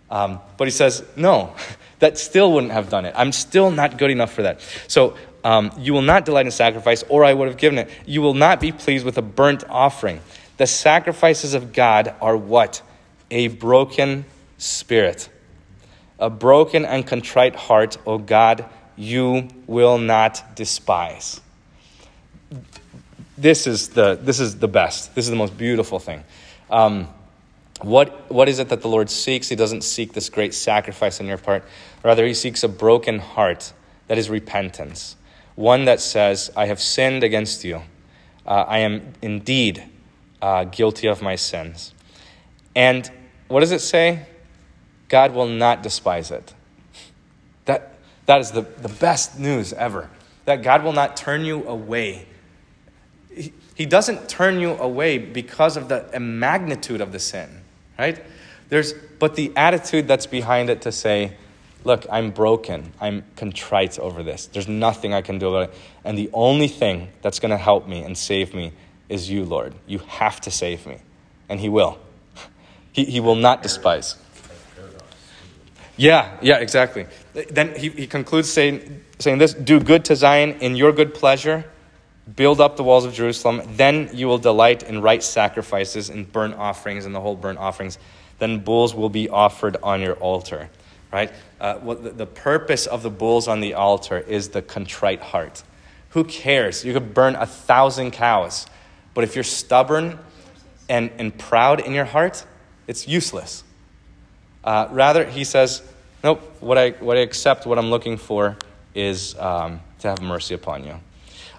Um, 0.09 0.39
but 0.57 0.67
he 0.67 0.71
says, 0.71 1.05
no, 1.15 1.55
that 1.99 2.17
still 2.17 2.51
wouldn't 2.51 2.73
have 2.73 2.89
done 2.89 3.05
it. 3.05 3.13
I'm 3.15 3.31
still 3.31 3.71
not 3.71 3.97
good 3.97 4.11
enough 4.11 4.33
for 4.33 4.41
that. 4.41 4.59
So 4.87 5.15
um, 5.43 5.71
you 5.77 5.93
will 5.93 6.01
not 6.01 6.25
delight 6.25 6.45
in 6.45 6.51
sacrifice, 6.51 7.03
or 7.07 7.23
I 7.23 7.33
would 7.33 7.47
have 7.47 7.57
given 7.57 7.79
it. 7.79 7.89
You 8.05 8.21
will 8.21 8.33
not 8.33 8.59
be 8.59 8.71
pleased 8.71 9.05
with 9.05 9.17
a 9.17 9.21
burnt 9.21 9.63
offering. 9.69 10.19
The 10.57 10.67
sacrifices 10.67 11.53
of 11.53 11.71
God 11.71 12.13
are 12.19 12.35
what? 12.35 12.81
A 13.29 13.47
broken 13.47 14.25
spirit. 14.57 15.29
A 16.19 16.29
broken 16.29 16.85
and 16.85 17.07
contrite 17.07 17.55
heart, 17.55 17.97
O 18.05 18.17
God, 18.17 18.65
you 18.95 19.47
will 19.65 19.97
not 19.97 20.55
despise. 20.55 21.41
This 23.41 23.65
is 23.65 23.89
the, 23.89 24.19
this 24.21 24.39
is 24.39 24.59
the 24.59 24.67
best. 24.67 25.15
This 25.15 25.25
is 25.25 25.31
the 25.31 25.35
most 25.35 25.57
beautiful 25.57 25.97
thing. 25.97 26.23
Um, 26.69 27.07
what, 27.81 28.31
what 28.31 28.47
is 28.47 28.59
it 28.59 28.69
that 28.69 28.81
the 28.81 28.87
Lord 28.87 29.09
seeks? 29.09 29.49
He 29.49 29.55
doesn't 29.55 29.81
seek 29.81 30.13
this 30.13 30.29
great 30.29 30.53
sacrifice 30.53 31.19
on 31.19 31.25
your 31.25 31.39
part. 31.39 31.63
Rather, 32.03 32.23
He 32.23 32.35
seeks 32.35 32.63
a 32.63 32.69
broken 32.69 33.17
heart 33.17 33.73
that 34.07 34.19
is 34.19 34.29
repentance. 34.29 35.15
One 35.55 35.85
that 35.85 35.99
says, 35.99 36.51
I 36.55 36.67
have 36.67 36.79
sinned 36.79 37.23
against 37.23 37.63
you. 37.63 37.81
Uh, 38.45 38.65
I 38.67 38.79
am 38.79 39.13
indeed 39.23 39.85
uh, 40.39 40.65
guilty 40.65 41.07
of 41.07 41.23
my 41.23 41.35
sins. 41.35 41.95
And 42.75 43.09
what 43.47 43.61
does 43.61 43.71
it 43.71 43.81
say? 43.81 44.27
God 45.09 45.33
will 45.33 45.47
not 45.47 45.81
despise 45.81 46.29
it. 46.29 46.53
That, 47.65 47.95
that 48.27 48.39
is 48.39 48.51
the, 48.51 48.61
the 48.61 48.89
best 48.89 49.39
news 49.39 49.73
ever. 49.73 50.11
That 50.45 50.61
God 50.61 50.83
will 50.83 50.93
not 50.93 51.17
turn 51.17 51.43
you 51.43 51.67
away. 51.67 52.27
He, 53.75 53.85
doesn't 53.85 54.29
turn 54.29 54.59
you 54.59 54.71
away 54.71 55.17
because 55.17 55.77
of 55.77 55.89
the 55.89 56.19
magnitude 56.19 57.01
of 57.01 57.11
the 57.11 57.19
sin, 57.19 57.61
right? 57.97 58.23
There's, 58.69 58.93
but 58.93 59.35
the 59.35 59.51
attitude 59.55 60.07
that's 60.07 60.25
behind 60.25 60.69
it 60.69 60.81
to 60.81 60.91
say, 60.91 61.33
look, 61.83 62.05
I'm 62.11 62.31
broken. 62.31 62.93
I'm 63.01 63.23
contrite 63.35 63.97
over 63.99 64.23
this. 64.23 64.47
There's 64.47 64.67
nothing 64.67 65.13
I 65.13 65.21
can 65.21 65.39
do 65.39 65.49
about 65.49 65.69
it. 65.69 65.75
And 66.03 66.17
the 66.17 66.29
only 66.33 66.67
thing 66.67 67.09
that's 67.21 67.39
going 67.39 67.51
to 67.51 67.57
help 67.57 67.87
me 67.87 68.03
and 68.03 68.17
save 68.17 68.53
me 68.53 68.73
is 69.09 69.29
you, 69.29 69.45
Lord. 69.45 69.73
You 69.87 69.99
have 69.99 70.39
to 70.41 70.51
save 70.51 70.85
me. 70.85 70.97
And 71.49 71.59
He 71.59 71.69
will. 71.69 71.99
He, 72.93 73.05
he 73.05 73.21
will 73.21 73.35
not 73.37 73.63
despise. 73.63 74.17
Yeah, 76.01 76.37
yeah, 76.41 76.57
exactly. 76.57 77.05
Then 77.33 77.75
he, 77.75 77.89
he 77.89 78.07
concludes 78.07 78.49
saying, 78.49 79.03
saying 79.19 79.37
this 79.37 79.53
Do 79.53 79.79
good 79.79 80.03
to 80.05 80.15
Zion 80.15 80.59
in 80.59 80.75
your 80.75 80.91
good 80.91 81.13
pleasure, 81.13 81.63
build 82.35 82.61
up 82.61 82.77
the 82.77 82.83
walls 82.83 83.05
of 83.05 83.13
Jerusalem. 83.13 83.61
Then 83.75 84.09
you 84.13 84.27
will 84.27 84.37
delight 84.37 84.83
in 84.83 85.01
right 85.01 85.23
sacrifices 85.23 86.09
and 86.09 86.31
burnt 86.31 86.55
offerings 86.55 87.05
and 87.05 87.13
the 87.13 87.21
whole 87.21 87.35
burnt 87.35 87.59
offerings. 87.59 87.97
Then 88.39 88.59
bulls 88.59 88.93
will 88.95 89.09
be 89.09 89.29
offered 89.29 89.77
on 89.83 90.01
your 90.01 90.15
altar. 90.15 90.69
Right? 91.11 91.31
Uh, 91.59 91.77
the, 91.93 92.11
the 92.11 92.25
purpose 92.25 92.87
of 92.87 93.03
the 93.03 93.09
bulls 93.09 93.47
on 93.47 93.59
the 93.59 93.73
altar 93.73 94.19
is 94.19 94.49
the 94.49 94.61
contrite 94.61 95.21
heart. 95.21 95.63
Who 96.11 96.23
cares? 96.23 96.85
You 96.85 96.93
could 96.93 97.13
burn 97.13 97.35
a 97.35 97.45
thousand 97.45 98.11
cows, 98.11 98.65
but 99.13 99.23
if 99.23 99.35
you're 99.35 99.43
stubborn 99.43 100.19
and, 100.87 101.11
and 101.17 101.37
proud 101.37 101.81
in 101.81 101.93
your 101.93 102.05
heart, 102.05 102.45
it's 102.87 103.07
useless. 103.07 103.63
Uh, 104.63 104.87
rather, 104.91 105.25
he 105.25 105.43
says, 105.43 105.81
Nope, 106.23 106.41
what 106.59 106.77
I, 106.77 106.91
what 106.91 107.17
I 107.17 107.21
accept, 107.21 107.65
what 107.65 107.79
I'm 107.79 107.89
looking 107.89 108.15
for 108.15 108.55
is 108.93 109.35
um, 109.39 109.81
to 109.99 110.09
have 110.09 110.21
mercy 110.21 110.53
upon 110.53 110.83
you. 110.83 110.99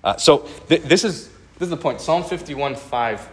Uh, 0.05 0.17
so 0.17 0.49
th- 0.69 0.83
this, 0.83 1.05
is, 1.05 1.29
this 1.59 1.67
is 1.67 1.71
the 1.71 1.77
point. 1.77 2.01
Psalm 2.01 2.25
51 2.25 2.75
5 2.77 3.29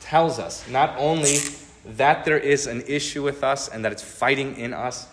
tells 0.00 0.38
us 0.38 0.68
not 0.68 0.94
only 0.98 1.36
that 1.84 2.24
there 2.24 2.38
is 2.38 2.66
an 2.66 2.82
issue 2.86 3.22
with 3.22 3.44
us 3.44 3.68
and 3.68 3.84
that 3.84 3.92
it's 3.92 4.02
fighting 4.02 4.56
in 4.56 4.72
us, 4.72 5.06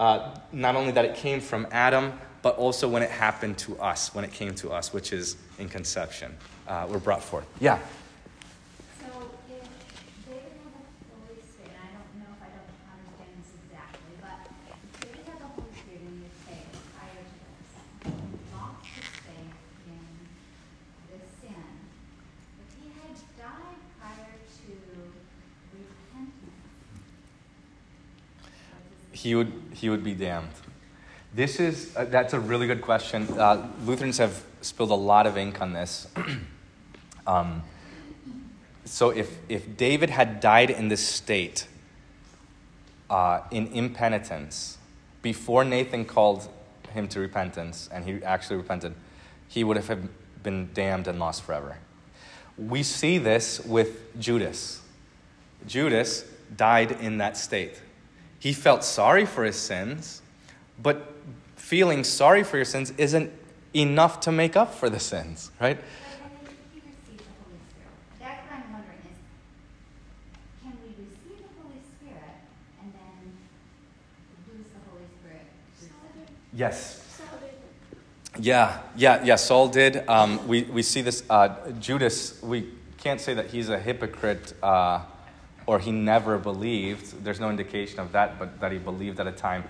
uh, 0.00 0.34
not 0.52 0.76
only 0.76 0.92
that 0.92 1.04
it 1.04 1.14
came 1.14 1.40
from 1.40 1.66
Adam, 1.70 2.12
but 2.42 2.56
also 2.56 2.88
when 2.88 3.02
it 3.02 3.10
happened 3.10 3.58
to 3.58 3.78
us, 3.78 4.14
when 4.14 4.24
it 4.24 4.32
came 4.32 4.54
to 4.56 4.70
us, 4.70 4.92
which 4.92 5.12
is 5.12 5.36
in 5.58 5.68
conception. 5.68 6.34
Uh, 6.66 6.86
we're 6.88 6.98
brought 6.98 7.22
forth. 7.22 7.46
Yeah. 7.60 7.78
So 8.98 9.06
if 9.50 9.60
David 10.24 10.56
had 10.56 10.72
the 11.04 11.16
Holy 11.20 11.42
Spirit, 11.42 11.76
I 11.76 11.92
don't 11.92 12.14
know 12.16 12.32
if 12.32 12.40
I 12.40 12.48
don't 12.48 12.64
understand 12.88 13.44
this 13.44 13.52
exactly, 13.60 14.14
but 14.24 14.40
David 15.04 15.26
had 15.28 15.36
the 15.36 15.50
Holy 15.52 15.74
Spirit 15.76 16.00
in 16.00 16.16
his 16.24 16.36
faith 16.48 16.70
prior 16.96 17.20
to 17.20 17.36
this. 17.44 17.68
He 18.08 18.40
lost 18.56 18.88
his 18.88 19.10
faith 19.20 19.52
in 19.84 20.00
the 21.12 21.20
sin. 21.44 21.60
If 22.56 22.70
he 22.80 22.88
had 22.88 23.20
died 23.36 23.80
prior 24.00 24.32
to 24.32 24.72
repentance, 25.76 26.40
what 28.40 28.88
is 29.09 29.09
he 29.22 29.34
would 29.34 29.52
he 29.74 29.90
would 29.90 30.02
be 30.02 30.14
damned. 30.14 30.48
This 31.34 31.60
is 31.60 31.94
uh, 31.94 32.06
that's 32.06 32.32
a 32.32 32.40
really 32.40 32.66
good 32.66 32.80
question. 32.80 33.28
Uh, 33.38 33.68
Lutherans 33.84 34.18
have 34.18 34.42
spilled 34.62 34.90
a 34.90 34.94
lot 34.94 35.26
of 35.26 35.36
ink 35.36 35.60
on 35.60 35.72
this. 35.74 36.08
um, 37.26 37.62
so 38.84 39.10
if 39.10 39.38
if 39.48 39.76
David 39.76 40.10
had 40.10 40.40
died 40.40 40.70
in 40.70 40.88
this 40.88 41.06
state, 41.06 41.66
uh, 43.10 43.40
in 43.50 43.66
impenitence, 43.68 44.78
before 45.20 45.64
Nathan 45.64 46.06
called 46.06 46.48
him 46.94 47.06
to 47.08 47.20
repentance 47.20 47.90
and 47.92 48.04
he 48.04 48.24
actually 48.24 48.56
repented, 48.56 48.94
he 49.48 49.64
would 49.64 49.76
have 49.76 50.08
been 50.42 50.70
damned 50.72 51.06
and 51.06 51.18
lost 51.18 51.42
forever. 51.42 51.76
We 52.56 52.82
see 52.82 53.18
this 53.18 53.60
with 53.60 54.18
Judas. 54.18 54.80
Judas 55.66 56.24
died 56.56 56.92
in 56.92 57.18
that 57.18 57.36
state. 57.36 57.80
He 58.40 58.54
felt 58.54 58.82
sorry 58.82 59.26
for 59.26 59.44
his 59.44 59.56
sins, 59.56 60.22
but 60.82 61.14
feeling 61.56 62.04
sorry 62.04 62.42
for 62.42 62.56
your 62.56 62.64
sins 62.64 62.92
isn't 62.96 63.30
enough 63.74 64.20
to 64.20 64.32
make 64.32 64.56
up 64.56 64.74
for 64.74 64.90
the 64.90 64.98
sins, 64.98 65.50
right? 65.60 65.76
But 65.76 65.84
then 65.84 66.30
if 66.42 66.72
he 66.72 66.80
received 66.80 67.20
the 67.20 67.24
Holy 67.44 67.60
Spirit, 67.70 67.92
that's 68.18 68.50
what 68.50 68.56
I'm 68.56 68.72
wondering 68.72 68.98
is, 69.04 69.18
can 70.62 70.72
we 70.82 70.88
receive 71.04 71.44
the 71.46 71.62
Holy 71.62 71.80
Spirit 71.84 72.34
and 72.82 72.92
then 72.94 73.36
lose 74.48 74.66
the 74.72 74.90
Holy 74.90 75.04
Spirit? 75.20 75.46
Yes. 76.54 76.96
Yeah, 78.38 78.80
yeah, 78.96 79.22
yeah. 79.22 79.36
Saul 79.36 79.68
did. 79.68 80.08
Um, 80.08 80.48
we, 80.48 80.62
we 80.62 80.82
see 80.82 81.02
this. 81.02 81.24
Uh, 81.28 81.70
Judas, 81.78 82.40
we 82.42 82.70
can't 82.96 83.20
say 83.20 83.34
that 83.34 83.48
he's 83.50 83.68
a 83.68 83.78
hypocrite 83.78 84.54
uh, 84.62 85.00
or 85.70 85.78
he 85.78 85.92
never 85.92 86.36
believed. 86.36 87.22
There's 87.22 87.38
no 87.38 87.48
indication 87.48 88.00
of 88.00 88.10
that, 88.10 88.40
but 88.40 88.58
that 88.58 88.72
he 88.72 88.78
believed 88.78 89.20
at 89.20 89.28
a 89.28 89.30
time, 89.30 89.62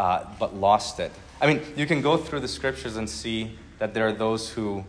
uh, 0.00 0.24
but 0.36 0.56
lost 0.56 0.98
it. 0.98 1.12
I 1.40 1.46
mean, 1.46 1.62
you 1.76 1.86
can 1.86 2.02
go 2.02 2.16
through 2.16 2.40
the 2.40 2.48
scriptures 2.48 2.96
and 2.96 3.08
see 3.08 3.56
that 3.78 3.94
there 3.94 4.08
are 4.08 4.12
those 4.12 4.50
who 4.50 4.84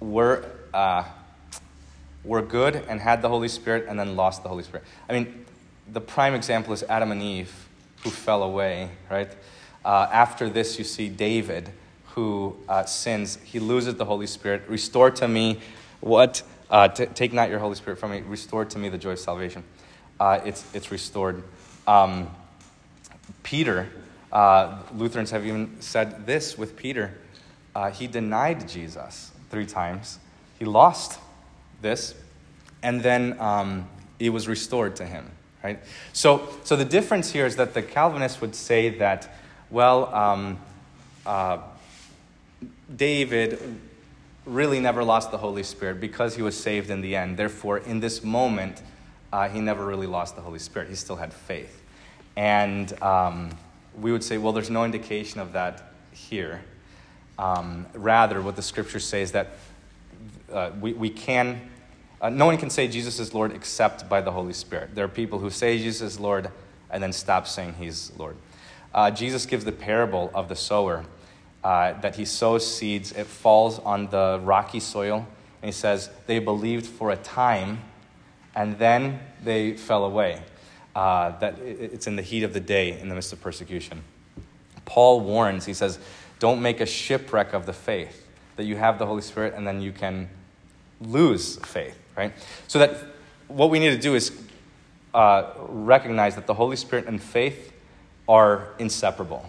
were, 0.00 0.44
uh, 0.74 1.04
were 2.24 2.42
good 2.42 2.76
and 2.90 3.00
had 3.00 3.22
the 3.22 3.30
Holy 3.30 3.48
Spirit 3.48 3.86
and 3.88 3.98
then 3.98 4.16
lost 4.16 4.42
the 4.42 4.50
Holy 4.50 4.64
Spirit. 4.64 4.84
I 5.08 5.14
mean, 5.14 5.46
the 5.90 6.00
prime 6.02 6.34
example 6.34 6.74
is 6.74 6.82
Adam 6.82 7.10
and 7.10 7.22
Eve, 7.22 7.66
who 8.02 8.10
fell 8.10 8.42
away, 8.42 8.90
right? 9.10 9.32
Uh, 9.82 10.10
after 10.12 10.50
this, 10.50 10.76
you 10.76 10.84
see 10.84 11.08
David, 11.08 11.70
who 12.08 12.54
uh, 12.68 12.84
sins. 12.84 13.38
He 13.42 13.60
loses 13.60 13.94
the 13.94 14.04
Holy 14.04 14.26
Spirit. 14.26 14.64
Restore 14.68 15.10
to 15.12 15.26
me 15.26 15.62
what? 16.02 16.42
Uh, 16.70 16.88
t- 16.88 17.06
take 17.06 17.32
not 17.32 17.50
your 17.50 17.58
Holy 17.58 17.74
Spirit 17.74 17.98
from 17.98 18.10
me. 18.10 18.22
Restore 18.22 18.64
to 18.64 18.78
me 18.78 18.88
the 18.88 18.98
joy 18.98 19.12
of 19.12 19.18
salvation. 19.18 19.64
Uh, 20.18 20.40
it's, 20.44 20.64
it's 20.74 20.90
restored. 20.90 21.42
Um, 21.86 22.30
Peter, 23.42 23.88
uh, 24.32 24.78
Lutherans 24.94 25.30
have 25.30 25.46
even 25.46 25.76
said 25.80 26.26
this 26.26 26.56
with 26.56 26.76
Peter. 26.76 27.12
Uh, 27.74 27.90
he 27.90 28.06
denied 28.06 28.68
Jesus 28.68 29.30
three 29.50 29.66
times. 29.66 30.18
He 30.58 30.64
lost 30.64 31.18
this, 31.82 32.14
and 32.82 33.02
then 33.02 33.38
um, 33.40 33.88
it 34.18 34.30
was 34.30 34.48
restored 34.48 34.96
to 34.96 35.04
him. 35.04 35.30
Right. 35.62 35.78
So, 36.12 36.48
so 36.64 36.76
the 36.76 36.84
difference 36.84 37.30
here 37.30 37.46
is 37.46 37.56
that 37.56 37.72
the 37.72 37.82
Calvinists 37.82 38.40
would 38.42 38.54
say 38.54 38.90
that, 38.98 39.34
well, 39.70 40.14
um, 40.14 40.58
uh, 41.24 41.58
David 42.94 43.80
really 44.46 44.80
never 44.80 45.02
lost 45.02 45.30
the 45.30 45.38
Holy 45.38 45.62
Spirit 45.62 46.00
because 46.00 46.36
he 46.36 46.42
was 46.42 46.56
saved 46.58 46.90
in 46.90 47.00
the 47.00 47.16
end. 47.16 47.36
Therefore, 47.36 47.78
in 47.78 48.00
this 48.00 48.22
moment, 48.22 48.82
uh, 49.32 49.48
he 49.48 49.60
never 49.60 49.84
really 49.84 50.06
lost 50.06 50.36
the 50.36 50.42
Holy 50.42 50.58
Spirit. 50.58 50.88
He 50.88 50.94
still 50.94 51.16
had 51.16 51.32
faith. 51.32 51.82
And 52.36 53.00
um, 53.02 53.50
we 53.98 54.12
would 54.12 54.22
say, 54.22 54.38
well, 54.38 54.52
there's 54.52 54.70
no 54.70 54.84
indication 54.84 55.40
of 55.40 55.52
that 55.52 55.92
here. 56.12 56.62
Um, 57.38 57.86
rather, 57.94 58.40
what 58.42 58.56
the 58.56 58.62
scriptures 58.62 59.04
say 59.04 59.22
is 59.22 59.32
that 59.32 59.50
uh, 60.52 60.70
we, 60.80 60.92
we 60.92 61.10
can, 61.10 61.70
uh, 62.20 62.28
no 62.28 62.46
one 62.46 62.56
can 62.58 62.70
say 62.70 62.86
Jesus 62.86 63.18
is 63.18 63.34
Lord 63.34 63.52
except 63.52 64.08
by 64.08 64.20
the 64.20 64.30
Holy 64.30 64.52
Spirit. 64.52 64.94
There 64.94 65.04
are 65.04 65.08
people 65.08 65.38
who 65.38 65.50
say 65.50 65.78
Jesus 65.78 66.14
is 66.14 66.20
Lord 66.20 66.50
and 66.90 67.02
then 67.02 67.12
stop 67.12 67.48
saying 67.48 67.74
he's 67.78 68.12
Lord. 68.16 68.36
Uh, 68.92 69.10
Jesus 69.10 69.46
gives 69.46 69.64
the 69.64 69.72
parable 69.72 70.30
of 70.32 70.48
the 70.48 70.54
sower 70.54 71.04
uh, 71.64 71.98
that 72.00 72.16
he 72.16 72.26
sows 72.26 72.76
seeds, 72.76 73.12
it 73.12 73.26
falls 73.26 73.78
on 73.78 74.08
the 74.08 74.38
rocky 74.44 74.80
soil, 74.80 75.26
and 75.62 75.66
he 75.66 75.72
says, 75.72 76.10
They 76.26 76.38
believed 76.38 76.86
for 76.86 77.10
a 77.10 77.16
time, 77.16 77.80
and 78.54 78.78
then 78.78 79.18
they 79.42 79.74
fell 79.74 80.04
away. 80.04 80.42
Uh, 80.94 81.36
that 81.38 81.58
it's 81.58 82.06
in 82.06 82.16
the 82.16 82.22
heat 82.22 82.42
of 82.42 82.52
the 82.52 82.60
day, 82.60 83.00
in 83.00 83.08
the 83.08 83.14
midst 83.14 83.32
of 83.32 83.40
persecution. 83.40 84.04
Paul 84.84 85.22
warns, 85.22 85.64
he 85.64 85.72
says, 85.72 85.98
Don't 86.38 86.60
make 86.60 86.80
a 86.80 86.86
shipwreck 86.86 87.54
of 87.54 87.64
the 87.64 87.72
faith, 87.72 88.28
that 88.56 88.64
you 88.64 88.76
have 88.76 88.98
the 88.98 89.06
Holy 89.06 89.22
Spirit 89.22 89.54
and 89.56 89.66
then 89.66 89.80
you 89.80 89.90
can 89.90 90.28
lose 91.00 91.56
faith, 91.56 91.98
right? 92.14 92.32
So 92.68 92.78
that 92.78 92.94
what 93.48 93.70
we 93.70 93.78
need 93.78 93.90
to 93.90 93.98
do 93.98 94.14
is 94.14 94.38
uh, 95.14 95.50
recognize 95.68 96.34
that 96.34 96.46
the 96.46 96.54
Holy 96.54 96.76
Spirit 96.76 97.06
and 97.06 97.22
faith 97.22 97.72
are 98.28 98.74
inseparable 98.78 99.48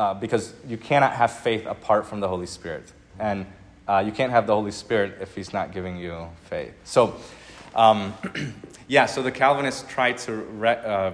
uh, 0.00 0.14
because 0.14 0.54
you 0.66 0.78
cannot 0.78 1.12
have 1.12 1.30
faith 1.30 1.66
apart 1.66 2.06
from 2.06 2.20
the 2.20 2.28
Holy 2.28 2.46
Spirit. 2.46 2.90
And 3.18 3.44
uh, 3.86 4.02
you 4.04 4.12
can't 4.12 4.32
have 4.32 4.46
the 4.46 4.54
Holy 4.54 4.70
Spirit 4.70 5.18
if 5.20 5.34
He's 5.34 5.52
not 5.52 5.74
giving 5.74 5.98
you 5.98 6.26
faith. 6.44 6.72
So, 6.84 7.16
um, 7.74 8.14
yeah, 8.88 9.04
so 9.04 9.22
the 9.22 9.30
Calvinists 9.30 9.84
try 9.92 10.12
to 10.12 10.32
re- 10.32 10.82
uh, 10.82 11.12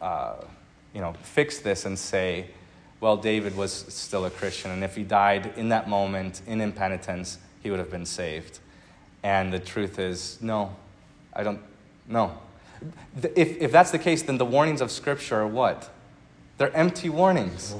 uh, 0.00 0.44
you 0.94 1.02
know, 1.02 1.12
fix 1.22 1.58
this 1.58 1.84
and 1.84 1.98
say, 1.98 2.46
well, 3.02 3.18
David 3.18 3.54
was 3.54 3.70
still 3.70 4.24
a 4.24 4.30
Christian, 4.30 4.70
and 4.70 4.82
if 4.82 4.96
he 4.96 5.02
died 5.02 5.52
in 5.58 5.68
that 5.68 5.86
moment 5.86 6.40
in 6.46 6.62
impenitence, 6.62 7.36
he 7.62 7.70
would 7.70 7.80
have 7.80 7.90
been 7.90 8.06
saved. 8.06 8.60
And 9.22 9.52
the 9.52 9.58
truth 9.58 9.98
is, 9.98 10.38
no, 10.40 10.74
I 11.34 11.42
don't, 11.42 11.60
no. 12.08 12.38
If, 13.36 13.60
if 13.60 13.72
that's 13.72 13.90
the 13.90 13.98
case, 13.98 14.22
then 14.22 14.38
the 14.38 14.46
warnings 14.46 14.80
of 14.80 14.90
Scripture 14.90 15.42
are 15.42 15.46
what? 15.46 15.90
They're 16.60 16.76
empty 16.76 17.08
warnings. 17.08 17.74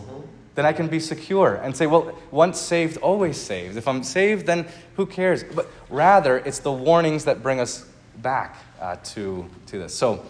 then 0.54 0.64
I 0.64 0.72
can 0.72 0.88
be 0.88 1.00
secure 1.00 1.56
and 1.56 1.76
say, 1.76 1.86
well, 1.86 2.18
once 2.30 2.58
saved, 2.58 2.96
always 2.96 3.36
saved. 3.36 3.76
If 3.76 3.86
I'm 3.86 4.02
saved, 4.02 4.46
then 4.46 4.66
who 4.96 5.04
cares? 5.04 5.44
But 5.44 5.68
rather, 5.90 6.38
it's 6.38 6.60
the 6.60 6.72
warnings 6.72 7.26
that 7.26 7.42
bring 7.42 7.60
us 7.60 7.84
back 8.16 8.56
uh, 8.80 8.96
to, 9.12 9.46
to 9.66 9.78
this. 9.78 9.94
So, 9.94 10.14
you 10.14 10.20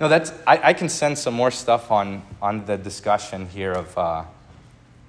know, 0.00 0.08
that's, 0.08 0.32
I, 0.46 0.70
I 0.70 0.72
can 0.72 0.88
send 0.88 1.18
some 1.18 1.34
more 1.34 1.50
stuff 1.50 1.90
on, 1.90 2.22
on 2.40 2.64
the 2.64 2.78
discussion 2.78 3.46
here 3.46 3.72
of, 3.72 3.98
uh, 3.98 4.24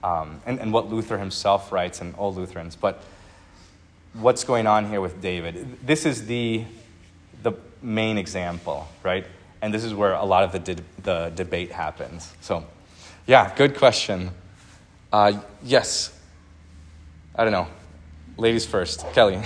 um, 0.04 0.42
and, 0.46 0.60
and 0.60 0.74
what 0.74 0.90
Luther 0.90 1.18
himself 1.18 1.72
writes 1.72 2.02
and 2.02 2.14
all 2.16 2.34
Lutherans. 2.34 2.76
But 2.76 3.02
what's 4.12 4.44
going 4.44 4.68
on 4.68 4.90
here 4.90 5.00
with 5.00 5.22
David? 5.22 5.88
This 5.88 6.06
is 6.06 6.26
the, 6.26 6.66
the 7.44 7.54
main 7.82 8.18
example, 8.18 8.90
right? 9.04 9.26
And 9.62 9.74
this 9.74 9.86
is 9.86 9.94
where 9.94 10.16
a 10.16 10.26
lot 10.26 10.44
of 10.44 10.52
the, 10.52 10.60
de- 10.60 10.84
the 11.04 11.32
debate 11.34 11.72
happens. 11.72 12.34
So, 12.42 12.66
yeah, 13.30 13.54
good 13.56 13.78
question. 13.78 14.32
Uh, 15.14 15.34
yes. 15.62 16.12
I 17.36 17.44
don't 17.44 17.54
know. 17.54 17.68
Ladies 18.38 18.66
first. 18.66 19.06
Kelly. 19.14 19.36
How 19.38 19.46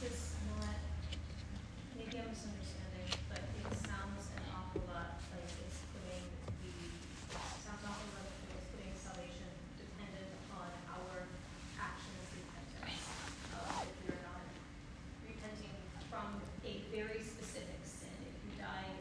this 0.00 0.32
not, 0.56 0.72
maybe 2.00 2.16
I'm 2.16 2.32
misunderstanding, 2.32 3.12
but 3.28 3.44
it 3.44 3.76
sounds 3.84 4.24
an 4.32 4.40
awful 4.56 4.88
lot 4.88 5.20
like 5.36 5.52
it's 5.52 5.84
putting 5.92 6.24
the, 6.56 6.72
sounds 7.60 7.84
an 7.84 7.92
awful 7.92 8.08
lot 8.16 8.24
like 8.40 8.56
it's 8.56 8.72
putting 8.72 8.96
salvation 8.96 9.52
dependent 9.76 10.32
upon 10.48 10.72
our 10.88 11.28
actions 11.76 12.24
repentance. 12.32 13.04
Uh, 13.52 13.84
if 13.84 13.92
you're 14.08 14.24
not 14.24 14.48
repenting 15.28 15.76
from 16.08 16.40
a 16.64 16.72
very 16.88 17.20
specific 17.20 17.84
sin, 17.84 18.16
if 18.24 18.40
you 18.48 18.56
die 18.56 18.96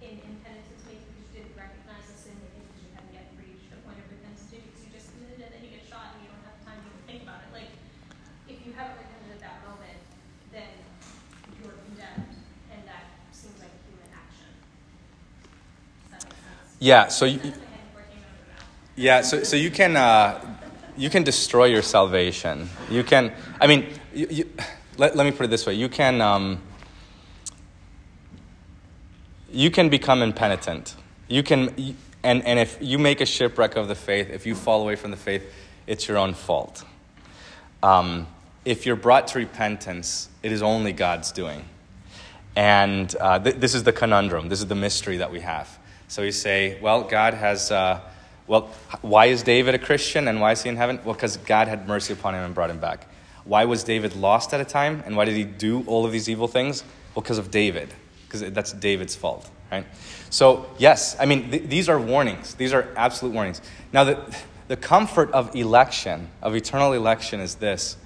in 0.00 0.16
impenitence, 0.24 0.80
maybe 0.88 1.04
because 1.12 1.28
you 1.28 1.44
didn't 1.44 1.52
recognize 1.58 2.06
the 2.08 2.16
sin, 2.16 2.34
maybe 2.40 2.62
because 2.70 2.82
you 2.86 2.90
haven't 2.94 3.12
yet 3.14 3.26
reached 3.36 3.68
a 3.74 3.78
point 3.82 3.98
of 3.98 4.06
repentance, 4.10 4.46
maybe 4.54 4.70
because 4.70 4.82
you 4.86 4.90
just 4.94 5.10
committed 5.14 5.42
it, 5.42 5.50
then 5.50 5.60
you 5.66 5.74
get 5.74 5.82
shot 5.90 6.14
and 6.14 6.22
you 6.22 6.30
don't 6.30 6.44
have 6.46 6.58
time 6.62 6.78
to 6.82 6.86
even 6.86 7.02
think 7.06 7.20
about 7.26 7.42
it. 7.42 7.50
Like, 7.50 7.70
if 8.48 8.62
you 8.64 8.72
haven't 8.72 8.96
repented 8.96 9.36
at 9.36 9.42
that 9.44 9.58
moment, 9.66 9.98
then 10.54 10.72
you're 11.60 11.76
condemned, 11.84 12.32
and 12.72 12.80
that 12.88 13.12
seems 13.34 13.58
like 13.60 13.74
a 13.74 13.80
human 13.90 14.08
action. 14.14 14.48
Does 16.08 16.10
that 16.16 16.22
make 16.24 16.38
sense? 16.40 16.67
Yeah, 16.78 17.08
so 17.08 17.24
you. 17.24 17.40
Yeah, 18.94 19.22
so, 19.22 19.44
so 19.44 19.56
you 19.56 19.70
can 19.70 19.96
uh, 19.96 20.56
you 20.96 21.08
can 21.08 21.22
destroy 21.22 21.66
your 21.66 21.82
salvation. 21.82 22.68
You 22.90 23.04
can, 23.04 23.32
I 23.60 23.68
mean, 23.68 23.86
you, 24.12 24.26
you, 24.28 24.50
let, 24.96 25.14
let 25.14 25.24
me 25.24 25.30
put 25.30 25.44
it 25.44 25.50
this 25.50 25.66
way: 25.66 25.74
you 25.74 25.88
can 25.88 26.20
um, 26.20 26.60
you 29.52 29.70
can 29.70 29.88
become 29.88 30.20
impenitent. 30.20 30.96
You 31.28 31.44
can, 31.44 31.96
and 32.24 32.44
and 32.44 32.58
if 32.58 32.78
you 32.80 32.98
make 32.98 33.20
a 33.20 33.26
shipwreck 33.26 33.76
of 33.76 33.86
the 33.86 33.94
faith, 33.94 34.30
if 34.30 34.46
you 34.46 34.56
fall 34.56 34.82
away 34.82 34.96
from 34.96 35.12
the 35.12 35.16
faith, 35.16 35.44
it's 35.86 36.08
your 36.08 36.18
own 36.18 36.34
fault. 36.34 36.84
Um, 37.82 38.26
if 38.64 38.84
you're 38.84 38.96
brought 38.96 39.28
to 39.28 39.38
repentance, 39.38 40.28
it 40.42 40.50
is 40.50 40.62
only 40.62 40.92
God's 40.92 41.30
doing. 41.30 41.64
And 42.56 43.14
uh, 43.20 43.38
th- 43.38 43.56
this 43.56 43.74
is 43.74 43.84
the 43.84 43.92
conundrum. 43.92 44.48
This 44.48 44.60
is 44.60 44.66
the 44.66 44.74
mystery 44.74 45.18
that 45.18 45.30
we 45.30 45.40
have. 45.40 45.77
So 46.08 46.22
you 46.22 46.32
say, 46.32 46.78
well, 46.80 47.02
God 47.02 47.34
has, 47.34 47.70
uh, 47.70 48.00
well, 48.46 48.70
why 49.02 49.26
is 49.26 49.42
David 49.42 49.74
a 49.74 49.78
Christian 49.78 50.26
and 50.26 50.40
why 50.40 50.52
is 50.52 50.62
he 50.62 50.70
in 50.70 50.76
heaven? 50.76 50.98
Well, 51.04 51.14
because 51.14 51.36
God 51.36 51.68
had 51.68 51.86
mercy 51.86 52.14
upon 52.14 52.34
him 52.34 52.44
and 52.44 52.54
brought 52.54 52.70
him 52.70 52.80
back. 52.80 53.06
Why 53.44 53.66
was 53.66 53.84
David 53.84 54.16
lost 54.16 54.54
at 54.54 54.60
a 54.60 54.64
time 54.64 55.02
and 55.06 55.16
why 55.16 55.26
did 55.26 55.36
he 55.36 55.44
do 55.44 55.84
all 55.86 56.06
of 56.06 56.12
these 56.12 56.28
evil 56.28 56.48
things? 56.48 56.82
Well, 57.14 57.22
because 57.22 57.38
of 57.38 57.50
David, 57.50 57.92
because 58.26 58.40
that's 58.52 58.72
David's 58.72 59.14
fault, 59.14 59.48
right? 59.70 59.86
So, 60.30 60.70
yes, 60.78 61.16
I 61.20 61.26
mean, 61.26 61.50
th- 61.50 61.68
these 61.68 61.88
are 61.88 62.00
warnings. 62.00 62.54
These 62.54 62.72
are 62.72 62.88
absolute 62.96 63.34
warnings. 63.34 63.60
Now, 63.92 64.04
the, 64.04 64.36
the 64.68 64.76
comfort 64.76 65.30
of 65.32 65.54
election, 65.54 66.28
of 66.42 66.54
eternal 66.54 66.92
election, 66.92 67.40
is 67.40 67.56
this 67.56 67.96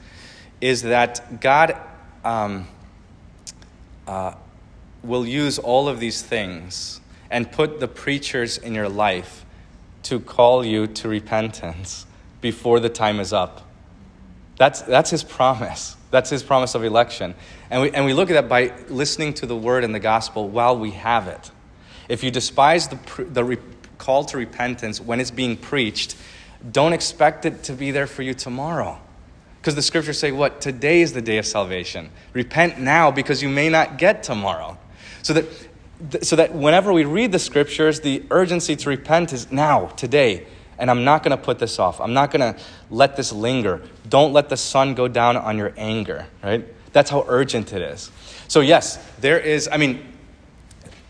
is 0.60 0.82
that 0.82 1.40
God. 1.40 1.76
Um, 2.24 2.68
uh, 4.06 4.34
will 5.02 5.26
use 5.26 5.58
all 5.58 5.88
of 5.88 6.00
these 6.00 6.22
things 6.22 7.00
and 7.32 7.50
put 7.50 7.80
the 7.80 7.88
preachers 7.88 8.58
in 8.58 8.74
your 8.74 8.88
life 8.88 9.44
to 10.04 10.20
call 10.20 10.64
you 10.64 10.86
to 10.86 11.08
repentance 11.08 12.06
before 12.40 12.78
the 12.78 12.90
time 12.90 13.18
is 13.18 13.32
up. 13.32 13.66
That's, 14.58 14.82
that's 14.82 15.10
his 15.10 15.24
promise. 15.24 15.96
That's 16.10 16.28
his 16.28 16.42
promise 16.42 16.74
of 16.74 16.84
election. 16.84 17.34
And 17.70 17.82
we, 17.82 17.90
and 17.90 18.04
we 18.04 18.12
look 18.12 18.30
at 18.30 18.34
that 18.34 18.48
by 18.48 18.74
listening 18.88 19.32
to 19.34 19.46
the 19.46 19.56
word 19.56 19.82
and 19.82 19.94
the 19.94 20.00
gospel 20.00 20.48
while 20.48 20.78
we 20.78 20.90
have 20.90 21.26
it. 21.26 21.50
If 22.08 22.22
you 22.22 22.30
despise 22.30 22.88
the, 22.88 23.24
the 23.24 23.42
re- 23.42 23.58
call 23.96 24.24
to 24.26 24.36
repentance 24.36 25.00
when 25.00 25.18
it's 25.18 25.30
being 25.30 25.56
preached, 25.56 26.16
don't 26.70 26.92
expect 26.92 27.46
it 27.46 27.62
to 27.64 27.72
be 27.72 27.92
there 27.92 28.06
for 28.06 28.22
you 28.22 28.34
tomorrow. 28.34 28.98
Because 29.60 29.74
the 29.74 29.82
scriptures 29.82 30.18
say, 30.18 30.32
what? 30.32 30.60
Today 30.60 31.00
is 31.00 31.14
the 31.14 31.22
day 31.22 31.38
of 31.38 31.46
salvation. 31.46 32.10
Repent 32.34 32.78
now 32.78 33.10
because 33.10 33.42
you 33.42 33.48
may 33.48 33.70
not 33.70 33.96
get 33.96 34.22
tomorrow. 34.22 34.76
So 35.22 35.32
that, 35.32 35.46
so 36.22 36.36
that 36.36 36.54
whenever 36.54 36.92
we 36.92 37.04
read 37.04 37.32
the 37.32 37.38
scriptures, 37.38 38.00
the 38.00 38.24
urgency 38.30 38.76
to 38.76 38.88
repent 38.88 39.32
is 39.32 39.52
now, 39.52 39.86
today. 39.86 40.46
And 40.78 40.90
I'm 40.90 41.04
not 41.04 41.22
going 41.22 41.36
to 41.36 41.42
put 41.42 41.58
this 41.58 41.78
off. 41.78 42.00
I'm 42.00 42.14
not 42.14 42.30
going 42.30 42.54
to 42.54 42.60
let 42.90 43.16
this 43.16 43.32
linger. 43.32 43.82
Don't 44.08 44.32
let 44.32 44.48
the 44.48 44.56
sun 44.56 44.94
go 44.94 45.06
down 45.06 45.36
on 45.36 45.56
your 45.56 45.72
anger, 45.76 46.26
right? 46.42 46.66
That's 46.92 47.10
how 47.10 47.24
urgent 47.28 47.72
it 47.72 47.82
is. 47.82 48.10
So, 48.48 48.60
yes, 48.60 48.96
there 49.20 49.38
is, 49.38 49.68
I 49.70 49.76
mean, 49.76 50.12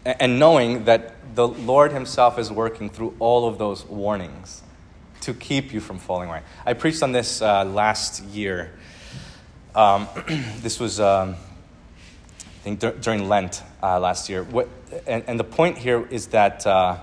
and 0.04 0.38
knowing 0.38 0.84
that 0.84 1.14
the 1.34 1.48
Lord 1.48 1.92
Himself 1.92 2.38
is 2.38 2.50
working 2.50 2.90
through 2.90 3.16
all 3.18 3.48
of 3.48 3.58
those 3.58 3.84
warnings 3.86 4.62
to 5.22 5.32
keep 5.32 5.72
you 5.72 5.80
from 5.80 5.98
falling 5.98 6.28
away. 6.28 6.42
I 6.66 6.74
preached 6.74 7.02
on 7.02 7.12
this 7.12 7.40
uh, 7.40 7.64
last 7.64 8.22
year. 8.24 8.72
Um, 9.74 10.08
this 10.58 10.78
was, 10.78 11.00
um, 11.00 11.30
I 11.30 12.64
think, 12.64 12.80
dur- 12.80 12.98
during 13.00 13.28
Lent 13.28 13.62
uh, 13.82 13.98
last 13.98 14.28
year. 14.28 14.42
What, 14.44 14.68
and, 15.06 15.24
and 15.26 15.38
the 15.38 15.44
point 15.44 15.78
here 15.78 16.06
is 16.10 16.28
that 16.28 16.66
uh, 16.66 16.98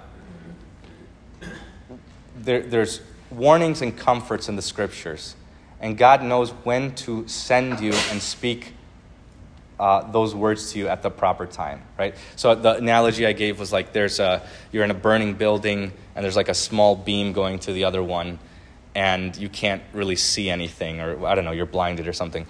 there, 2.37 2.61
there's 2.61 3.01
warnings 3.29 3.81
and 3.81 3.95
comforts 3.97 4.49
in 4.49 4.55
the 4.55 4.61
scriptures, 4.61 5.35
and 5.79 5.97
God 5.97 6.23
knows 6.23 6.51
when 6.51 6.95
to 6.95 7.27
send 7.27 7.79
you 7.79 7.93
and 8.11 8.21
speak 8.21 8.73
uh, 9.79 10.11
those 10.11 10.35
words 10.35 10.73
to 10.73 10.79
you 10.79 10.87
at 10.89 11.01
the 11.01 11.09
proper 11.09 11.45
time, 11.45 11.81
right? 11.97 12.15
So 12.35 12.53
the 12.53 12.75
analogy 12.75 13.25
I 13.25 13.31
gave 13.31 13.59
was 13.59 13.71
like 13.71 13.93
there's 13.93 14.19
a 14.19 14.41
you're 14.71 14.83
in 14.83 14.91
a 14.91 14.95
burning 14.95 15.35
building 15.35 15.93
and 16.15 16.23
there's 16.23 16.35
like 16.35 16.49
a 16.49 16.53
small 16.53 16.97
beam 16.97 17.31
going 17.31 17.59
to 17.59 17.71
the 17.71 17.85
other 17.85 18.03
one, 18.03 18.39
and 18.93 19.35
you 19.37 19.47
can't 19.47 19.81
really 19.93 20.17
see 20.17 20.49
anything, 20.49 20.99
or 20.99 21.25
I 21.25 21.35
don't 21.35 21.45
know, 21.45 21.51
you're 21.51 21.65
blinded 21.65 22.07
or 22.07 22.13
something, 22.13 22.45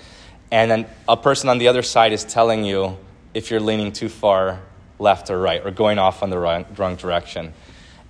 and 0.51 0.71
then 0.71 0.85
a 1.07 1.17
person 1.17 1.49
on 1.49 1.59
the 1.59 1.67
other 1.67 1.83
side 1.83 2.13
is 2.13 2.23
telling 2.23 2.63
you 2.63 2.97
if 3.33 3.51
you're 3.51 3.59
leaning 3.59 3.91
too 3.91 4.09
far 4.09 4.61
left 4.97 5.29
or 5.29 5.39
right, 5.39 5.65
or 5.65 5.71
going 5.71 5.97
off 5.97 6.23
on 6.23 6.29
the 6.29 6.37
wrong, 6.37 6.65
wrong 6.77 6.95
direction, 6.95 7.53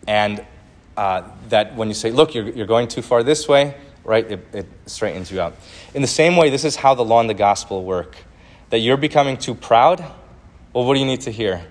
and 0.08 0.44
uh, 0.98 1.24
that 1.50 1.76
when 1.76 1.88
you 1.88 1.94
say, 1.94 2.12
look, 2.12 2.34
you're, 2.34 2.50
you're 2.50 2.68
going 2.68 2.88
too 2.88 3.02
far 3.02 3.24
this 3.24 3.48
way, 3.48 3.76
right, 4.04 4.30
it, 4.32 4.48
it 4.54 4.66
straightens 4.86 5.32
you 5.32 5.40
out. 5.40 5.56
In 5.94 6.02
the 6.02 6.08
same 6.08 6.36
way, 6.36 6.50
this 6.50 6.66
is 6.66 6.76
how 6.76 6.96
the 6.96 7.06
law 7.06 7.20
and 7.22 7.30
the 7.30 7.34
gospel 7.34 7.84
work 7.84 8.18
that 8.70 8.80
you're 8.80 8.98
becoming 8.98 9.38
too 9.38 9.56
proud, 9.56 10.00
well, 10.74 10.86
what 10.86 10.94
do 10.94 11.00
you 11.00 11.06
need 11.06 11.22
to 11.22 11.32
hear? 11.32 11.66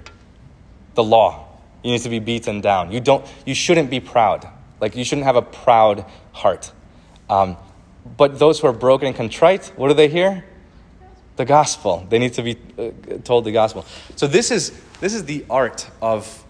The 0.95 1.05
law. 1.05 1.47
You 1.83 1.93
need 1.93 2.03
to 2.03 2.09
be 2.09 2.19
beaten 2.19 2.61
down. 2.61 2.91
You, 2.91 3.01
don't, 3.01 3.25
you 3.47 3.55
shouldn't 3.55 3.91
be 3.91 4.01
proud. 4.01 4.49
Like, 4.81 4.97
you 4.97 5.05
shouldn't 5.05 5.27
have 5.27 5.37
a 5.37 5.43
proud 5.43 6.05
heart. 6.33 6.73
Um, 7.31 7.57
but 8.17 8.39
those 8.39 8.59
who 8.61 8.67
are 8.67 8.73
broken 8.73 9.09
and 9.09 9.17
contrite, 9.17 9.73
what 9.77 9.89
do 9.89 9.95
they 9.95 10.09
hear? 10.09 10.45
The 11.39 11.47
gospel. 11.47 12.07
They 12.09 12.19
need 12.19 12.35
to 12.35 12.43
be 12.43 12.59
uh, 12.79 12.91
told 13.25 13.45
the 13.45 13.53
gospel. 13.53 13.87
So, 14.17 14.27
this 14.27 14.51
is, 14.51 14.79
this 15.01 15.15
is 15.15 15.25
the 15.25 15.45
art 15.49 15.89
of 16.03 16.45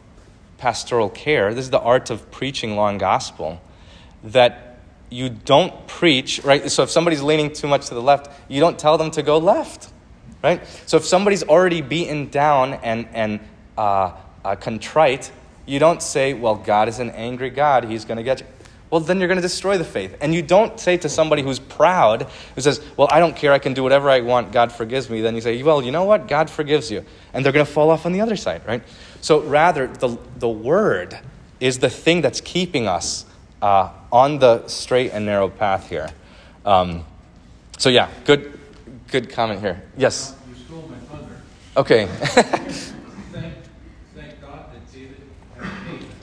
pastoral 0.57 1.11
care. 1.11 1.55
This 1.55 1.65
is 1.67 1.71
the 1.71 1.81
art 1.81 2.11
of 2.11 2.31
preaching 2.31 2.77
and 2.77 2.99
gospel. 2.99 3.61
That 4.25 4.81
you 5.11 5.29
don't 5.29 5.87
preach, 5.87 6.43
right? 6.43 6.69
So, 6.71 6.83
if 6.83 6.91
somebody's 6.91 7.23
leaning 7.23 7.53
too 7.53 7.69
much 7.69 7.87
to 7.87 7.95
the 7.95 8.03
left, 8.03 8.29
you 8.49 8.61
don't 8.61 8.79
tell 8.79 8.99
them 8.99 9.11
to 9.13 9.23
go 9.23 9.39
left 9.39 9.93
right? 10.43 10.67
So 10.87 10.97
if 10.97 11.05
somebody's 11.05 11.43
already 11.43 11.83
beaten 11.83 12.29
down 12.29 12.75
and, 12.75 13.09
and 13.13 13.41
uh, 13.77 14.13
uh, 14.45 14.57
contrite, 14.57 15.31
you 15.67 15.79
don't 15.79 16.03
say, 16.03 16.35
well, 16.35 16.55
God 16.55 16.89
is 16.89 16.99
an 16.99 17.11
angry 17.11 17.51
God, 17.51 17.85
he's 17.85 18.05
going 18.05 18.17
to 18.17 18.23
get 18.23 18.41
you. 18.41 18.47
Well, 18.91 19.01
then 19.01 19.19
you're 19.19 19.29
going 19.29 19.37
to 19.37 19.43
destroy 19.43 19.77
the 19.77 19.85
faith. 19.85 20.17
And 20.21 20.35
you 20.35 20.41
don't 20.41 20.81
say 20.81 20.97
to 20.99 21.09
somebody 21.09 21.43
who's 21.43 21.59
proud, 21.59 22.23
who 22.55 22.61
says, 22.61 22.81
well, 22.97 23.09
I 23.11 23.21
don't 23.21 23.37
care, 23.37 23.53
I 23.53 23.59
can 23.59 23.75
do 23.75 23.83
whatever 23.83 24.09
I 24.09 24.21
want, 24.21 24.51
God 24.51 24.73
forgives 24.73 25.11
me. 25.11 25.21
Then 25.21 25.35
you 25.35 25.41
say, 25.41 25.63
well, 25.63 25.83
you 25.83 25.91
know 25.91 26.05
what? 26.05 26.27
God 26.27 26.49
forgives 26.49 26.91
you. 26.91 27.05
And 27.33 27.45
they're 27.45 27.53
going 27.53 27.67
to 27.67 27.71
fall 27.71 27.91
off 27.91 28.07
on 28.07 28.13
the 28.13 28.21
other 28.21 28.37
side, 28.37 28.63
right? 28.67 28.83
So 29.21 29.43
rather, 29.43 29.89
the, 29.89 30.17
the 30.37 30.49
word 30.49 31.19
is 31.61 31.79
the 31.81 31.91
thing 31.91 32.21
that's 32.23 32.41
keeping 32.41 32.87
us 32.87 33.27
uh, 33.61 33.91
on 34.13 34.39
the 34.39 34.67
straight 34.69 35.13
and 35.13 35.27
narrow 35.27 35.49
path 35.49 35.89
here. 35.89 36.09
Um, 36.65 37.05
so 37.77 37.89
yeah, 37.89 38.11
good, 38.25 38.59
good 39.09 39.31
comment 39.31 39.61
here. 39.61 39.83
Yes. 39.97 40.35
You 40.49 40.55
stole 40.55 40.89
my 40.89 40.97
thunder. 40.97 41.43
Okay. 41.77 42.07
Thank, 43.33 43.55
thank 44.15 44.41
God 44.41 44.73
that 44.73 44.93
David 44.93 45.17
had 45.57 45.69
faith. 45.87 46.15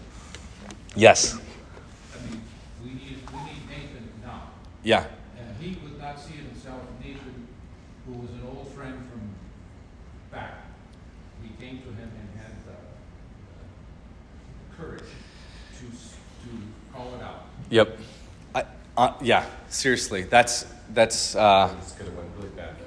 yes. 0.96 1.36
I 1.36 2.30
mean, 2.30 2.42
Yeah. 4.86 5.08
And 5.40 5.48
he 5.60 5.78
would 5.84 6.00
not 6.00 6.20
see 6.20 6.34
himself, 6.34 6.82
Nathan, 7.04 7.48
who 8.06 8.14
was 8.20 8.30
an 8.30 8.44
old 8.48 8.72
friend 8.72 8.94
from 9.10 9.22
back. 10.32 10.62
He 11.42 11.50
came 11.60 11.80
to 11.80 11.88
him 11.88 12.12
and 12.20 12.40
had 12.40 12.54
the 12.68 12.76
courage 14.78 15.02
to, 15.80 15.86
to 15.88 16.56
call 16.94 17.16
it 17.16 17.24
out. 17.24 17.48
Yep. 17.72 17.98
I, 18.54 18.66
uh, 18.96 19.14
yeah, 19.22 19.48
seriously. 19.70 20.22
That's, 20.22 20.68
that's, 20.94 21.36
uh, 21.36 21.74
It's 21.80 21.94
gonna 21.94 22.12
went 22.12 22.30
really 22.38 22.50
bad 22.50 22.78
for 22.78 22.86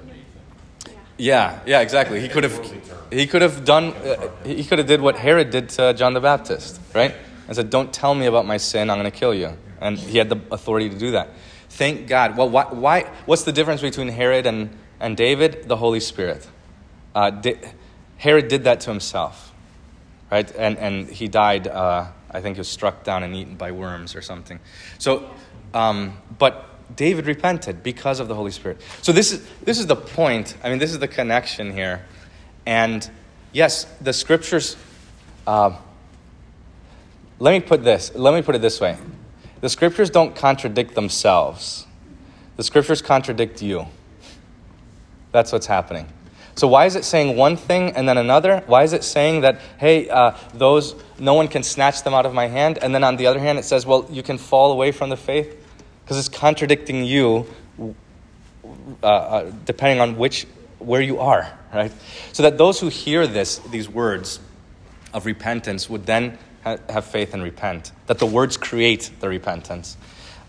yeah, 1.20 1.58
yeah, 1.66 1.80
exactly. 1.80 2.20
He 2.20 2.28
could 2.28 2.44
have, 2.44 2.72
he 3.10 3.26
could 3.26 3.42
have 3.42 3.64
done, 3.64 3.92
uh, 3.92 4.30
he 4.44 4.62
could 4.62 4.78
have 4.78 4.86
did 4.86 5.00
what 5.00 5.16
Herod 5.16 5.50
did 5.50 5.68
to 5.70 5.92
John 5.94 6.14
the 6.14 6.20
Baptist, 6.20 6.80
right? 6.94 7.12
And 7.48 7.56
said, 7.56 7.70
don't 7.70 7.92
tell 7.92 8.14
me 8.14 8.26
about 8.26 8.46
my 8.46 8.56
sin, 8.56 8.88
I'm 8.88 9.00
going 9.00 9.10
to 9.10 9.18
kill 9.18 9.34
you. 9.34 9.58
And 9.80 9.98
he 9.98 10.18
had 10.18 10.28
the 10.28 10.40
authority 10.52 10.88
to 10.88 10.96
do 10.96 11.10
that. 11.10 11.30
Thank 11.70 12.08
God. 12.08 12.36
Well, 12.36 12.48
why, 12.48 12.64
why 12.64 13.10
what's 13.26 13.44
the 13.44 13.52
difference 13.52 13.80
between 13.80 14.08
Herod 14.08 14.46
and, 14.46 14.70
and 15.00 15.16
David? 15.16 15.68
The 15.68 15.76
Holy 15.76 16.00
Spirit. 16.00 16.46
Uh, 17.14 17.30
di- 17.30 17.58
Herod 18.16 18.48
did 18.48 18.64
that 18.64 18.80
to 18.80 18.90
himself, 18.90 19.52
right? 20.30 20.50
And, 20.56 20.76
and 20.78 21.08
he 21.08 21.28
died, 21.28 21.68
uh, 21.68 22.08
I 22.30 22.40
think 22.40 22.56
he 22.56 22.60
was 22.60 22.68
struck 22.68 23.04
down 23.04 23.22
and 23.22 23.34
eaten 23.34 23.56
by 23.56 23.72
worms 23.72 24.16
or 24.16 24.22
something. 24.22 24.60
So, 24.98 25.30
um, 25.72 26.18
but 26.38 26.64
David 26.96 27.26
repented 27.26 27.82
because 27.82 28.18
of 28.18 28.28
the 28.28 28.34
Holy 28.34 28.50
Spirit. 28.50 28.80
So 29.02 29.12
this 29.12 29.32
is, 29.32 29.46
this 29.62 29.78
is 29.78 29.86
the 29.86 29.96
point. 29.96 30.56
I 30.64 30.70
mean, 30.70 30.78
this 30.78 30.90
is 30.90 30.98
the 30.98 31.08
connection 31.08 31.72
here. 31.72 32.04
And 32.66 33.08
yes, 33.52 33.84
the 34.00 34.12
scriptures, 34.12 34.76
uh, 35.46 35.76
let 37.38 37.52
me 37.52 37.60
put 37.60 37.84
this, 37.84 38.14
let 38.14 38.34
me 38.34 38.42
put 38.42 38.54
it 38.54 38.62
this 38.62 38.80
way. 38.80 38.96
The 39.60 39.68
scriptures 39.68 40.10
don't 40.10 40.36
contradict 40.36 40.94
themselves. 40.94 41.86
The 42.56 42.64
scriptures 42.64 43.02
contradict 43.02 43.62
you. 43.62 43.86
That's 45.32 45.52
what's 45.52 45.66
happening. 45.66 46.06
So 46.54 46.66
why 46.66 46.86
is 46.86 46.96
it 46.96 47.04
saying 47.04 47.36
one 47.36 47.56
thing 47.56 47.92
and 47.92 48.08
then 48.08 48.18
another? 48.18 48.64
Why 48.66 48.82
is 48.82 48.92
it 48.92 49.04
saying 49.04 49.42
that 49.42 49.60
hey, 49.78 50.08
uh, 50.08 50.36
those 50.54 50.96
no 51.20 51.34
one 51.34 51.46
can 51.46 51.62
snatch 51.62 52.02
them 52.02 52.14
out 52.14 52.26
of 52.26 52.34
my 52.34 52.48
hand, 52.48 52.78
and 52.82 52.92
then 52.92 53.04
on 53.04 53.16
the 53.16 53.26
other 53.26 53.38
hand 53.38 53.58
it 53.58 53.64
says, 53.64 53.86
well, 53.86 54.06
you 54.10 54.24
can 54.24 54.38
fall 54.38 54.72
away 54.72 54.90
from 54.90 55.08
the 55.08 55.16
faith 55.16 55.56
because 56.02 56.18
it's 56.18 56.28
contradicting 56.28 57.04
you, 57.04 57.46
uh, 59.02 59.06
uh, 59.06 59.52
depending 59.64 60.00
on 60.00 60.16
which 60.16 60.46
where 60.80 61.00
you 61.00 61.20
are, 61.20 61.48
right? 61.72 61.92
So 62.32 62.42
that 62.42 62.58
those 62.58 62.80
who 62.80 62.88
hear 62.88 63.26
this 63.26 63.58
these 63.70 63.88
words 63.88 64.40
of 65.14 65.26
repentance 65.26 65.88
would 65.88 66.06
then 66.06 66.38
have 66.64 67.04
faith 67.04 67.34
and 67.34 67.42
repent. 67.42 67.92
That 68.06 68.18
the 68.18 68.26
words 68.26 68.56
create 68.56 69.10
the 69.20 69.28
repentance. 69.28 69.96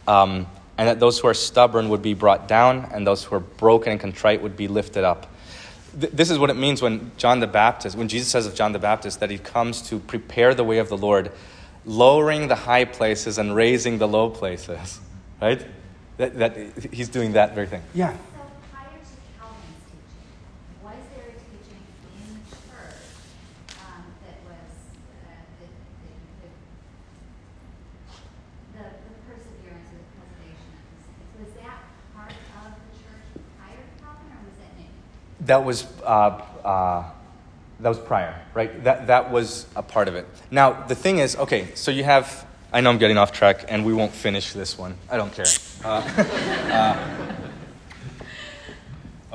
Um, 0.07 0.47
and 0.77 0.87
that 0.87 0.99
those 0.99 1.19
who 1.19 1.27
are 1.27 1.33
stubborn 1.33 1.89
would 1.89 2.01
be 2.01 2.13
brought 2.13 2.47
down, 2.47 2.89
and 2.93 3.05
those 3.05 3.23
who 3.23 3.35
are 3.35 3.41
broken 3.41 3.91
and 3.91 3.99
contrite 3.99 4.41
would 4.41 4.55
be 4.55 4.67
lifted 4.67 5.03
up. 5.03 5.27
Th- 5.99 6.11
this 6.13 6.29
is 6.29 6.37
what 6.39 6.49
it 6.49 6.55
means 6.55 6.81
when 6.81 7.11
John 7.17 7.39
the 7.39 7.47
Baptist, 7.47 7.97
when 7.97 8.07
Jesus 8.07 8.29
says 8.29 8.45
of 8.45 8.55
John 8.55 8.71
the 8.71 8.79
Baptist 8.79 9.19
that 9.19 9.29
he 9.29 9.37
comes 9.37 9.81
to 9.89 9.99
prepare 9.99 10.53
the 10.53 10.63
way 10.63 10.77
of 10.77 10.87
the 10.87 10.97
Lord, 10.97 11.31
lowering 11.85 12.47
the 12.47 12.55
high 12.55 12.85
places 12.85 13.37
and 13.37 13.55
raising 13.55 13.97
the 13.97 14.07
low 14.07 14.29
places, 14.29 14.99
right? 15.41 15.65
That, 16.17 16.37
that 16.37 16.93
he's 16.93 17.09
doing 17.09 17.33
that 17.33 17.55
very 17.55 17.67
thing. 17.67 17.81
Yeah. 17.93 18.11
So 18.11 18.43
prior 18.71 18.91
to 18.91 19.15
Calvin's 19.39 19.83
teaching, 19.87 20.27
was 20.83 20.99
there 21.15 21.31
a 21.31 21.35
teaching 21.39 21.79
in 22.19 22.27
the 22.35 22.43
church 22.67 23.07
um, 23.79 24.03
that 24.27 24.35
was 24.43 24.67
uh, 24.99 25.31
that, 25.31 25.47
that 25.63 25.71
you 26.11 26.27
could 26.43 26.51
the, 28.75 28.83
the 28.83 29.15
perseverance 29.31 29.87
or 29.95 30.03
the 30.03 30.11
preservation 30.19 30.67
of 30.75 30.83
the 30.91 30.99
saints? 31.07 31.31
Was 31.39 31.51
that 31.63 31.87
part 32.11 32.35
of 32.35 32.75
the 32.75 32.91
church 32.99 33.27
prior 33.55 33.79
to 33.79 33.93
Calvin, 34.03 34.27
or 34.35 34.43
was 34.43 34.59
that 34.59 34.75
new? 34.75 34.91
That 35.49 35.65
was 35.65 35.87
uh, 36.05 36.43
uh, 36.63 37.03
that 37.79 37.89
was 37.89 37.97
prior, 37.97 38.39
right? 38.53 38.83
That 38.83 39.07
that 39.07 39.31
was 39.31 39.65
a 39.75 39.81
part 39.81 40.07
of 40.07 40.13
it. 40.13 40.27
Now 40.51 40.85
the 40.85 40.93
thing 40.93 41.17
is, 41.17 41.35
okay, 41.35 41.69
so 41.73 41.89
you 41.89 42.03
have. 42.03 42.45
I 42.71 42.81
know 42.81 42.91
I'm 42.91 42.99
getting 42.99 43.17
off 43.17 43.31
track, 43.31 43.65
and 43.67 43.83
we 43.83 43.91
won't 43.91 44.11
finish 44.11 44.53
this 44.53 44.77
one. 44.77 44.95
I 45.09 45.17
don't 45.17 45.33
care. 45.33 45.47
Uh, 45.83 46.03
uh, 46.71 46.97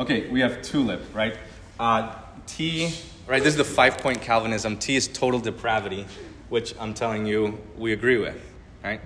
okay, 0.02 0.28
we 0.28 0.40
have 0.40 0.60
tulip, 0.60 1.02
right? 1.14 1.38
Uh, 1.80 2.14
T, 2.46 2.92
right? 3.26 3.42
This 3.42 3.54
is 3.54 3.56
the 3.56 3.64
five-point 3.64 4.20
Calvinism. 4.20 4.76
T 4.76 4.94
is 4.94 5.08
total 5.08 5.40
depravity, 5.40 6.06
which 6.50 6.74
I'm 6.78 6.92
telling 6.92 7.24
you 7.24 7.58
we 7.78 7.94
agree 7.94 8.18
with, 8.18 8.36
right? 8.84 9.00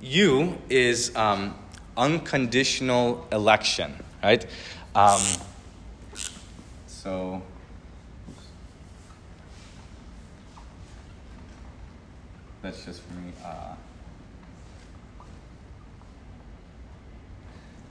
U 0.00 0.56
is 0.68 1.14
um, 1.16 1.58
unconditional 1.96 3.26
election, 3.32 3.92
right? 4.22 4.46
Um, 4.94 5.20
so, 7.02 7.42
that's 12.62 12.84
just 12.84 13.00
for 13.02 13.14
me. 13.14 13.32
Uh, 13.44 13.74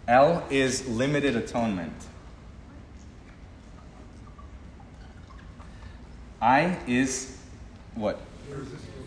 L 0.08 0.44
is 0.50 0.88
limited 0.88 1.36
atonement. 1.36 1.94
I 6.42 6.78
is 6.88 7.38
what? 7.96 8.20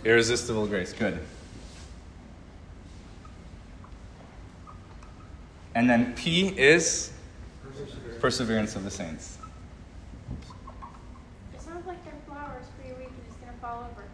Irresistible 0.05 0.67
grace. 0.67 0.93
Good. 0.93 1.19
And 5.75 5.89
then 5.89 6.13
P 6.15 6.49
is 6.49 7.13
perseverance 8.21 8.77
of 8.77 8.85
the 8.85 8.91
saints. 8.91 9.39
It 11.55 11.63
sounds 11.63 11.87
like 11.87 12.05
their 12.05 12.15
flower 12.27 12.59
is 12.61 12.69
pretty 12.79 12.95
weak 12.99 13.09
and 13.09 13.25
it's 13.27 13.37
gonna 13.37 13.53
fall 13.61 13.89
over. 13.91 14.05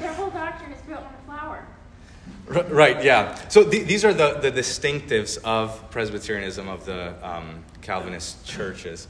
Their 0.00 0.12
whole 0.12 0.30
doctrine 0.30 0.72
is 0.72 0.82
built 0.82 1.00
on 1.00 1.14
a 1.14 1.24
flower. 1.26 1.64
R- 1.64 2.35
Right, 2.48 3.02
yeah. 3.02 3.34
So 3.48 3.68
th- 3.68 3.86
these 3.86 4.04
are 4.04 4.14
the, 4.14 4.34
the 4.34 4.52
distinctives 4.52 5.38
of 5.42 5.90
Presbyterianism, 5.90 6.68
of 6.68 6.84
the 6.86 7.14
um, 7.26 7.64
Calvinist 7.82 8.46
churches. 8.46 9.08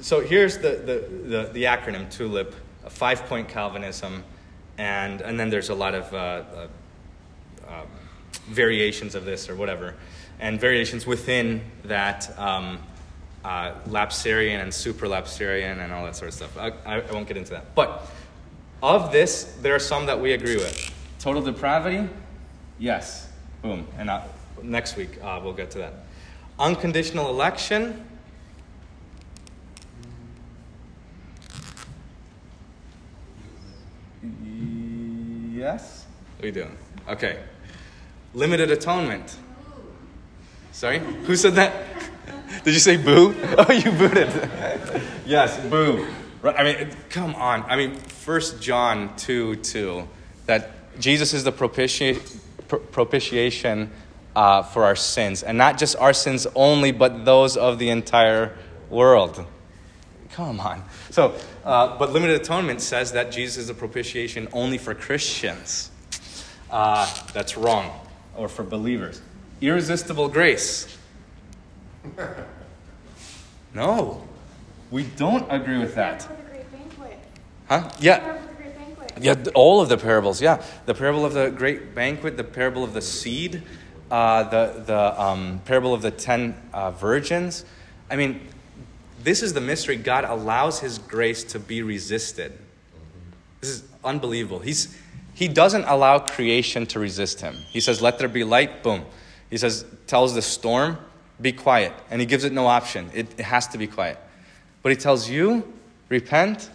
So 0.00 0.20
here's 0.20 0.56
the, 0.56 0.70
the, 0.70 1.28
the, 1.28 1.50
the 1.52 1.64
acronym 1.64 2.10
TULIP, 2.10 2.54
five 2.88 3.26
point 3.26 3.48
Calvinism, 3.48 4.24
and, 4.78 5.20
and 5.20 5.38
then 5.38 5.50
there's 5.50 5.68
a 5.68 5.74
lot 5.74 5.94
of 5.94 6.14
uh, 6.14 6.16
uh, 6.16 6.66
um, 7.68 7.86
variations 8.46 9.14
of 9.14 9.26
this 9.26 9.50
or 9.50 9.54
whatever, 9.54 9.94
and 10.38 10.58
variations 10.58 11.06
within 11.06 11.60
that 11.84 12.38
um, 12.38 12.78
uh, 13.44 13.72
lapsarian 13.86 14.62
and 14.62 14.72
supralapsarian 14.72 15.84
and 15.84 15.92
all 15.92 16.06
that 16.06 16.16
sort 16.16 16.28
of 16.28 16.34
stuff. 16.34 16.56
I, 16.56 16.72
I 16.86 17.12
won't 17.12 17.28
get 17.28 17.36
into 17.36 17.50
that. 17.50 17.74
But 17.74 18.06
of 18.82 19.12
this, 19.12 19.58
there 19.60 19.74
are 19.74 19.80
some 19.80 20.06
that 20.06 20.18
we 20.18 20.32
agree 20.32 20.56
with. 20.56 20.94
Total 21.20 21.42
depravity? 21.42 22.08
Yes. 22.78 23.28
Boom. 23.60 23.86
And 23.98 24.08
uh, 24.08 24.22
next 24.62 24.96
week, 24.96 25.22
uh, 25.22 25.38
we'll 25.44 25.52
get 25.52 25.70
to 25.72 25.78
that. 25.78 25.92
Unconditional 26.58 27.28
election? 27.28 28.06
Yes? 35.52 36.06
What 36.36 36.44
are 36.44 36.46
you 36.46 36.52
doing? 36.54 36.78
Okay. 37.06 37.38
Limited 38.32 38.70
atonement. 38.70 39.36
Sorry? 40.72 41.00
Who 41.00 41.36
said 41.36 41.54
that? 41.56 41.74
Did 42.64 42.72
you 42.72 42.80
say 42.80 42.96
boo? 42.96 43.34
Oh, 43.58 43.70
you 43.70 43.90
booed 43.92 44.16
it. 44.16 45.02
yes, 45.26 45.60
boo. 45.68 46.06
Right, 46.40 46.56
I 46.58 46.62
mean, 46.64 46.90
come 47.10 47.34
on. 47.34 47.62
I 47.64 47.76
mean, 47.76 48.00
1 48.24 48.40
John 48.60 49.14
2 49.16 49.56
2, 49.56 50.08
that 50.46 50.79
Jesus 50.98 51.32
is 51.32 51.44
the 51.44 51.52
propiti- 51.52 52.20
pr- 52.68 52.76
propitiation 52.76 53.90
uh, 54.34 54.62
for 54.62 54.84
our 54.84 54.96
sins, 54.96 55.42
and 55.42 55.58
not 55.58 55.78
just 55.78 55.96
our 55.96 56.12
sins 56.12 56.46
only, 56.54 56.92
but 56.92 57.24
those 57.24 57.56
of 57.56 57.78
the 57.78 57.90
entire 57.90 58.56
world. 58.88 59.44
Come 60.32 60.60
on. 60.60 60.84
So, 61.10 61.34
uh, 61.64 61.98
but 61.98 62.12
limited 62.12 62.40
atonement 62.40 62.80
says 62.80 63.12
that 63.12 63.32
Jesus 63.32 63.64
is 63.64 63.68
a 63.68 63.74
propitiation 63.74 64.48
only 64.52 64.78
for 64.78 64.94
Christians. 64.94 65.90
Uh, 66.70 67.12
that's 67.32 67.56
wrong, 67.56 67.90
or 68.36 68.48
for 68.48 68.62
believers. 68.62 69.20
Irresistible 69.60 70.28
grace. 70.28 70.96
No, 73.72 74.26
we 74.90 75.04
don't 75.04 75.46
agree 75.48 75.78
with 75.78 75.94
that. 75.94 76.20
Parable 76.20 76.34
of 76.34 76.44
the 76.44 76.50
great 76.50 76.72
banquet. 76.72 77.18
Huh? 77.68 77.90
Yeah. 78.00 78.38
Yeah, 79.20 79.34
all 79.54 79.80
of 79.80 79.88
the 79.88 79.96
parables. 79.96 80.40
Yeah, 80.40 80.62
the 80.86 80.94
parable 80.94 81.24
of 81.24 81.34
the 81.34 81.50
great 81.50 81.94
banquet, 81.94 82.36
the 82.36 82.44
parable 82.44 82.84
of 82.84 82.94
the 82.94 83.02
seed, 83.02 83.62
uh, 84.10 84.44
the 84.44 84.82
the 84.86 85.20
um, 85.20 85.60
parable 85.64 85.94
of 85.94 86.02
the 86.02 86.10
ten 86.10 86.54
uh, 86.72 86.90
virgins. 86.90 87.64
I 88.10 88.16
mean, 88.16 88.40
this 89.22 89.42
is 89.42 89.52
the 89.52 89.60
mystery. 89.60 89.96
God 89.96 90.24
allows 90.24 90.80
His 90.80 90.98
grace 90.98 91.44
to 91.44 91.58
be 91.58 91.82
resisted. 91.82 92.52
This 93.60 93.70
is 93.70 93.84
unbelievable. 94.02 94.60
He's 94.60 94.96
he 95.34 95.48
doesn't 95.48 95.84
allow 95.84 96.18
creation 96.18 96.86
to 96.86 96.98
resist 96.98 97.40
Him. 97.40 97.54
He 97.70 97.80
says, 97.80 98.00
"Let 98.00 98.18
there 98.18 98.28
be 98.28 98.44
light." 98.44 98.82
Boom. 98.82 99.04
He 99.50 99.58
says, 99.58 99.84
tells 100.06 100.34
the 100.34 100.42
storm, 100.42 100.96
be 101.40 101.52
quiet. 101.52 101.92
And 102.10 102.20
he 102.20 102.26
gives 102.26 102.44
it 102.44 102.52
no 102.52 102.66
option. 102.66 103.10
It, 103.12 103.26
it 103.38 103.42
has 103.42 103.66
to 103.68 103.78
be 103.78 103.88
quiet. 103.88 104.18
But 104.82 104.90
he 104.90 104.96
tells 104.96 105.28
you, 105.28 105.70
repent 106.08 106.70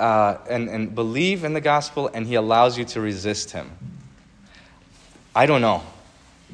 uh, 0.00 0.38
and, 0.48 0.68
and 0.68 0.94
believe 0.94 1.44
in 1.44 1.52
the 1.52 1.60
gospel, 1.60 2.10
and 2.12 2.26
he 2.26 2.34
allows 2.34 2.78
you 2.78 2.84
to 2.86 3.00
resist 3.00 3.52
him. 3.52 3.70
I 5.34 5.46
don't 5.46 5.60
know. 5.60 5.82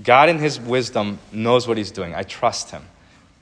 God, 0.03 0.29
in 0.29 0.39
his 0.39 0.61
wisdom, 0.61 1.19
knows 1.33 1.67
what 1.67 1.79
he's 1.79 1.91
doing. 1.91 2.15
I 2.15 2.23
trust 2.23 2.71
him. 2.71 2.85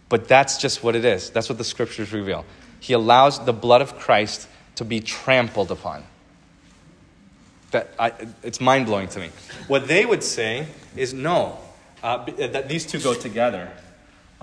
But 0.08 0.28
that's 0.28 0.58
just 0.58 0.84
what 0.84 0.94
it 0.94 1.04
is. 1.04 1.30
That's 1.30 1.48
what 1.48 1.58
the 1.58 1.64
scriptures 1.64 2.12
reveal. 2.12 2.44
He 2.78 2.92
allows 2.92 3.44
the 3.44 3.52
blood 3.52 3.80
of 3.80 3.98
Christ 3.98 4.46
to 4.76 4.84
be 4.84 5.00
trampled 5.00 5.70
upon. 5.70 6.04
That 7.70 7.92
I, 7.98 8.12
it's 8.42 8.60
mind 8.60 8.86
blowing 8.86 9.08
to 9.08 9.18
me. 9.18 9.30
What 9.66 9.88
they 9.88 10.06
would 10.06 10.22
say 10.22 10.68
is 10.94 11.12
no, 11.12 11.58
uh, 12.02 12.24
that 12.36 12.68
these 12.68 12.86
two 12.86 13.00
go 13.00 13.14
together. 13.14 13.70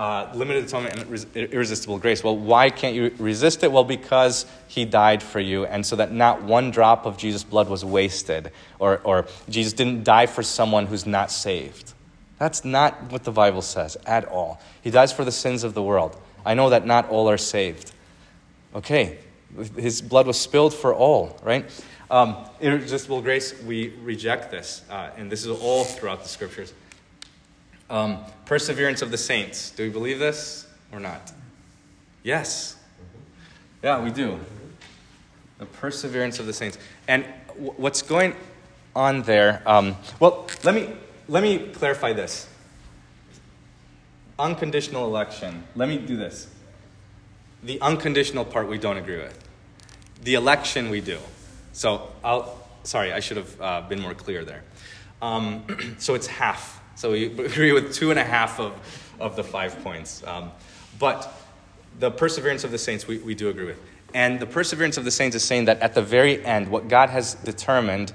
Uh, 0.02 0.28
limited 0.34 0.64
atonement 0.64 0.98
and 0.98 1.08
res- 1.12 1.28
irresistible 1.36 2.00
grace. 2.00 2.24
Well, 2.24 2.36
why 2.36 2.72
can't 2.72 2.96
you 2.96 3.14
resist 3.20 3.64
it? 3.64 3.72
Well, 3.72 3.84
because 3.84 4.48
he 4.68 4.84
died 4.84 5.22
for 5.22 5.40
you, 5.40 5.68
and 5.68 5.86
so 5.86 5.96
that 5.98 6.12
not 6.12 6.42
one 6.42 6.72
drop 6.72 7.06
of 7.06 7.18
Jesus' 7.18 7.44
blood 7.44 7.70
was 7.70 7.86
wasted, 7.86 8.52
or, 8.80 8.98
or 9.04 9.28
Jesus 9.48 9.74
didn't 9.74 10.04
die 10.04 10.26
for 10.26 10.42
someone 10.42 10.88
who's 10.88 11.06
not 11.06 11.30
saved. 11.30 11.94
That's 12.40 12.66
not 12.66 13.12
what 13.12 13.26
the 13.26 13.32
Bible 13.32 13.62
says 13.62 13.96
at 14.08 14.26
all. 14.26 14.60
He 14.82 14.90
dies 14.90 15.14
for 15.14 15.24
the 15.24 15.32
sins 15.32 15.64
of 15.64 15.76
the 15.76 15.84
world. 15.84 16.18
I 16.44 16.56
know 16.56 16.72
that 16.72 16.84
not 16.84 17.08
all 17.10 17.30
are 17.30 17.38
saved. 17.38 17.92
Okay, 18.74 19.20
his 19.78 20.02
blood 20.02 20.26
was 20.26 20.40
spilled 20.40 20.74
for 20.74 20.96
all, 20.96 21.40
right? 21.44 21.70
Um, 22.10 22.38
irresistible 22.60 23.22
grace, 23.22 23.54
we 23.62 23.90
reject 24.02 24.50
this, 24.50 24.82
uh, 24.90 25.12
and 25.16 25.32
this 25.32 25.46
is 25.46 25.52
all 25.62 25.84
throughout 25.84 26.24
the 26.24 26.30
scriptures. 26.30 26.74
Um, 27.92 28.20
perseverance 28.46 29.02
of 29.02 29.12
the 29.12 29.18
saints. 29.18 29.72
Do 29.72 29.84
we 29.84 29.90
believe 29.90 30.18
this 30.18 30.66
or 30.94 31.00
not? 31.02 31.34
Yes. 32.24 32.78
Yeah, 33.84 34.02
we 34.02 34.12
do. 34.12 34.40
The 35.58 35.66
perseverance 35.66 36.40
of 36.40 36.46
the 36.46 36.54
saints. 36.54 36.78
And 37.10 37.26
w- 37.50 37.74
what's 37.76 38.02
going 38.02 38.34
on 38.96 39.24
there? 39.24 39.62
Um, 39.66 39.98
well, 40.22 40.48
let 40.64 40.74
me 40.74 40.90
let 41.28 41.44
me 41.44 41.68
clarify 41.74 42.14
this. 42.14 42.48
Unconditional 44.40 45.06
election. 45.06 45.66
Let 45.76 45.90
me 45.90 45.98
do 45.98 46.16
this. 46.16 46.48
The 47.64 47.80
unconditional 47.82 48.46
part 48.46 48.70
we 48.70 48.78
don't 48.78 48.98
agree 48.98 49.18
with. 49.18 49.38
The 50.24 50.36
election 50.36 50.90
we 50.90 51.02
do. 51.02 51.20
So 51.74 52.10
I'll. 52.24 52.58
Sorry, 52.84 53.12
I 53.12 53.20
should 53.20 53.38
have 53.38 53.62
uh, 53.62 53.82
been 53.82 54.00
more 54.00 54.14
clear 54.14 54.46
there. 54.46 54.64
Um, 55.22 55.66
so 56.00 56.16
it's 56.16 56.28
half 56.28 56.81
so 57.02 57.14
we 57.14 57.26
agree 57.46 57.72
with 57.72 57.96
two 57.96 58.12
and 58.12 58.20
a 58.20 58.24
half 58.24 58.60
of, 58.60 58.74
of 59.20 59.36
the 59.36 59.44
five 59.44 59.84
points. 59.84 60.24
Um, 60.24 60.52
but 61.00 61.34
the 61.98 62.12
perseverance 62.12 62.64
of 62.64 62.70
the 62.70 62.78
saints, 62.78 63.08
we, 63.08 63.18
we 63.18 63.34
do 63.34 63.50
agree 63.50 63.66
with. 63.66 63.80
And 64.14 64.40
the 64.40 64.46
perseverance 64.46 64.98
of 64.98 65.06
the 65.06 65.10
saints 65.10 65.36
is 65.36 65.44
saying 65.44 65.66
that 65.66 65.80
at 65.80 65.96
the 65.96 66.04
very 66.04 66.46
end, 66.46 66.70
what 66.70 66.90
God 66.90 67.10
has 67.10 67.34
determined 67.34 68.14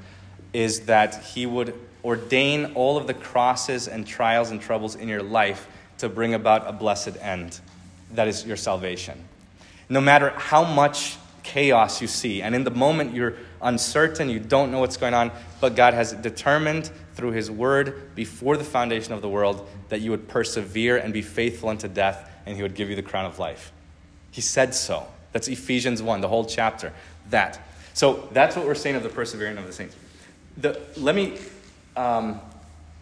is 0.52 0.82
that 0.82 1.24
He 1.24 1.46
would 1.46 1.74
ordain 2.04 2.74
all 2.76 2.96
of 2.96 3.08
the 3.08 3.14
crosses 3.14 3.88
and 3.88 4.06
trials 4.06 4.52
and 4.52 4.60
troubles 4.60 4.94
in 4.94 5.08
your 5.08 5.22
life 5.22 5.66
to 5.98 6.08
bring 6.08 6.34
about 6.34 6.68
a 6.68 6.72
blessed 6.72 7.16
end. 7.20 7.58
That 8.12 8.28
is 8.28 8.46
your 8.46 8.56
salvation. 8.56 9.24
No 9.88 10.00
matter 10.00 10.30
how 10.30 10.62
much 10.62 11.16
chaos 11.46 12.02
you 12.02 12.08
see, 12.08 12.42
and 12.42 12.56
in 12.56 12.64
the 12.64 12.72
moment 12.72 13.14
you're 13.14 13.34
uncertain, 13.62 14.28
you 14.28 14.40
don't 14.40 14.72
know 14.72 14.80
what's 14.80 14.96
going 14.96 15.14
on, 15.14 15.30
but 15.60 15.76
God 15.76 15.94
has 15.94 16.12
determined 16.12 16.90
through 17.14 17.30
his 17.30 17.50
word 17.50 18.14
before 18.16 18.56
the 18.56 18.64
foundation 18.64 19.12
of 19.12 19.22
the 19.22 19.28
world 19.28 19.66
that 19.88 20.00
you 20.00 20.10
would 20.10 20.26
persevere 20.26 20.96
and 20.96 21.12
be 21.12 21.22
faithful 21.22 21.68
unto 21.68 21.86
death, 21.86 22.28
and 22.46 22.56
he 22.56 22.62
would 22.62 22.74
give 22.74 22.90
you 22.90 22.96
the 22.96 23.02
crown 23.02 23.24
of 23.24 23.38
life. 23.38 23.72
He 24.32 24.40
said 24.40 24.74
so. 24.74 25.06
That's 25.30 25.46
Ephesians 25.46 26.02
1, 26.02 26.20
the 26.20 26.28
whole 26.28 26.44
chapter. 26.44 26.92
That. 27.30 27.60
So 27.94 28.28
that's 28.32 28.56
what 28.56 28.66
we're 28.66 28.74
saying 28.74 28.96
of 28.96 29.04
the 29.04 29.08
persevering 29.08 29.56
of 29.56 29.66
the 29.66 29.72
saints. 29.72 29.94
The, 30.56 30.80
let 30.96 31.14
me 31.14 31.38
um, 31.96 32.40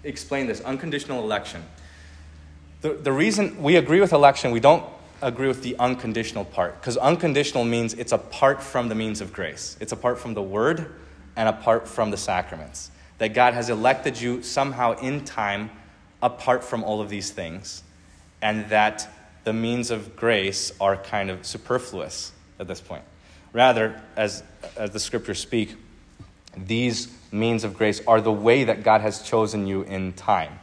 explain 0.05 0.47
this 0.47 0.61
unconditional 0.61 1.25
election. 1.25 1.63
The, 2.83 2.93
the 2.93 3.13
reason 3.13 3.63
we 3.63 3.77
agree 3.77 4.01
with 4.01 4.13
election, 4.13 4.51
we 4.51 4.61
don't 4.61 4.85
agree 5.25 5.49
with 5.49 5.63
the 5.63 5.77
unconditional 5.79 6.45
part, 6.45 6.81
because 6.81 6.97
unconditional 6.97 7.65
means 7.65 7.95
it's 7.95 8.13
apart 8.13 8.63
from 8.63 8.89
the 8.89 8.95
means 8.95 9.21
of 9.21 9.33
grace, 9.33 9.77
it's 9.81 9.93
apart 9.93 10.19
from 10.19 10.35
the 10.35 10.43
word 10.43 10.95
and 11.37 11.49
apart 11.49 11.89
from 11.89 12.11
the 12.11 12.17
sacraments 12.17 12.91
that 13.19 13.35
God 13.35 13.55
has 13.55 13.71
elected 13.71 14.21
you 14.21 14.43
somehow 14.43 14.93
in 14.99 15.25
time 15.25 15.71
apart 16.23 16.65
from 16.65 16.83
all 16.85 17.01
of 17.01 17.09
these 17.09 17.31
things, 17.31 17.83
and 18.43 18.69
that 18.69 19.09
the 19.45 19.53
means 19.53 19.91
of 19.91 20.17
grace 20.17 20.73
are 20.81 20.97
kind 20.97 21.31
of 21.31 21.47
superfluous 21.47 22.33
at 22.59 22.67
this 22.67 22.81
point. 22.81 23.05
Rather, 23.53 24.01
as, 24.17 24.43
as 24.77 24.91
the 24.91 24.99
scriptures 24.99 25.39
speak, 25.39 25.77
these 26.57 27.09
means 27.31 27.65
of 27.65 27.77
grace 27.77 28.01
are 28.07 28.21
the 28.21 28.33
way 28.33 28.65
that 28.65 28.83
God 28.83 29.01
has 29.01 29.23
chosen 29.23 29.67
you 29.67 29.83
in 29.83 30.13
time. 30.13 30.59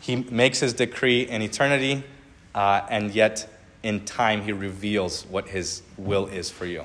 He 0.00 0.16
makes 0.16 0.60
his 0.60 0.72
decree 0.72 1.22
in 1.22 1.42
eternity, 1.42 2.02
uh, 2.54 2.82
and 2.90 3.14
yet 3.14 3.48
in 3.84 4.04
time 4.04 4.42
he 4.42 4.52
reveals 4.52 5.24
what 5.26 5.46
his 5.46 5.82
will 5.96 6.26
is 6.26 6.50
for 6.50 6.66
you. 6.66 6.82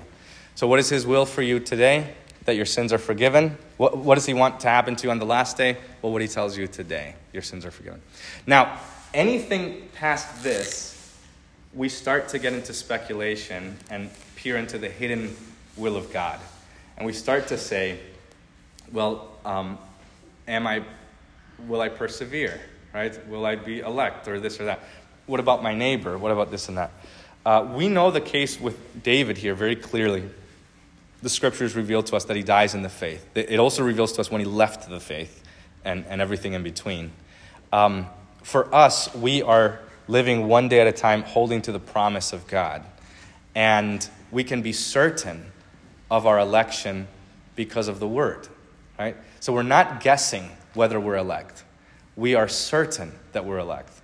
So, 0.54 0.68
what 0.68 0.78
is 0.78 0.90
his 0.90 1.08
will 1.08 1.26
for 1.26 1.42
you 1.42 1.60
today? 1.60 2.14
that 2.50 2.56
your 2.56 2.66
sins 2.66 2.92
are 2.92 2.98
forgiven. 2.98 3.56
What, 3.78 3.96
what 3.96 4.16
does 4.16 4.26
he 4.26 4.34
want 4.34 4.62
to 4.62 4.70
happen 4.70 4.96
to 4.96 5.04
you 5.08 5.12
on 5.12 5.20
the 5.20 5.26
last 5.26 5.56
day? 5.56 5.78
Well, 6.02 6.12
what 6.12 6.24
he 6.24 6.28
tells 6.28 6.58
you 6.58 6.66
today 6.66 7.14
your 7.32 7.44
sins 7.44 7.64
are 7.64 7.70
forgiven. 7.70 8.02
Now, 8.48 8.80
anything 9.14 9.88
past 9.94 10.42
this, 10.42 11.16
we 11.76 11.90
start 11.90 12.28
to 12.30 12.40
get 12.40 12.54
into 12.54 12.74
speculation 12.74 13.78
and 13.92 14.10
peer 14.36 14.58
into 14.58 14.80
the 14.80 14.90
hidden 14.90 15.36
will 15.78 15.96
of 15.96 16.12
God. 16.12 16.40
And 16.98 17.06
we 17.06 17.14
start 17.14 17.48
to 17.50 17.58
say, 17.58 18.00
well, 18.92 19.30
um, 19.46 19.78
am 20.48 20.66
I, 20.66 20.82
will 21.68 21.82
I 21.82 21.90
persevere? 21.90 22.60
Right? 22.96 23.28
Will 23.28 23.46
I 23.46 23.56
be 23.56 23.82
elect 23.82 24.28
or 24.28 24.40
this 24.40 24.60
or 24.60 24.66
that? 24.66 24.80
What 25.30 25.40
about 25.40 25.62
my 25.62 25.76
neighbor? 25.76 26.18
What 26.18 26.32
about 26.32 26.50
this 26.50 26.70
and 26.70 26.78
that? 26.80 26.92
Uh, 27.46 27.68
we 27.76 27.88
know 27.88 28.10
the 28.10 28.20
case 28.20 28.60
with 28.60 29.04
David 29.04 29.38
here 29.38 29.54
very 29.54 29.76
clearly 29.76 30.28
the 31.22 31.30
scriptures 31.30 31.76
reveal 31.76 32.02
to 32.02 32.16
us 32.16 32.26
that 32.26 32.36
he 32.36 32.42
dies 32.42 32.74
in 32.74 32.82
the 32.82 32.90
faith. 32.90 33.26
It 33.36 33.60
also 33.60 33.84
reveals 33.84 34.14
to 34.14 34.22
us 34.22 34.32
when 34.32 34.42
he 34.42 34.46
left 34.46 34.90
the 34.90 35.00
faith 35.00 35.44
and, 35.86 36.04
and 36.08 36.20
everything 36.20 36.54
in 36.54 36.64
between. 36.64 37.12
Um, 37.72 38.08
for 38.42 38.74
us, 38.74 39.14
we 39.14 39.44
are 39.44 39.82
living 40.08 40.48
one 40.48 40.68
day 40.68 40.80
at 40.80 40.88
a 40.88 40.92
time, 40.92 41.22
holding 41.22 41.62
to 41.64 41.72
the 41.72 41.80
promise 41.80 42.34
of 42.34 42.48
God. 42.48 42.84
And 43.54 44.08
we 44.32 44.44
can 44.44 44.64
be 44.64 44.74
certain 44.74 45.52
of 46.10 46.26
our 46.26 46.40
election 46.40 47.08
because 47.56 47.88
of 47.88 48.00
the 48.00 48.08
word, 48.08 48.48
right? 48.98 49.16
So 49.42 49.54
we're 49.54 49.62
not 49.62 50.02
guessing 50.02 50.50
whether 50.74 51.00
we're 51.00 51.18
elect. 51.18 51.64
We 52.16 52.34
are 52.34 52.48
certain 52.48 53.12
that 53.34 53.46
we're 53.46 53.60
elect. 53.60 53.99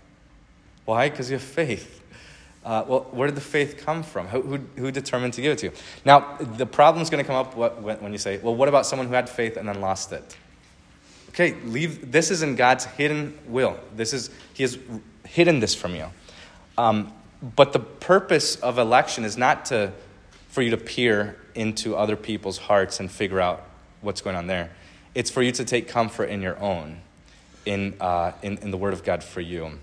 Why? 0.85 1.09
Because 1.09 1.29
you 1.29 1.35
have 1.37 1.43
faith. 1.43 2.01
Uh, 2.63 2.83
well, 2.87 3.07
where 3.11 3.27
did 3.27 3.35
the 3.35 3.41
faith 3.41 3.77
come 3.77 4.01
from? 4.01 4.27
Who, 4.27 4.41
who, 4.41 4.57
who 4.75 4.91
determined 4.91 5.33
to 5.33 5.41
give 5.41 5.53
it 5.53 5.59
to 5.59 5.67
you? 5.67 5.71
Now, 6.03 6.37
the 6.37 6.65
problem's 6.65 7.11
going 7.11 7.23
to 7.23 7.27
come 7.27 7.35
up 7.35 7.55
when 7.55 8.11
you 8.11 8.17
say, 8.17 8.39
well, 8.39 8.55
what 8.55 8.67
about 8.67 8.87
someone 8.87 9.07
who 9.07 9.13
had 9.13 9.29
faith 9.29 9.55
and 9.55 9.67
then 9.67 9.81
lost 9.81 10.11
it? 10.11 10.35
Okay, 11.29 11.53
leave. 11.65 12.11
This 12.11 12.31
is 12.31 12.41
in 12.41 12.55
God's 12.55 12.85
hidden 12.85 13.37
will. 13.47 13.77
This 13.95 14.13
is 14.13 14.29
He 14.53 14.63
has 14.63 14.79
hidden 15.25 15.59
this 15.59 15.75
from 15.75 15.93
you. 15.93 16.07
Um, 16.77 17.11
but 17.55 17.73
the 17.73 17.79
purpose 17.79 18.55
of 18.55 18.79
election 18.79 19.25
is 19.25 19.37
not 19.37 19.65
to 19.65 19.91
for 20.47 20.61
you 20.61 20.71
to 20.71 20.77
peer 20.77 21.37
into 21.53 21.95
other 21.97 22.15
people's 22.15 22.57
hearts 22.57 23.01
and 23.01 23.11
figure 23.11 23.41
out 23.41 23.63
what's 23.99 24.21
going 24.21 24.37
on 24.37 24.47
there. 24.47 24.71
It's 25.13 25.29
for 25.29 25.41
you 25.41 25.51
to 25.51 25.65
take 25.65 25.89
comfort 25.89 26.29
in 26.29 26.41
your 26.41 26.57
own, 26.61 27.01
in 27.65 27.95
uh, 27.99 28.31
in, 28.41 28.57
in 28.59 28.71
the 28.71 28.77
Word 28.77 28.93
of 28.93 29.03
God 29.03 29.21
for 29.21 29.41
you. 29.41 29.77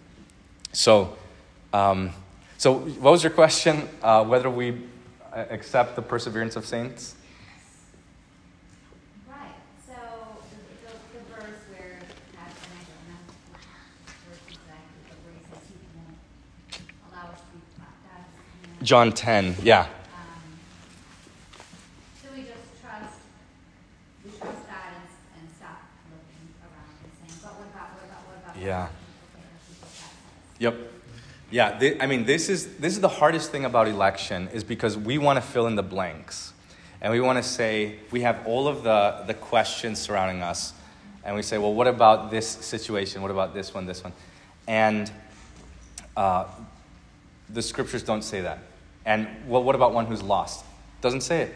So. 0.73 1.17
Um, 1.73 2.13
so, 2.63 2.75
what 2.75 3.11
was 3.11 3.25
your 3.25 3.33
question? 3.33 3.89
Uh, 4.03 4.25
whether 4.25 4.49
we 4.49 4.83
uh, 5.33 5.47
accept 5.51 5.97
the 5.97 6.03
perseverance 6.03 6.55
of 6.55 6.65
saints? 6.65 7.17
Right. 9.27 9.51
So, 9.85 9.95
the, 10.49 10.87
the, 10.87 11.19
the 11.19 11.25
verse 11.35 11.59
where, 11.75 11.99
and 11.99 12.39
I 12.39 12.47
don't 12.87 13.03
know 13.11 13.19
the 14.07 14.15
verse 14.31 14.47
exactly, 14.47 15.03
but 15.09 15.19
where 15.27 15.35
he 15.35 15.43
says 15.51 15.65
he 15.67 15.75
won't 15.99 16.15
allow 17.11 17.33
us 17.33 17.41
to 17.41 17.51
be 17.51 17.67
baptized. 17.75 18.87
John 18.87 19.11
10, 19.11 19.57
yeah. 19.65 19.81
Um, 19.81 19.89
so 22.23 22.29
we 22.37 22.43
just 22.47 22.79
trust, 22.79 23.27
we 24.23 24.31
trust 24.39 24.63
God 24.71 25.03
and, 25.03 25.11
and 25.35 25.51
stop 25.59 25.83
looking 26.15 26.47
around 26.63 26.95
and 27.03 27.11
saying, 27.27 27.41
but 27.43 27.59
what 27.59 27.67
about, 27.75 27.91
what 27.99 28.07
about, 28.07 28.23
what 28.23 28.55
about? 28.55 28.63
Yeah. 28.63 28.87
Yep. 30.63 30.77
Yeah, 31.51 31.97
I 32.01 32.07
mean, 32.07 32.25
this 32.25 32.49
is, 32.49 32.77
this 32.77 32.95
is 32.95 33.01
the 33.01 33.09
hardest 33.09 33.51
thing 33.51 33.65
about 33.65 33.89
election 33.89 34.49
is 34.53 34.63
because 34.63 34.97
we 34.97 35.19
want 35.19 35.39
to 35.39 35.41
fill 35.41 35.67
in 35.67 35.75
the 35.75 35.83
blanks. 35.83 36.53
And 37.01 37.13
we 37.13 37.21
want 37.21 37.37
to 37.37 37.43
say, 37.43 37.97
we 38.13 38.21
have 38.21 38.47
all 38.47 38.69
of 38.69 38.85
the, 38.85 39.25
the 39.27 39.35
questions 39.35 39.99
surrounding 39.99 40.41
us, 40.41 40.73
and 41.25 41.35
we 41.35 41.43
say, 41.43 41.59
well, 41.59 41.75
what 41.75 41.89
about 41.89 42.31
this 42.31 42.47
situation? 42.47 43.23
What 43.23 43.33
about 43.33 43.55
this 43.55 43.75
one, 43.75 43.87
this 43.87 44.05
one? 44.05 44.13
And 44.69 45.11
uh, 46.17 46.45
the 47.51 47.61
scriptures 47.61 48.05
don't 48.05 48.23
say 48.23 48.43
that. 48.43 48.61
And 49.05 49.27
well, 49.49 49.65
what 49.65 49.75
about 49.75 49.93
one 49.93 50.07
who's 50.07 50.23
lost? 50.23 50.65
Doesn't 51.01 51.23
say 51.23 51.43
it. 51.43 51.55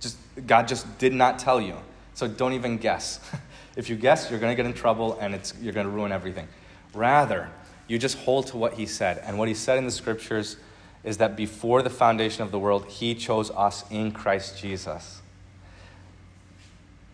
Just 0.00 0.16
God 0.48 0.66
just 0.66 0.98
did 0.98 1.12
not 1.12 1.38
tell 1.38 1.60
you. 1.60 1.76
So 2.14 2.26
don't 2.26 2.54
even 2.54 2.76
guess. 2.76 3.20
if 3.76 3.88
you 3.88 3.94
guess, 3.94 4.32
you're 4.32 4.40
going 4.40 4.50
to 4.50 4.60
get 4.60 4.66
in 4.66 4.74
trouble 4.74 5.16
and 5.20 5.32
it's, 5.32 5.54
you're 5.60 5.72
going 5.72 5.86
to 5.86 5.92
ruin 5.92 6.10
everything. 6.10 6.48
Rather, 6.92 7.50
you 7.88 7.98
just 7.98 8.18
hold 8.18 8.46
to 8.48 8.56
what 8.56 8.74
He 8.74 8.86
said. 8.86 9.20
And 9.24 9.38
what 9.38 9.48
He 9.48 9.54
said 9.54 9.78
in 9.78 9.84
the 9.84 9.90
scriptures 9.90 10.56
is 11.02 11.16
that 11.18 11.36
before 11.36 11.82
the 11.82 11.90
foundation 11.90 12.42
of 12.42 12.50
the 12.50 12.58
world, 12.58 12.86
He 12.86 13.14
chose 13.14 13.50
us 13.50 13.84
in 13.90 14.12
Christ 14.12 14.58
Jesus. 14.58 15.20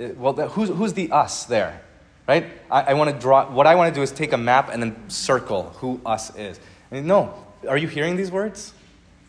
Uh, 0.00 0.08
well, 0.16 0.32
who's, 0.48 0.68
who's 0.68 0.92
the 0.92 1.10
us 1.12 1.44
there? 1.44 1.80
Right? 2.26 2.46
I, 2.70 2.82
I 2.82 2.94
want 2.94 3.10
to 3.10 3.18
draw, 3.18 3.50
what 3.50 3.66
I 3.66 3.74
want 3.74 3.94
to 3.94 3.98
do 3.98 4.02
is 4.02 4.10
take 4.10 4.32
a 4.32 4.38
map 4.38 4.70
and 4.72 4.82
then 4.82 5.08
circle 5.08 5.74
who 5.76 6.00
us 6.04 6.34
is. 6.36 6.58
I 6.90 6.96
mean, 6.96 7.06
no, 7.06 7.34
are 7.68 7.76
you 7.76 7.86
hearing 7.86 8.16
these 8.16 8.30
words? 8.30 8.72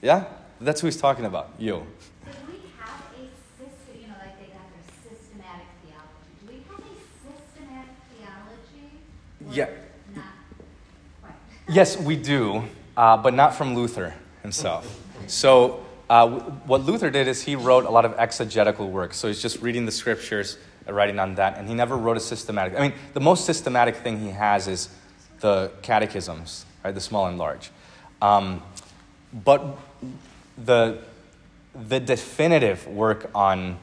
Yeah? 0.02 0.26
That's 0.62 0.82
who 0.82 0.88
he's 0.88 0.98
talking 0.98 1.26
about, 1.26 1.52
you. 1.60 1.86
Do 2.24 2.32
we 2.48 2.60
have 2.80 3.04
a 3.14 3.28
system, 3.60 4.02
you 4.02 4.08
know, 4.08 4.14
like 4.20 4.39
they 4.39 4.48
got 4.48 4.64
their 4.72 5.12
systematic 5.12 5.68
theology, 5.84 6.32
do 6.39 6.48
we 6.48 6.64
have 6.70 6.80
a 6.80 6.96
systematic 7.28 7.91
theology? 8.16 9.56
Yeah. 9.56 9.70
Yes, 11.68 11.97
we 11.97 12.16
do, 12.16 12.63
uh, 12.95 13.18
but 13.18 13.34
not 13.34 13.55
from 13.55 13.74
Luther 13.74 14.13
himself. 14.43 15.01
So, 15.26 15.84
uh, 16.07 16.30
what 16.30 16.86
Luther 16.86 17.09
did 17.09 17.28
is 17.28 17.41
he 17.41 17.55
wrote 17.55 17.86
a 17.86 17.89
lot 17.89 18.05
of 18.05 18.13
exegetical 18.20 18.91
work. 18.91 19.16
So, 19.16 19.28
he's 19.28 19.41
just 19.41 19.61
reading 19.61 19.88
the 19.88 19.91
scriptures, 19.91 20.59
uh, 20.88 20.93
writing 20.93 21.18
on 21.18 21.36
that, 21.36 21.57
and 21.57 21.68
he 21.68 21.74
never 21.74 21.97
wrote 21.97 22.18
a 22.18 22.20
systematic. 22.20 22.78
I 22.78 22.82
mean, 22.82 22.93
the 23.16 23.20
most 23.20 23.45
systematic 23.45 23.95
thing 23.95 24.20
he 24.20 24.30
has 24.30 24.68
is 24.68 24.89
the 25.39 25.72
catechisms, 25.82 26.68
right, 26.84 26.93
the 26.93 27.01
small 27.01 27.26
and 27.26 27.39
large. 27.39 27.72
Um, 28.22 28.61
but 29.34 29.80
the, 30.63 30.99
the 31.74 31.99
definitive 31.99 32.88
work 32.88 33.32
on, 33.34 33.80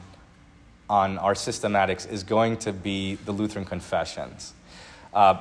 on 0.89 1.17
our 1.17 1.33
systematics 1.33 2.09
is 2.09 2.23
going 2.23 2.57
to 2.57 2.71
be 2.71 3.15
the 3.15 3.33
Lutheran 3.33 3.65
confessions. 3.65 4.53
Uh, 5.13 5.35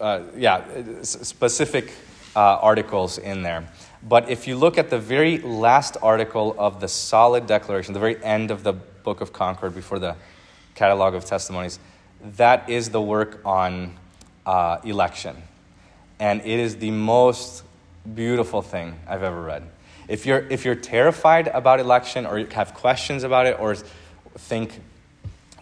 uh, 0.00 0.22
yeah, 0.36 0.62
specific 1.02 1.92
uh, 2.36 2.40
articles 2.40 3.18
in 3.18 3.42
there. 3.42 3.68
But 4.02 4.30
if 4.30 4.46
you 4.46 4.56
look 4.56 4.78
at 4.78 4.90
the 4.90 4.98
very 4.98 5.38
last 5.38 5.96
article 6.02 6.54
of 6.58 6.80
the 6.80 6.88
solid 6.88 7.46
declaration, 7.46 7.94
the 7.94 8.00
very 8.00 8.22
end 8.22 8.50
of 8.50 8.62
the 8.62 8.72
Book 8.72 9.20
of 9.20 9.32
Concord 9.32 9.74
before 9.74 9.98
the 9.98 10.14
catalog 10.74 11.14
of 11.14 11.24
testimonies, 11.24 11.78
that 12.36 12.68
is 12.68 12.90
the 12.90 13.00
work 13.00 13.40
on 13.44 13.96
uh, 14.46 14.78
election. 14.84 15.36
And 16.20 16.40
it 16.40 16.60
is 16.60 16.76
the 16.76 16.90
most 16.90 17.64
beautiful 18.14 18.62
thing 18.62 18.98
I've 19.06 19.22
ever 19.22 19.40
read. 19.42 19.64
If 20.08 20.26
you're, 20.26 20.46
if 20.48 20.64
you're 20.64 20.74
terrified 20.74 21.48
about 21.48 21.80
election 21.80 22.24
or 22.24 22.44
have 22.52 22.74
questions 22.74 23.24
about 23.24 23.46
it 23.46 23.58
or 23.58 23.74
think, 23.74 24.80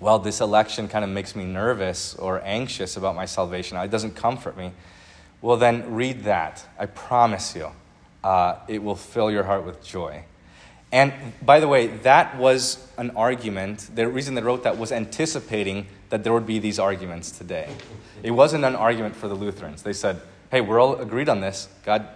well, 0.00 0.18
this 0.18 0.40
election 0.40 0.88
kind 0.88 1.04
of 1.04 1.10
makes 1.10 1.34
me 1.34 1.44
nervous 1.44 2.14
or 2.14 2.42
anxious 2.44 2.96
about 2.96 3.14
my 3.14 3.26
salvation, 3.26 3.76
it 3.78 3.90
doesn't 3.90 4.14
comfort 4.14 4.56
me, 4.56 4.72
well, 5.40 5.56
then 5.56 5.94
read 5.94 6.24
that. 6.24 6.66
I 6.78 6.86
promise 6.86 7.54
you, 7.54 7.70
uh, 8.24 8.56
it 8.68 8.82
will 8.82 8.96
fill 8.96 9.30
your 9.30 9.44
heart 9.44 9.64
with 9.64 9.84
joy. 9.84 10.24
And 10.92 11.12
by 11.42 11.60
the 11.60 11.68
way, 11.68 11.88
that 11.88 12.36
was 12.38 12.86
an 12.96 13.10
argument. 13.16 13.90
The 13.94 14.08
reason 14.08 14.34
they 14.34 14.42
wrote 14.42 14.62
that 14.62 14.78
was 14.78 14.92
anticipating 14.92 15.86
that 16.10 16.24
there 16.24 16.32
would 16.32 16.46
be 16.46 16.58
these 16.58 16.78
arguments 16.78 17.30
today. 17.30 17.68
It 18.22 18.30
wasn't 18.30 18.64
an 18.64 18.76
argument 18.76 19.16
for 19.16 19.28
the 19.28 19.34
Lutherans. 19.34 19.82
They 19.82 19.92
said, 19.92 20.20
hey, 20.50 20.60
we're 20.60 20.80
all 20.80 20.96
agreed 20.96 21.28
on 21.28 21.40
this. 21.40 21.68
God 21.84 22.08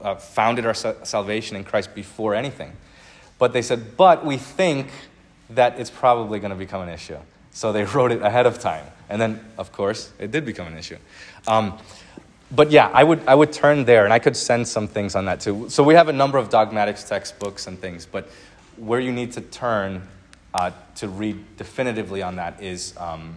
uh, 0.00 0.14
founded 0.14 0.66
our 0.66 0.74
sa- 0.74 1.04
salvation 1.04 1.56
in 1.56 1.64
Christ 1.64 1.94
before 1.94 2.34
anything. 2.34 2.72
But 3.38 3.52
they 3.52 3.62
said, 3.62 3.96
but 3.96 4.24
we 4.24 4.36
think 4.36 4.88
that 5.54 5.78
it's 5.78 5.90
probably 5.90 6.38
going 6.40 6.50
to 6.50 6.56
become 6.56 6.82
an 6.82 6.88
issue. 6.88 7.18
So 7.52 7.72
they 7.72 7.84
wrote 7.94 8.12
it 8.12 8.22
ahead 8.22 8.46
of 8.46 8.58
time. 8.58 8.84
And 9.08 9.20
then, 9.20 9.44
of 9.58 9.72
course, 9.72 10.12
it 10.18 10.30
did 10.30 10.44
become 10.44 10.66
an 10.66 10.78
issue. 10.78 10.96
Um, 11.46 11.78
but 12.52 12.70
yeah, 12.70 12.90
I 12.92 13.04
would, 13.04 13.26
I 13.26 13.34
would 13.34 13.52
turn 13.52 13.84
there, 13.84 14.04
and 14.04 14.12
I 14.12 14.18
could 14.18 14.36
send 14.36 14.66
some 14.66 14.88
things 14.88 15.14
on 15.14 15.24
that 15.26 15.40
too. 15.40 15.68
So 15.68 15.82
we 15.82 15.94
have 15.94 16.08
a 16.08 16.12
number 16.12 16.38
of 16.38 16.48
dogmatics 16.48 17.04
textbooks 17.04 17.66
and 17.66 17.78
things, 17.78 18.06
but 18.06 18.28
where 18.76 19.00
you 19.00 19.12
need 19.12 19.32
to 19.32 19.40
turn 19.40 20.02
uh, 20.54 20.72
to 20.96 21.08
read 21.08 21.56
definitively 21.56 22.22
on 22.22 22.36
that 22.36 22.60
is, 22.62 22.96
um, 22.96 23.36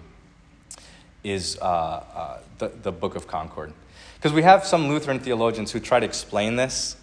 is 1.23 1.57
uh, 1.61 1.65
uh, 1.65 2.39
the, 2.57 2.69
the 2.81 2.91
Book 2.91 3.15
of 3.15 3.27
Concord. 3.27 3.71
Because 4.15 4.33
we 4.33 4.41
have 4.41 4.65
some 4.65 4.87
Lutheran 4.87 5.19
theologians 5.19 5.71
who 5.71 5.79
try 5.79 5.99
to 5.99 6.05
explain 6.05 6.55
this. 6.55 6.95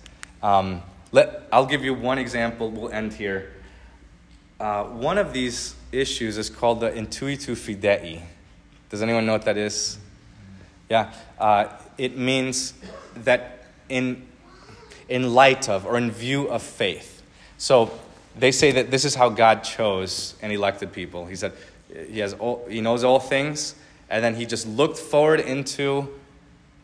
Um, 0.42 0.82
let, 1.12 1.42
I'll 1.52 1.66
give 1.66 1.84
you 1.84 1.94
one 1.94 2.18
example, 2.18 2.70
we'll 2.70 2.90
end 2.90 3.12
here. 3.12 3.52
Uh, 4.60 4.84
one 4.84 5.16
of 5.16 5.32
these 5.32 5.74
issues 5.90 6.36
is 6.36 6.50
called 6.50 6.80
the 6.80 6.90
intuitu 6.90 7.56
fidei. 7.56 8.20
Does 8.90 9.00
anyone 9.00 9.24
know 9.24 9.32
what 9.32 9.46
that 9.46 9.56
is? 9.56 9.96
Yeah. 10.90 11.14
Uh, 11.38 11.68
it 11.96 12.18
means 12.18 12.74
that 13.14 13.64
in, 13.88 14.26
in 15.08 15.32
light 15.32 15.70
of 15.70 15.86
or 15.86 15.96
in 15.96 16.10
view 16.10 16.46
of 16.50 16.62
faith. 16.62 17.22
So 17.56 17.90
they 18.36 18.52
say 18.52 18.70
that 18.72 18.90
this 18.90 19.06
is 19.06 19.14
how 19.14 19.30
God 19.30 19.64
chose 19.64 20.34
and 20.42 20.52
elected 20.52 20.92
people. 20.92 21.24
He 21.24 21.36
said 21.36 21.52
he, 22.08 22.18
has 22.18 22.34
all, 22.34 22.66
he 22.68 22.82
knows 22.82 23.02
all 23.02 23.18
things, 23.18 23.74
and 24.10 24.22
then 24.22 24.34
he 24.34 24.44
just 24.44 24.66
looked 24.66 24.98
forward 24.98 25.40
into 25.40 26.06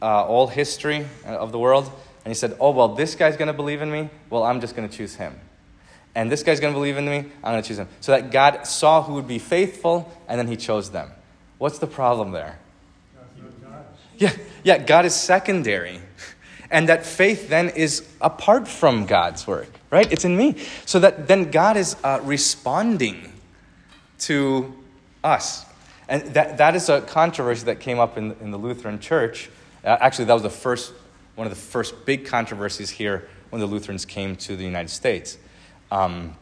uh, 0.01 0.25
all 0.25 0.47
history 0.47 1.07
of 1.27 1.53
the 1.53 1.59
world, 1.59 1.91
and 2.25 2.31
he 2.31 2.35
said, 2.35 2.57
Oh, 2.59 2.71
well, 2.71 2.89
this 2.89 3.15
guy's 3.15 3.37
going 3.37 3.49
to 3.49 3.53
believe 3.53 3.83
in 3.83 3.91
me. 3.91 4.09
Well, 4.31 4.45
I'm 4.45 4.63
just 4.63 4.75
going 4.75 4.89
to 4.89 4.97
choose 4.97 5.17
him. 5.17 5.39
And 6.17 6.33
this 6.33 6.43
guy's 6.43 6.61
going 6.61 6.73
to 6.73 6.77
believe 6.77 6.97
in 6.97 7.05
me. 7.05 7.19
I'm 7.45 7.53
going 7.53 7.63
to 7.63 7.69
choose 7.69 7.79
him. 7.79 7.89
So 8.01 8.13
that 8.13 8.31
God 8.31 8.67
saw 8.67 9.03
who 9.03 9.13
would 9.13 9.29
be 9.29 9.39
faithful, 9.39 10.11
and 10.27 10.39
then 10.39 10.49
he 10.49 10.57
chose 10.57 10.91
them. 10.91 11.11
What's 11.59 11.79
the 11.79 11.87
problem 11.87 12.31
there? 12.33 12.59
Yeah, 14.17 14.33
yeah, 14.65 14.79
God 14.79 15.05
is 15.05 15.15
secondary. 15.15 16.01
And 16.69 16.89
that 16.89 17.07
faith 17.07 17.49
then 17.49 17.69
is 17.69 18.05
apart 18.21 18.67
from 18.67 19.07
God's 19.07 19.47
work, 19.47 19.69
right? 19.89 20.11
It's 20.13 20.25
in 20.25 20.37
me. 20.37 20.57
So 20.85 20.99
that 20.99 21.29
then 21.29 21.53
God 21.53 21.77
is 21.77 21.95
uh, 22.03 22.19
responding 22.25 23.33
to 24.23 24.75
us. 25.23 25.65
And 26.09 26.23
that, 26.35 26.59
that 26.59 26.75
is 26.75 26.89
a 26.89 27.03
controversy 27.03 27.67
that 27.67 27.79
came 27.79 28.01
up 28.01 28.19
in, 28.19 28.33
in 28.41 28.51
the 28.51 28.59
Lutheran 28.59 28.99
church. 28.99 29.49
Uh, 29.85 29.97
actually, 30.01 30.25
that 30.25 30.33
was 30.33 30.43
the 30.43 30.51
first, 30.51 30.93
one 31.37 31.47
of 31.47 31.53
the 31.53 31.61
first 31.61 32.05
big 32.05 32.27
controversies 32.27 32.91
here 32.91 33.29
when 33.51 33.61
the 33.61 33.67
Lutherans 33.69 34.05
came 34.05 34.35
to 34.35 34.57
the 34.57 34.65
United 34.65 34.91
States. 34.91 35.39
Um, 35.91 36.37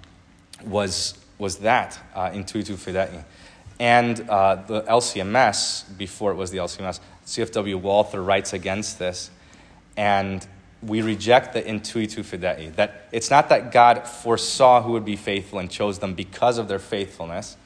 was, 0.65 1.19
was 1.39 1.59
that 1.59 1.99
uh, 2.15 2.31
intuitu 2.31 2.77
fidei. 2.77 3.25
And 3.79 4.29
uh, 4.29 4.57
the 4.57 4.83
LCMS, 4.83 5.97
before 5.97 6.33
it 6.33 6.37
was 6.37 6.51
the 6.51 6.59
LCMS, 6.59 7.01
CFW 7.27 7.81
Walther 7.81 8.23
writes 8.23 8.53
against 8.53 8.99
this. 8.99 9.31
And 9.97 10.47
we 10.83 11.03
reject 11.03 11.55
the 11.55 11.63
intuitu 11.63 12.23
fidei. 12.23 12.75
That 12.77 13.09
it's 13.13 13.31
not 13.31 13.49
that 13.49 13.73
God 13.73 14.07
foresaw 14.07 14.83
who 14.83 14.93
would 14.93 15.05
be 15.05 15.17
faithful 15.17 15.59
and 15.59 15.71
chose 15.71 15.99
them 15.99 16.15
because 16.15 16.59
of 16.59 16.69
their 16.69 16.79
faithfulness. 16.79 17.57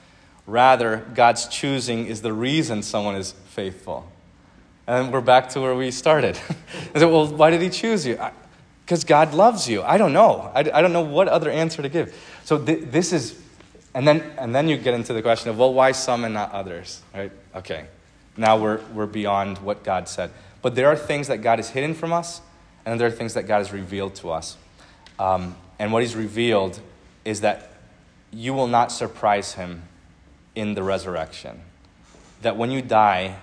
Rather, 0.47 1.05
God's 1.15 1.47
choosing 1.49 2.07
is 2.07 2.23
the 2.23 2.33
reason 2.33 2.83
someone 2.83 3.17
is 3.17 3.33
faithful. 3.49 4.11
And 4.87 5.13
we're 5.13 5.21
back 5.21 5.51
to 5.51 5.61
where 5.61 5.75
we 5.75 5.91
started. 5.91 6.39
I 6.95 7.01
said, 7.01 7.11
well, 7.11 7.27
why 7.27 7.51
did 7.51 7.61
he 7.61 7.69
choose 7.69 8.07
you? 8.07 8.19
Because 8.89 9.05
God 9.05 9.35
loves 9.35 9.69
you. 9.69 9.83
I 9.83 9.99
don't 9.99 10.15
know. 10.15 10.51
I, 10.55 10.61
I 10.61 10.81
don't 10.81 10.95
know 10.95 11.03
what 11.03 11.29
other 11.29 11.51
answer 11.51 11.83
to 11.83 11.91
give. 11.91 12.19
So 12.45 12.57
th- 12.57 12.85
this 12.85 13.13
is, 13.13 13.39
and 13.95 14.09
then, 14.09 14.23
and 14.39 14.55
then 14.55 14.67
you 14.67 14.79
get 14.79 14.95
into 14.95 15.13
the 15.13 15.21
question 15.21 15.51
of, 15.51 15.59
well, 15.59 15.75
why 15.75 15.93
some 15.93 16.25
and 16.25 16.33
not 16.33 16.53
others? 16.53 17.03
Right? 17.15 17.31
Okay. 17.55 17.85
Now 18.39 18.57
we're, 18.57 18.81
we're 18.95 19.05
beyond 19.05 19.59
what 19.59 19.85
God 19.85 20.09
said. 20.09 20.31
But 20.63 20.75
there 20.75 20.87
are 20.87 20.97
things 20.97 21.29
that 21.29 21.43
God 21.43 21.59
has 21.59 21.69
hidden 21.69 21.93
from 21.93 22.15
us, 22.15 22.41
and 22.87 22.99
there 22.99 23.09
are 23.09 23.11
things 23.11 23.35
that 23.35 23.43
God 23.43 23.59
has 23.59 23.75
revealed 23.75 24.15
to 24.17 24.31
us. 24.31 24.57
Um, 25.19 25.55
and 25.79 25.93
what 25.93 26.03
He's 26.03 26.17
revealed 26.17 26.81
is 27.27 27.43
that 27.43 27.71
you 28.33 28.55
will 28.55 28.69
not 28.69 28.91
surprise 28.91 29.53
Him 29.53 29.83
in 30.55 30.73
the 30.73 30.83
resurrection. 30.83 31.61
That 32.41 32.57
when 32.57 32.71
you 32.71 32.81
die 32.81 33.37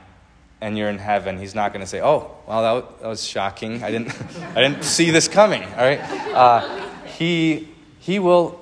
and 0.62 0.78
you're 0.78 0.90
in 0.90 0.98
heaven, 0.98 1.38
He's 1.38 1.56
not 1.56 1.74
going 1.74 1.82
to 1.82 1.88
say, 1.88 2.02
"Oh, 2.02 2.32
well, 2.48 2.62
that 2.62 2.72
was, 2.72 3.02
that 3.02 3.08
was 3.08 3.24
shocking. 3.26 3.84
I 3.84 3.92
didn't, 3.92 4.14
I 4.56 4.62
didn't 4.62 4.84
see 4.84 5.12
this 5.12 5.28
coming." 5.28 5.64
All 5.64 5.86
right. 5.86 6.00
Uh, 6.34 6.90
he 7.06 7.70
He 8.00 8.20
will. 8.20 8.60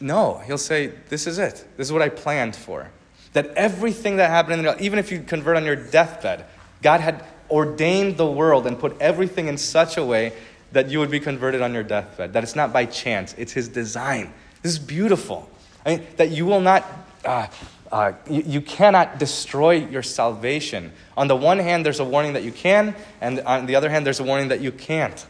No, 0.00 0.38
He'll 0.46 0.58
say, 0.58 0.88
"This 1.08 1.26
is 1.26 1.38
it. 1.38 1.64
This 1.76 1.86
is 1.86 1.92
what 1.92 2.02
I 2.02 2.08
planned 2.08 2.56
for." 2.56 2.90
That 3.32 3.48
everything 3.48 4.16
that 4.16 4.30
happened 4.30 4.54
in 4.54 4.62
the 4.62 4.70
world, 4.70 4.80
even 4.80 4.98
if 4.98 5.12
you 5.12 5.20
convert 5.20 5.56
on 5.56 5.64
your 5.64 5.76
deathbed, 5.76 6.46
God 6.82 7.00
had 7.00 7.24
ordained 7.50 8.16
the 8.16 8.26
world 8.26 8.66
and 8.66 8.78
put 8.78 8.96
everything 9.00 9.48
in 9.48 9.58
such 9.58 9.96
a 9.96 10.04
way 10.04 10.32
that 10.72 10.88
you 10.88 10.98
would 10.98 11.10
be 11.10 11.20
converted 11.20 11.62
on 11.62 11.72
your 11.72 11.82
deathbed. 11.82 12.32
That 12.32 12.42
it's 12.42 12.56
not 12.56 12.72
by 12.72 12.86
chance, 12.86 13.34
it's 13.38 13.52
His 13.52 13.68
design. 13.68 14.32
This 14.62 14.72
is 14.72 14.78
beautiful. 14.78 15.48
I 15.84 15.96
mean, 15.96 16.06
that 16.16 16.30
you 16.30 16.46
will 16.46 16.60
not, 16.60 16.84
uh, 17.24 17.46
Uh, 17.90 18.12
you, 18.28 18.42
you 18.46 18.60
cannot 18.60 19.18
destroy 19.18 19.72
your 19.72 20.02
salvation. 20.02 20.92
On 21.16 21.28
the 21.28 21.36
one 21.36 21.58
hand, 21.58 21.86
there's 21.86 22.00
a 22.00 22.04
warning 22.04 22.32
that 22.32 22.42
you 22.42 22.52
can, 22.52 22.94
and 23.20 23.40
on 23.40 23.66
the 23.66 23.76
other 23.76 23.88
hand, 23.88 24.04
there's 24.04 24.20
a 24.20 24.24
warning 24.24 24.48
that 24.48 24.60
you 24.60 24.72
can't. 24.72 25.26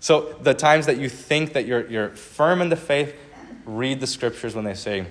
So, 0.00 0.34
the 0.40 0.54
times 0.54 0.86
that 0.86 0.98
you 0.98 1.08
think 1.08 1.52
that 1.52 1.66
you're, 1.66 1.86
you're 1.88 2.08
firm 2.10 2.62
in 2.62 2.70
the 2.70 2.76
faith, 2.76 3.14
read 3.66 4.00
the 4.00 4.06
scriptures 4.06 4.54
when 4.54 4.64
they 4.64 4.74
say, 4.74 5.06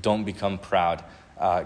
don't 0.00 0.24
become 0.24 0.58
proud. 0.58 1.04
Uh, 1.38 1.64